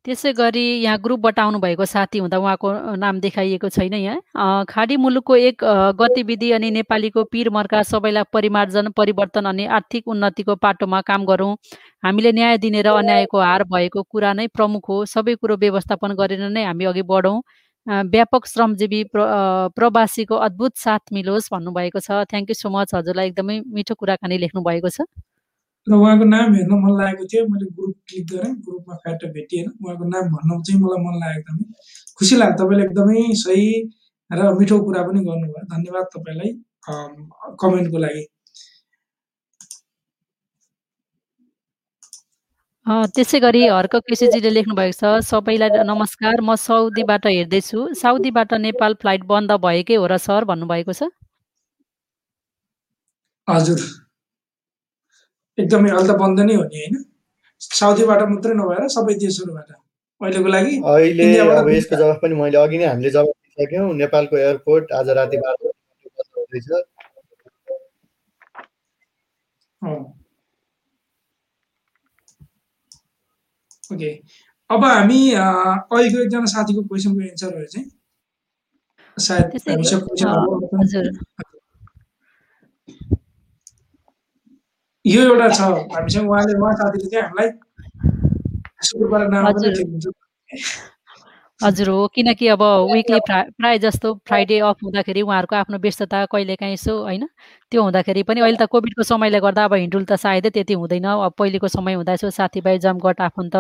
त्यसै 0.07 0.31
गरी 0.35 0.63
यहाँ 0.83 0.99
ग्रुपबाट 0.99 1.39
आउनुभएको 1.39 1.85
साथी 1.87 2.19
हुँदा 2.19 2.39
उहाँको 2.39 2.69
नाम 2.99 3.21
देखाइएको 3.23 3.69
छैन 3.71 3.95
यहाँ। 3.95 4.65
खाडी 4.67 4.97
मुलुकको 4.99 5.37
एक 5.49 5.63
गतिविधि 5.95 6.51
अनि 6.53 6.71
नेपालीको 6.77 7.25
पीर 7.31 7.51
मर्का 7.55 7.83
सबैलाई 7.87 8.25
परिमार्जन 8.33 8.91
परिवर्तन 8.99 9.45
अनि 9.47 9.67
आर्थिक 9.79 10.09
उन्नतिको 10.09 10.57
पाटोमा 10.59 11.01
काम 11.07 11.25
गरौँ। 11.25 11.55
हामीले 12.03 12.33
न्याय 12.35 12.59
दिने 12.59 12.83
र 12.83 12.99
अन्यायको 12.99 13.41
हार 13.41 13.65
भएको 13.71 14.03
कुरा 14.03 14.33
नै 14.35 14.47
प्रमुख 14.51 14.89
हो। 14.89 15.05
सबै 15.07 15.35
कुरो 15.39 15.57
व्यवस्थापन 15.63 16.19
गरेर 16.19 16.51
नै 16.51 16.65
हामी 16.67 16.85
अघि 16.91 17.03
बढौँ। 17.07 17.39
व्यापक 17.87 18.47
श्रमजीवी 18.47 19.05
प्र 19.15 19.21
प्रवासीको 19.77 20.35
अद्भुत 20.35 20.73
साथ 20.79 21.15
मिलोस् 21.15 21.51
भन्नुभएको 21.55 21.99
छ। 22.03 22.27
थ्याङ्क 22.27 22.51
यू 22.51 22.55
सो 22.55 22.71
मच 22.75 22.95
हजुरलाई 22.95 23.27
एकदमै 23.31 23.61
मिठो 23.71 23.95
कुराकानी 23.95 24.39
लेख्नु 24.39 24.63
भएको 24.63 24.91
छ। 24.91 25.07
र 25.87 25.93
उहाँको 25.95 26.25
नाम 26.25 26.55
हेर्न 26.55 26.73
मन 26.83 26.93
लागेको 26.99 27.25
थियो। 27.31 27.43
मैले 27.53 27.67
ग्रुप 27.77 27.95
क्लिक 28.09 28.27
गरेँ 28.33 28.53
ग्रुपमा 28.67 28.95
फ्याट 29.03 29.25
भेटिएन 29.37 29.67
उहाँको 29.83 30.05
नाम 30.15 30.25
भन्न 30.35 30.61
चाहिँ 30.67 30.81
मलाई 30.83 31.01
मन 31.07 31.15
लाग्यो 31.23 31.41
एकदमै। 31.41 31.65
खुसी 32.19 32.35
लाग्यो 32.43 32.57
तपाईँले 32.61 32.85
एकदमै 32.87 33.23
सही 33.43 33.67
र 34.31 34.41
मिठो 34.59 34.77
कुरा 34.85 35.03
पनि 35.07 35.21
गर्नुभयो। 35.29 35.65
धन्यवाद 35.73 36.07
तपाईँलाई 36.15 36.51
कमेन्टको 37.63 37.99
लागि। 38.05 38.25
त्यसै 43.17 43.39
गरी 43.41 43.61
हर्क 43.67 43.95
केसीजीले 44.07 44.51
लेख्नु 44.51 44.75
भएको 44.75 44.95
छ 45.01 45.11
सबैलाई 45.27 45.83
नमस्कार। 45.91 46.41
म 46.43 46.55
साउदीबाट 46.63 47.27
हेर्दैछु। 47.27 47.79
साउदीबाट 48.01 48.55
नेपाल 48.67 48.95
फ्लाइट 49.03 49.23
बन्द 49.27 49.53
भएकै 49.67 49.97
हो 50.03 50.07
र 50.13 50.19
सर 50.27 50.45
भन्नुभएको 50.51 50.93
छ? 51.01 51.11
हजुर। 53.49 53.81
एकदमै 55.59 55.91
अहिले 55.91 56.09
त 56.09 56.17
बन्द 56.23 56.41
नै 56.49 56.55
हो 56.55 56.65
नि 56.65 56.79
होइन 56.83 56.95
साउदीबाट 57.61 58.23
मात्रै 58.33 58.55
नभएर 58.61 58.89
सबै 58.97 59.15
देशहरूबाट। 59.25 59.71
अहिलेको 60.21 60.49
लागि 60.55 60.75
अहिले 60.93 61.27
अब 61.59 61.69
यसको 61.71 61.97
जवाफ 62.03 62.19
पनि 62.23 62.35
मैले 62.41 62.59
अघि 62.65 62.79
नै 62.79 62.87
हामीले 62.87 63.11
जवाफ 63.11 63.35
दिइसक्यौँ। 63.57 63.93
नेपालको 64.03 64.37
एयरपोर्ट 64.39 64.93
आज 65.01 65.09
राति 65.21 65.37
बाह्र 65.45 65.73
हुँदैछ। 66.37 66.69
ओके। 73.93 74.11
अब 74.71 74.85
हामी 74.85 75.19
अहिलेको 75.35 76.23
एकजना 76.23 76.45
साथीको 76.55 76.83
क्वेसनको 76.89 77.21
एन्सरहरू 77.31 77.67
चाहिँ। 77.75 77.91
सायद 79.17 79.45
त्यसै 79.53 79.71
हामीसँग 79.73 80.03
अ, 80.03 80.07
क्वेसनहरू 80.07 80.67
पनि- 80.69 80.81
हजुर 80.83 81.07
यो 85.05 85.23
एउटा 85.23 85.49
छ। 85.49 85.61
हामीसँग 85.95 86.29
उहाँले 86.31 86.59
उहाँ 86.59 86.73
साथीले 86.81 87.09
चाहिँ 87.11 87.25
हामीलाई 87.25 87.49
हजुर। 91.61 91.89
हो 91.89 92.07
किनकि 92.15 92.47
अब 92.49 92.63
विकली 92.93 93.19
प्रायः 93.29 93.77
जस्तो 93.79 94.13
फ्राइडे 94.27 94.59
अफ 94.69 94.77
हुँदाखेरि 94.85 95.23
उहाँहरूको 95.23 95.57
आफ्नो 95.57 95.79
व्यस्तता 95.79 96.25
कहिलेकाहीँ 96.33 96.73
यसो 96.75 96.93
होइन 97.03 97.27
त्यो 97.73 97.83
हुँदाखेरि 97.83 98.23
पनि 98.23 98.41
अहिले 98.41 98.57
त 98.59 98.67
कोभिडको 98.71 99.03
समयले 99.03 99.41
गर्दा 99.41 99.65
अब 99.65 99.75
हिँडुल 99.75 100.05
त 100.05 100.13
सायदै 100.19 100.51
त्यति 100.51 100.75
हुँदैन। 100.75 101.05
अब 101.07 101.33
पहिलेको 101.39 101.69
समय 101.69 101.95
हुँदा 101.95 102.13
यसो 102.13 102.31
साथीभाइ 102.31 102.79
जमघट 102.83 103.21
आफन्त 103.23 103.57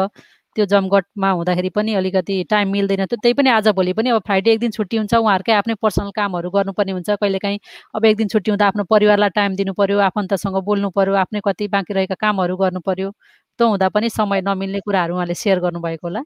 त्यो 0.56 0.64
जमघटमा 0.72 1.30
हुँदाखेरि 1.30 1.68
पनि 1.76 1.94
अलिकति 1.94 2.36
टाइम 2.50 2.70
मिल्दैन। 2.72 3.04
थियो 3.06 3.18
त्यही 3.22 3.34
पनि 3.34 3.50
आजभोलि 3.50 3.92
पनि 3.98 4.10
अब 4.10 4.20
फ्राइडे 4.26 4.52
एक 4.52 4.60
दिन 4.60 4.70
छुट्टी 4.70 4.96
हुन्छ 4.96 5.14
उहाँहरूकै 5.14 5.52
आफ्नै 5.52 5.74
पर्सनल 5.82 6.10
कामहरू 6.16 6.50
गर्नुपर्ने 6.50 6.92
हुन्छ। 6.92 7.10
कहिलेकाहीँ 7.22 7.58
अब 7.96 8.04
एक 8.04 8.16
दिन 8.16 8.28
छुट्टी 8.28 8.50
हुँदा 8.50 8.66
आफ्नो 8.66 8.84
परिवारलाई 8.90 9.30
टाइम 9.36 9.56
दिनु 9.56 9.72
पऱ्यो 9.80 9.98
आफन्तसँग 10.08 10.56
बोल्नु 10.64 10.90
पऱ्यो 10.96 11.14
आफ्नै 11.24 11.40
कति 11.44 11.68
बाँकी 11.74 11.94
रहेका 11.94 12.14
कामहरू 12.20 12.56
गर्नु 12.56 12.80
पऱ्यो 12.86 13.10
त्यो 13.58 13.68
हुँदा 13.68 13.88
पनि 13.96 14.10
समय 14.10 14.40
नमिल्ने 14.48 14.80
कुराहरू 14.86 15.14
उहाँले 15.14 15.34
सेयर 15.34 15.60
गर्नुभएको 15.60 16.06
होला। 16.08 16.22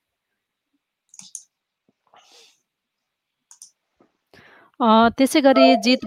अ, 4.80 5.08
त्यसै 5.16 5.40
गरी 5.40 5.66
जित 5.84 6.02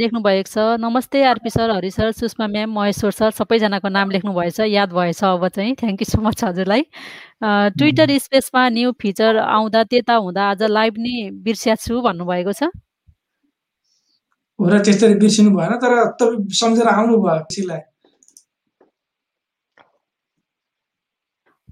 लेख्नु 0.00 0.20
भएको 0.24 0.48
छ। 0.48 0.80
नमस्ते 0.80 1.22
RP 1.30 1.50
sir 1.52 1.70
Hari 1.70 1.90
sir 1.92 2.10
Sushma 2.16 2.46
ma'am 2.48 2.70
Maheshwar 2.72 3.10
sir 3.12 3.30
सबैजनाको 3.36 3.88
नाम 3.88 4.10
लेख्नु 4.10 4.32
भएछ 4.32 4.60
याद 4.64 4.92
भएछ 4.96 5.20
अब 5.24 5.44
चाहिँ। 5.48 5.74
थ्याङ्क 5.76 6.00
यू 6.02 6.06
सो 6.12 6.20
मच 6.24 6.44
हजुरलाई। 6.44 6.82
अ, 7.44 7.48
ट्विटर 7.76 8.08
स्पेसमा 8.18 8.62
न्यू 8.78 8.92
फिचर 9.02 9.36
आउँदा 9.44 9.82
त्यता 9.92 10.14
हुँदा 10.24 10.42
आज 10.50 10.62
लाइभ 10.72 10.94
नि 11.04 11.14
बिर्स्या 11.44 11.74
छु 11.84 12.00
भन्नुभएको 12.00 12.52
छ। 12.52 12.72
हो 14.58 14.68
र 14.72 14.78
त्यसरी 14.88 15.14
बिर्सिनु 15.20 15.50
भएन 15.58 15.76
तर 15.84 15.92
तपाईँ 16.16 16.48
सम्झेर 16.62 16.88
आउनु 16.88 17.16
भयो 17.22 17.44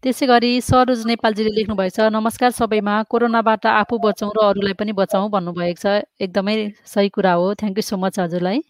त्यसै 0.06 0.26
गरी 0.30 0.48
सरोज 0.64 1.00
नेपालजीले 1.10 1.52
लेख्नु 1.54 1.74
भएछ 1.78 1.96
नमस्कार 2.16 2.50
सबैमा 2.56 2.92
कोरोनाबाट 3.12 3.64
आफू 3.70 3.96
बचौँ 4.02 4.28
र 4.36 4.38
अरूलाई 4.48 4.74
पनि 4.80 4.92
बचाउँ 4.98 5.30
भन्नुभएको 5.30 5.78
छ। 5.82 5.94
एकदमै 6.24 6.52
सही 6.90 7.08
कुरा 7.16 7.32
हो। 7.38 7.46
थ्याङ्क 7.62 7.78
यू 7.80 7.84
सो 7.86 7.96
मच 8.02 8.18
हजुरलाई। 8.22 8.60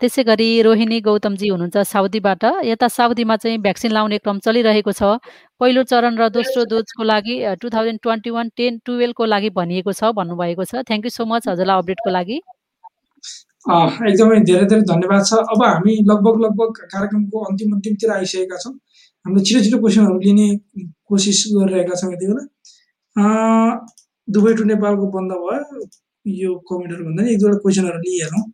त्यसै 0.00 0.22
गरी 0.30 0.48
रोहिणी 0.66 0.98
गौतमजी 1.06 1.48
हुनुहुन्छ 1.52 1.84
साउदीबाट। 1.92 2.44
यता 2.70 2.88
साउदीमा 2.96 3.36
चाहिँ 3.42 3.58
भ्याक्सिन 3.66 3.90
लाउने 3.96 4.18
क्रम 4.24 4.38
चलिरहेको 4.46 4.92
छ। 5.00 5.16
पहिलो 5.60 5.82
चरण 5.92 6.12
र 6.20 6.28
दोस्रो 6.36 6.64
डोजको 6.72 7.02
लागि 7.12 7.36
two 7.62 7.66
thousand 7.76 8.00
twenty 8.04 8.30
one 8.36 8.52
ten 8.60 8.72
टुवेल्भको 8.84 9.24
लागि 9.34 9.50
भनिएको 9.60 9.92
छ 10.00 10.12
भन्नुभएको 10.18 10.64
छ। 10.70 10.84
थ्याङ्क 10.90 11.08
यू 11.08 11.12
सो 11.16 11.24
मच 11.32 11.48
हजुरलाई 11.52 11.76
अपडेटको 11.84 12.10
लागि। 12.18 12.36
एकदमै 14.12 14.44
धेरै 14.50 14.66
धेरै 14.74 14.84
धन्यवाद 14.92 15.24
छ। 15.30 15.40
अब 15.56 15.64
हामी 15.70 15.96
लगभग 16.12 16.36
लगभग 16.44 16.84
कार्यक्रमको 16.92 17.36
अन्तिम 17.48 17.72
अन्तिमतिर 17.78 18.14
आइसकेका 18.18 18.60
छौँ। 18.66 18.76
हामीले 19.26 19.44
छिटो 19.44 19.60
छिटो 19.64 19.78
क्वेसनहरू 19.78 20.18
लिने 20.24 20.46
कोसिस 21.08 21.38
गरिरहेका 21.54 21.94
छौँ 22.00 22.12
यति 22.12 22.26
बेला। 22.26 22.42
दुबई 24.28 24.52
टु 24.54 24.64
नेपालको 24.64 25.06
बन्द 25.14 25.32
भयो। 25.42 25.86
यो 26.24 26.50
कमेन्टहरू 26.68 27.04
भन्दा 27.04 27.22
नि 27.22 27.32
एक 27.32 27.38
दुईवटा 27.40 27.58
क्वेसनहरू 27.64 27.98
लिइहेरौँ 27.98 28.44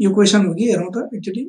यो 0.00 0.10
क्वेसन 0.14 0.46
हो 0.46 0.52
कि? 0.54 0.64
हेरौँ 0.70 0.90
त 0.94 0.96
एकचोटि। 1.16 1.42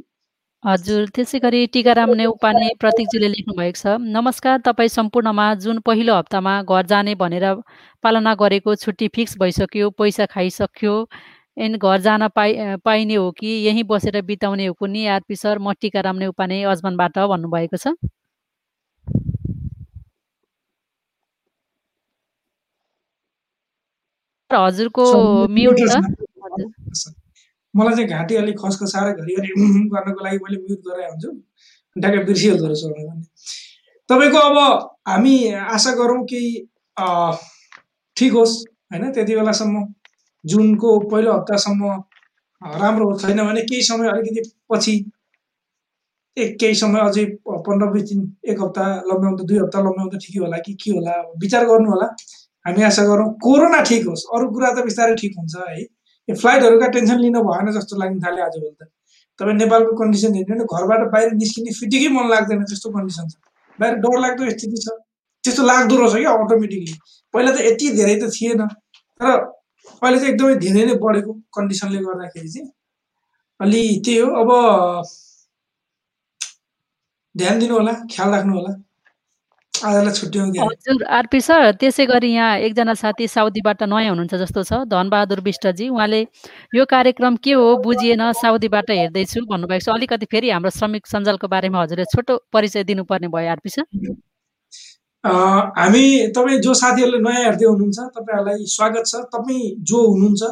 हजुर 0.63 1.05
त्यसै 1.15 1.39
गरी 1.39 1.61
टिकाराम 1.73 2.11
नेउपाने 2.17 2.67
प्रतीकजीले 2.81 3.27
लेख्नु 3.35 3.53
भएको 3.59 3.77
छ। 3.77 3.85
नमस्कार 4.17 4.57
तपाईँ 4.65 4.89
सम्पूर्णमा 4.89 5.45
जुन 5.63 5.79
पहिलो 5.85 6.13
हप्तामा 6.17 6.53
घर 6.65 6.85
जाने 6.91 7.15
भनेर 7.15 7.45
पालना 8.03 8.33
गरेको 8.41 8.75
छुट्टी 8.83 9.07
फिक्स 9.15 9.37
भइसक्यो 9.37 9.89
पैसा 10.01 10.25
खाइसक्यो 10.33 10.95
एन 11.57 11.77
घर 11.77 11.99
जान 12.01 12.27
पाइ 12.35 12.81
पाइने 12.85 13.15
हो 13.15 13.31
कि 13.37 13.47
यहीँ 13.67 13.83
बसेर 13.85 14.21
बिताउने 14.25 14.65
हो 14.67 14.73
कुनै 14.81 15.05
आरपी 15.15 15.35
सर 15.35 15.59
म 15.59 15.73
टिकाराम 15.81 16.15
नेउपाने 16.25 16.63
अजमानबाट 16.73 17.17
भन्नुभएको 17.33 17.77
छ। 17.77 17.93
हजुरको 24.51 25.03
म्युट 25.47 25.79
मलाई 27.73 27.95
चाहिँ 27.95 28.07
घाँटी 28.09 28.35
अलिक 28.35 28.59
खसखसाएर 28.59 29.13
घरिघरि 29.13 29.47
गर्नको 29.93 30.23
लागि 30.23 30.37
मैले 30.37 30.57
म्युट 30.57 30.79
गरेर 30.87 31.09
हुन्छु 31.09 31.31
ढाका 31.95 32.23
बिर्सिहाल्दो 32.23 32.67
रहेछ 32.67 32.83
तपाईँको 34.09 34.37
अब 34.39 34.57
हामी 35.07 35.35
आशा 35.51 35.91
गरौँ 35.95 36.23
कि 36.25 36.41
ठिक 38.17 38.33
होस् 38.33 38.55
होइन? 38.93 39.11
त्यति 39.11 39.35
बेलासम्म 39.35 39.85
जुनको 40.45 40.99
पहिलो 41.09 41.33
हप्तासम्म 41.33 41.91
राम्रो 42.61 43.13
छैन 43.19 43.43
भने 43.45 43.61
केही 43.61 43.81
समय 43.81 44.09
अलिकति 44.09 44.41
पछि 44.71 44.93
एक 46.37 46.57
केही 46.59 46.75
समय 46.75 46.99
अझै 46.99 47.25
पन्ध्र 47.47 47.87
बिस 47.91 48.03
दिन 48.09 48.21
एक 48.49 48.61
हप्ता 48.61 48.85
लम्ब्याउँदा 49.07 49.43
दुई 49.43 49.57
हप्ता 49.57 49.79
लम्ब्याउँदा 49.79 50.17
ठिकै 50.17 50.39
होला 50.39 50.57
कि 50.57 50.73
के 50.73 50.91
होला? 50.91 51.11
विचार 51.41 51.65
गर्नु 51.65 51.89
होला। 51.91 52.07
हामी 52.68 52.84
आशा 52.84 53.03
गरौँ 53.07 53.28
कोरोना 53.39 53.80
ठिक 53.89 54.05
होस्। 54.07 54.24
अरू 54.36 54.45
कुरा 54.51 54.70
त 54.76 54.84
बिस्तारै 54.88 55.15
ठिक 55.24 55.34
हुन्छ 55.39 55.55
है। 55.55 55.82
यो 56.28 56.36
फ्लाइटहरूका 56.36 56.88
टेन्सन 56.95 57.20
लिनु 57.24 57.41
भएन 57.47 57.72
जस्तो 57.80 57.95
लाग्न 58.03 58.20
थाल्यो 58.20 58.43
आजभोलि 58.45 58.76
त। 58.76 58.91
तपाईँ 59.39 59.57
नेपालको 59.57 59.91
कन्डिसन 59.97 60.34
हेर्नु 60.36 60.53
भने 60.53 60.65
घरबाट 60.76 61.01
बाहिर 61.13 61.32
निस्किने 61.41 61.72
फिटिकै 61.80 62.09
मन 62.11 62.26
लाग्दैन 62.34 62.63
त्यस्तो 62.68 62.89
कन्डिसन 62.95 63.26
छ। 63.32 63.36
बाहिर 63.80 63.95
डर 64.03 64.18
लाग्दो 64.26 64.49
स्थिति 64.51 64.78
छ। 64.84 64.88
त्यस्तो 65.43 65.63
लाग्दो 65.63 65.95
रहेछ 65.97 66.15
क्या 66.20 66.32
अटोमेटिकली 66.43 66.93
पहिला 67.34 67.51
त 67.55 67.57
यति 67.70 67.86
धेरै 67.99 68.15
त 68.20 68.24
थिएन। 68.36 68.61
तर 69.20 69.30
अहिले 70.03 70.18
चाहिँ 70.20 70.34
एकदमै 70.34 70.55
धेरै 70.65 70.84
नै 70.86 70.95
बढेको 71.05 71.32
कन्डिसनले 71.55 71.99
गर्दाखेरि 72.03 72.49
चाहिँ। 72.49 72.68
अलि 73.59 73.82
त्यही 74.05 74.20
हो। 74.20 74.28
अब 74.41 74.49
ध्यान 77.36 77.59
दिनु 77.59 77.74
होला 77.78 77.93
ख्याल 78.11 78.30
राख्नु 78.36 78.53
होला। 78.57 78.72
हजुर 79.84 81.03
आरपी 81.17 81.39
सर 81.41 81.71
त्यसै 81.80 82.05
गरी 82.05 82.30
यहाँ 82.34 82.57
एकजना 82.67 82.93
साथी 82.93 83.28
साउदीबाट 83.28 83.84
नयाँ 83.84 84.09
हुनुहुन्छ 84.09 84.36
जस्तो 84.43 84.63
छ। 84.63 84.71
धनबहादुर 84.88 85.39
विष्टजी 85.47 85.89
उहाँले 85.89 86.21
यो 86.75 86.86
कार्यक्रम 86.86 87.36
के 87.43 87.53
हो 87.53 87.67
बुझिएन 87.84 88.23
साउदीबाट 88.41 88.89
हेर्दैछु 88.91 89.45
भन्नुभएको 89.51 89.86
छ। 89.86 89.89
अलिकति 89.95 90.25
फेरि 90.32 90.49
हाम्रो 90.49 90.69
श्रमिक 90.78 91.03
सञ्जालको 91.07 91.47
बारेमा 91.47 91.82
हजुरले 91.82 92.05
छोटो 92.13 92.34
परिचय 92.53 92.84
दिनुपर्ने 92.89 93.28
भयो 93.28 93.49
आरपी 93.51 93.69
सर। 93.69 93.86
हामी 95.23 96.03
तपाईँ 96.36 96.59
जो 96.61 96.73
साथीहरूले 96.73 97.19
नयाँ 97.19 97.43
हेर्दै 97.43 97.65
हुनुहुन्छ 97.65 97.99
तपाईँहरूलाई 98.17 98.65
स्वागत 98.75 99.03
छ। 99.05 99.13
तपाईँ 99.34 99.75
जो 99.84 99.99
हुनुहुन्छ 100.07 100.43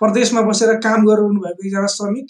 प्रदेशमा 0.00 0.40
बसेर 0.48 0.70
काम 0.80 1.00
गरिरहनु 1.06 1.40
भएको 1.40 1.62
एकजना 1.66 1.90
श्रमिक। 1.96 2.26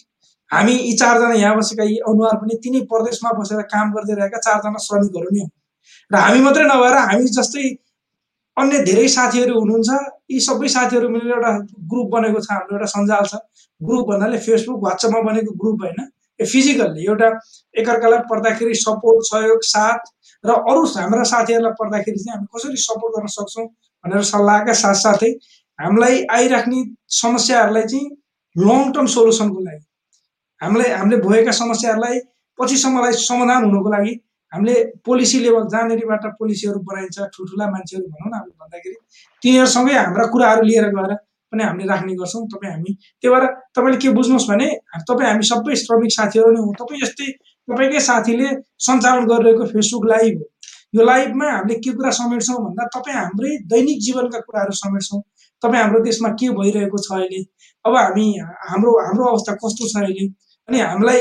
हामी 0.50 0.74
यी 0.74 0.92
चारजना 0.98 1.34
यहाँ 1.36 1.56
बसेका 1.56 1.84
यी 1.84 1.96
अनुहार 2.10 2.36
पनि 2.36 2.54
तिनै 2.62 2.80
प्रदेशमा 2.92 3.30
बसेर 3.38 3.60
काम 3.70 3.86
गर्दै 3.94 4.14
रहेका 4.18 4.38
चारजना 4.46 4.78
श्रमिकहरू 4.86 5.30
नै 5.30 5.40
हुन् 5.40 5.52
र 6.10 6.16
हामी 6.24 6.40
मात्रै 6.46 6.64
नभएर 6.70 6.96
हामी 7.10 7.32
जस्तै 7.38 7.66
अन्य 8.56 8.78
धेरै 8.84 9.08
साथीहरू 9.08 9.58
हुनुहुन्छ 9.60 9.90
यी 10.30 10.40
सबै 10.46 10.68
साथीहरू 10.76 11.08
मिलेर 11.08 11.34
एउटा 11.34 11.52
ग्रुप 11.90 12.08
बनेको 12.14 12.40
छ 12.46 12.50
हाम्रो 12.52 12.76
एउटा 12.76 12.88
सञ्जाल 12.94 13.24
छ। 13.30 13.34
ग्रुप 13.80 14.08
भन्नाले 14.08 14.38
फेसबुक 14.46 14.78
वाट्सएपमा 14.86 15.20
बनेको 15.28 15.52
ग्रुप 15.60 15.84
होइन। 15.84 16.00
यो 16.40 16.46
फिजिकल्ली 16.52 17.04
एउटा 17.06 17.28
एकअर्कालाई 17.80 18.20
पर्दाखेरि 18.30 18.74
सपोर्ट 18.82 19.28
सहयोग 19.28 19.62
साथ 19.68 20.00
र 20.44 20.56
अरू 20.70 20.82
हाम्रा 20.92 21.24
साथीहरूलाई 21.32 21.74
पर्दाखेरि 21.80 22.18
चाहिँ 22.24 22.36
हामी 22.36 22.46
कसरी 22.54 22.82
सपोर्ट 22.84 23.16
गर्न 23.16 23.32
सक्छौँ 23.36 23.66
भनेर 24.04 24.22
सल्लाहका 24.32 24.72
साथसाथै 24.82 25.30
हामीलाई 25.78 26.24
आइराख्ने 26.38 26.80
समस्याहरूलाई 27.16 27.86
चाहिँ 27.92 28.08
लङ 28.56 28.92
टर्म 28.94 29.06
सोल्युसनको 29.14 29.60
लागि। 29.66 29.84
हामीलाई 30.60 30.90
हामीले 30.98 31.20
भएका 31.26 31.52
समस्याहरूलाई 31.58 32.18
पछिसम्मलाई 32.58 33.12
समाधान 33.20 33.64
हुनको 33.64 33.90
लागि 33.96 34.14
हामीले 34.52 34.74
पोलिसी 35.06 35.38
लेभल 35.44 35.66
जहाँनिरबाट 35.72 36.24
पोलिसीहरू 36.38 36.78
बनाइन्छ 36.90 37.18
ठुल्ठुला 37.34 37.66
मान्छेहरू 37.70 38.06
भनौँ 38.12 38.30
न 38.30 38.34
हामीले 38.34 38.56
भन्दाखेरि 38.62 38.96
तिनीहरूसँगै 39.42 39.94
हाम्रा 39.94 40.24
कुराहरू 40.32 40.62
लिएर 40.70 40.88
गएर 40.96 41.14
पनि 41.52 41.62
हामीले 41.64 41.88
राख्ने 41.88 42.14
गर्छौँ। 42.14 42.46
तपाईँ 42.50 42.72
हामी 42.72 42.92
त्यही 43.22 43.34
भएर 43.34 43.46
तपाईँले 43.74 43.98
के 44.02 44.08
बुझ्नुहोस् 44.18 44.48
भने 44.50 44.68
तपाईँ 45.08 45.28
हामी 45.30 45.44
सबै 45.50 45.74
श्रमिक 45.82 46.12
साथीहरू 46.18 46.50
नै 46.54 46.60
हौँ। 46.62 46.74
तपाईँ 46.80 47.00
जस्तै 47.02 47.26
तपाईँकै 47.68 48.00
साथीले 48.10 48.48
सञ्चालन 48.86 49.24
गरिरहेको 49.30 49.64
फेसबुक 49.72 50.04
लाइभ 50.12 50.38
हो। 50.38 50.46
यो 50.94 51.02
लाइभमा 51.04 51.48
हामीले 51.50 51.74
के 51.82 51.90
कुरा 51.98 52.10
समेट्छौँ 52.20 52.58
भन्दा 52.66 52.84
तपाईँ 52.94 53.16
हाम्रै 53.16 53.50
दैनिक 53.72 53.98
जीवनका 54.06 54.38
कुराहरू 54.46 54.74
समेट्छौँ। 54.82 55.20
तपाईँ 55.62 55.82
हाम्रो 55.82 56.00
देशमा 56.04 56.28
के 56.38 56.48
भइरहेको 56.58 56.98
छ 56.98 57.10
अहिले? 57.18 57.40
अब 57.84 57.96
हामी 57.96 58.26
हाम्रो 58.70 58.90
हाम्रो 59.06 59.24
अवस्था 59.32 59.52
कस्तो 59.62 59.86
छ 59.90 59.96
अहिले? 60.02 60.26
अनि 60.68 60.78
हामीलाई 60.80 61.20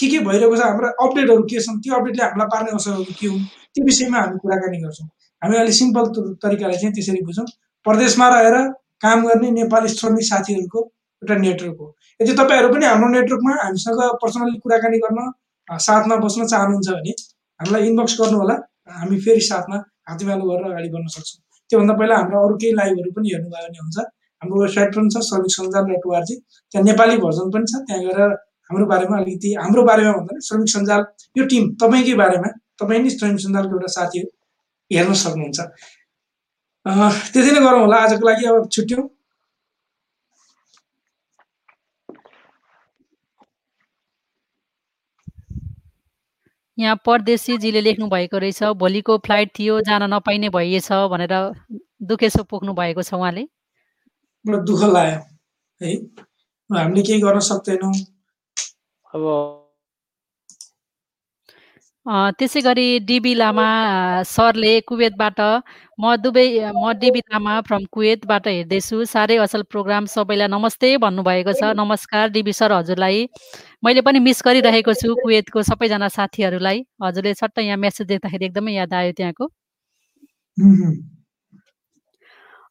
के 0.00 0.06
के 0.10 0.18
भइरहेको 0.26 0.56
छ 0.56 0.66
हाम्रा 0.66 0.88
अपडेटहरू 1.04 1.42
के 1.52 1.60
छन् 1.64 1.80
त्यो 1.84 1.94
अपडेटले 2.00 2.24
हामीलाई 2.24 2.48
पार्ने 2.52 2.76
असरहरू 2.76 3.14
के 3.20 3.26
हुन् 3.26 3.42
त्यो 3.74 3.84
विषयमा 3.88 4.18
हामी 4.20 4.38
कुराकानी 4.42 4.78
गर्छौँ। 4.84 5.08
हामी 5.42 5.56
अलिक 5.62 5.74
सिम्पल 5.80 6.04
तरिकाले 6.44 6.76
चाहिँ 6.80 6.94
त्यसरी 6.96 7.22
बुझौँ। 7.28 7.46
प्रदेशमा 7.86 8.28
रहेर 8.34 8.56
काम 9.04 9.26
गर्ने 9.26 9.50
नेपाली 9.58 9.88
श्रमिक 9.88 10.24
साथीहरूको 10.30 10.80
एउटा 11.22 11.34
नेटवर्क 11.44 11.78
हो। 11.80 11.86
यदि 12.20 12.32
तपाईँहरू 12.40 12.68
पनि 12.74 12.84
हाम्रो 12.86 13.08
नेटवर्कमा 13.16 13.52
हामीसँग 13.64 14.00
पर्सनली 14.22 14.58
कुराकानी 14.64 14.98
गर्न 15.04 15.20
साथमा 15.68 16.16
बस्न 16.24 16.46
चाहनुहुन्छ 16.52 16.88
भने 16.96 17.12
हामीलाई 17.60 17.82
इनबक्स 17.88 18.14
गर्नु 18.20 18.38
होला 18.42 18.56
हामी 19.00 19.16
फेरि 19.24 19.40
साथमा 19.48 19.76
हातीमालो 20.08 20.44
गरेर 20.50 20.66
अगाडि 20.72 20.88
बढ्न 20.94 21.08
सक्छौँ। 21.16 21.40
त्योभन्दा 21.70 21.94
पहिला 22.00 22.16
हाम्रो 22.20 22.38
अरू 22.46 22.54
केही 22.62 22.72
लाइभहरू 22.80 23.10
पनि 23.16 23.28
हेर्नुभयो 23.32 23.66
भने 23.66 23.80
हुन्छ। 23.84 23.98
हाम्रो 24.42 24.60
वेबसाइट 24.62 24.94
पनि 24.96 25.08
छ 25.14 25.22
श्रमिक 25.28 25.52
सञ्जाल 25.56 25.84
डट 25.90 26.06
ओआरजी 26.10 26.34
त्यहाँ 26.72 26.84
नेपाली 26.90 27.16
भर्जन 27.24 27.50
पनि 27.54 27.66
छ। 27.70 27.72
त्यहाँ 27.88 28.02
गएर 28.04 28.20
हाम्रो 28.70 28.86
बारेमा 28.86 29.16
अलिकति 29.18 29.54
हाम्रो 29.60 29.82
बारेमा 29.84 30.12
भन्दा 30.16 30.32
पनि 30.32 30.40
श्रमिक 30.48 30.68
सञ्जाल 30.72 31.00
यो 31.38 31.44
टिम 31.52 31.62
तपाईँकै 31.82 32.14
बारेमा 32.24 32.48
तपाईँ 32.80 33.00
नै 33.02 33.10
श्रमिक 33.10 33.40
सञ्जालको 33.44 33.74
एउटा 33.76 33.90
साथी 33.94 34.20
हेर्न 34.90 35.14
सक्नुहुन्छ। 35.22 35.58
त्यति 37.32 37.50
नै 37.50 37.60
गरौँ 37.60 37.80
होला 37.80 37.96
आजको 38.04 38.26
लागि 38.26 38.44
अब 38.50 38.68
छुट्यौँ। 38.74 39.08
यहाँ 46.78 46.96
परदेशीजीले 47.06 47.80
लेख्नु 47.80 48.06
भएको 48.08 48.38
रहेछ 48.38 48.62
भोलिको 48.80 49.16
फ्लाइट 49.26 49.48
थियो 49.58 49.80
जान 49.88 50.02
नपाइने 50.14 50.48
भइएछ 50.54 50.88
भनेर 51.12 51.34
दुखेसो 52.08 52.42
पोख्नु 52.48 52.72
भएको 52.78 53.02
छ 53.02 53.14
उहाँले। 53.14 53.44
दुःख 54.44 54.82
लाग्यो 54.94 55.18
है। 55.80 55.92
हामीले 56.70 57.02
केही 57.02 57.20
गर्न 57.20 57.40
सक्दैनौँ। 57.50 57.92
अब 59.14 59.24
त्यसै 62.38 62.60
गरी 62.64 62.84
डिबी 63.08 63.32
लामा 63.38 63.66
सरले 64.28 64.70
कुवेतबाट 64.88 65.40
म 65.98 66.14
दुबई 66.22 66.46
म 66.76 66.92
डिबी 67.02 67.20
लामा 67.32 67.54
फ्रम 67.66 67.84
कुवेतबाट 67.96 68.46
हेर्दैछु। 68.48 68.96
साह्रै 69.12 69.36
असल 69.46 69.62
प्रोग्राम 69.74 70.04
सबैलाई 70.14 70.48
नमस्ते 70.54 70.88
भन्नुभएको 71.04 71.52
छ। 71.60 71.62
नमस्कार 71.82 72.24
डिबी 72.36 72.52
सर 72.60 72.72
हजुरलाई। 72.72 73.18
मैले 73.84 74.00
पनि 74.08 74.18
मिस 74.26 74.42
गरिरहेको 74.48 74.92
छु 75.02 75.14
कुवेतको 75.22 75.62
सबैजना 75.70 76.08
साथीहरूलाई। 76.16 76.78
हजुरले 77.04 77.34
सट्ट 77.42 77.58
यहाँ 77.68 77.76
मेसेज 77.86 78.06
देख्दाखेरि 78.16 78.44
एकदमै 78.50 78.72
याद 78.80 78.94
आयो 79.00 79.12
त्यहाँको। 79.20 79.44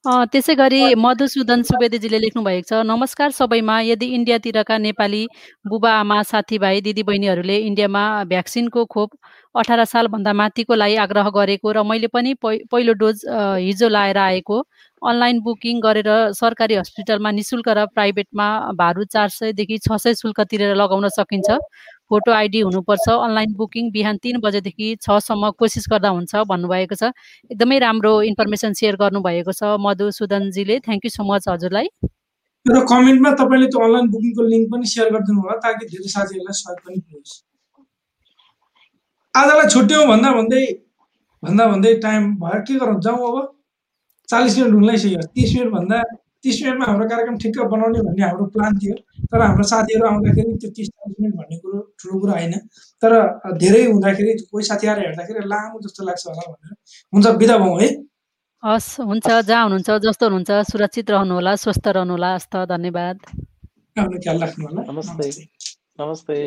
त्यसै 0.06 0.54
गरी 0.56 0.78
मधुसूदन 0.96 1.64
सुवेदीजीले 1.70 2.20
लेख्नु 2.24 2.42
भएको 2.44 2.68
छ 2.68 2.78
नमस्कार 2.88 3.32
सबैमा 3.38 3.80
यदि 3.84 4.08
इन्डियातिरका 4.18 4.78
नेपाली 4.84 5.20
बुबा 5.68 5.92
आमा 5.94 6.20
साथीभाइ 6.30 6.80
दिदीबहिनीहरूले 6.86 7.58
इन्डियामा 7.66 8.04
भ्याक्सिनको 8.30 8.86
खोप 8.96 9.10
अठार 9.56 9.84
सालभन्दा 9.86 10.34
माथिको 10.42 10.76
लागि 10.76 10.96
आग्रह 11.04 11.30
गरेको 11.38 11.72
र 11.72 11.84
मैले 11.84 12.08
पनि 12.16 12.34
पहिलो 12.46 12.94
डोज 13.02 13.26
हिजो 13.28 13.90
लाएर 13.90 14.18
आएको 14.20 14.62
अनलाइन 15.02 15.42
बुकिङ 15.44 15.82
गरेर 15.82 16.10
सरकारी 16.34 16.76
हस्पिटलमा 16.76 17.32
नि 17.32 17.44
शुल्क 17.44 17.70
र 17.78 17.86
प्राइभेटमा 17.92 18.48
भारू 18.80 19.04
चार 19.12 19.30
सयदेखि 19.36 19.78
छ 19.80 20.00
सय 20.06 20.16
शुल्क 20.16 20.42
तिरेर 20.48 20.76
लगाउन 20.76 21.10
सकिन्छ। 21.20 21.60
फोटो 22.10 22.32
आइडी 22.32 22.60
हुनुपर्छ। 22.60 23.08
अनलाइन 23.10 23.54
बुकिङ 23.56 23.92
बिहान 23.92 24.18
तिन 24.24 24.40
बजेदेखि 24.44 24.88
छसम्म 25.02 25.50
कोसिस 25.60 25.86
गर्दा 25.92 26.10
हुन्छ 26.10 26.32
भन्नुभएको 26.52 26.96
छ। 26.96 27.12
एकदमै 27.52 27.80
राम्रो 27.80 28.14
इन्फर्मेसन 28.30 28.74
सेयर 28.80 28.96
गर्नुभएको 29.04 29.52
छ। 29.52 29.76
मधुसुदनजीले 29.80 30.80
थ्याङ्क 30.88 31.06
यू 31.06 31.12
सो 31.12 31.24
मच 31.24 31.48
हजुरलाई। 31.50 31.88
र 32.66 32.80
कमेन्टमा 32.86 33.30
तपाईँले 33.40 33.68
त्यो 33.68 33.80
अनलाइन 33.86 34.08
बुकिङको 34.14 34.42
लिङ्क 34.48 34.66
पनि 34.72 34.86
सेयर 34.94 35.08
गरिदिनु 35.14 35.40
होला 35.42 35.56
ताकि 35.66 35.86
धेरै 35.92 36.10
साथीहरूलाई 36.16 36.56
सहयोग 36.60 36.80
पनि 36.86 37.00
पुगोस् 37.08 37.38
आजलाई 39.34 39.68
छुट्यौँ 39.76 40.06
भन्दा 40.08 40.30
भन्दै 40.38 40.64
भन्दा 41.44 41.66
भन्दै 41.72 41.94
टाइम 42.04 42.24
भयो। 42.42 42.60
के 42.68 42.74
गरौँ? 42.80 43.00
जाउँ 43.02 43.22
अब। 43.30 43.38
चालिस 44.30 44.58
मिनट 44.58 44.74
हुन 44.74 44.84
लागिसक्यो 44.86 45.22
तिस 45.36 45.56
मिनट 45.56 45.72
भन्दा 45.74 46.02
तिस 46.44 46.56
मिनटमा 46.64 46.86
हाम्रो 46.86 47.06
कार्यक्रम 47.10 47.38
ठिक्क 47.38 47.58
बनाउने 47.74 48.00
भन्ने 48.08 48.24
हाम्रो 48.24 48.46
प्लान 48.56 48.78
थियो। 48.80 48.96
तर 49.32 49.42
हाम्रो 49.42 49.64
साथीहरू 49.72 50.06
आउँदाखेरि 50.08 50.52
त्यो 50.62 50.70
तिस 50.78 50.88
चालिस 50.90 51.16
मिनट 51.22 51.36
भन्ने 51.36 51.58
कुरो 51.64 51.80
ठुलो 52.00 52.20
कुरो 52.20 52.32
होइन। 52.32 52.54
तर 53.04 53.12
धेरै 53.60 53.84
हुँदाखेरि 53.86 54.32
कोही 54.52 54.64
साथी 54.66 54.88
आएर 54.88 55.00
हेर्दाखेरि 55.00 55.48
लामो 55.48 55.80
जस्तो 55.84 56.02
लाग्छ 56.06 56.24
होला 56.28 56.44
भनेर। 56.52 56.76
हुन्छ 57.14 57.28
बिदा 57.40 57.58
भौँ 57.58 57.76
है। 57.82 57.90
हस् 58.64 58.90
हुन्छ 59.00 59.28
जहाँ 59.28 59.64
हुनुहुन्छ 59.64 59.90
जस्तो 60.08 60.26
हुनुहुन्छ 60.26 60.52
सुरक्षित 60.72 61.12
रहनुहोला 61.12 61.56
स्वस्थ 61.64 61.88
रहनुहोला 61.88 62.34
हस्त 62.36 62.56
धन्यवाद। 62.72 63.18
ख्याल 64.00 64.38
राख्नु 64.44 64.68
होला 64.68 64.82
नमस्ते। 64.92 65.28
नमस्ते। 66.02 66.38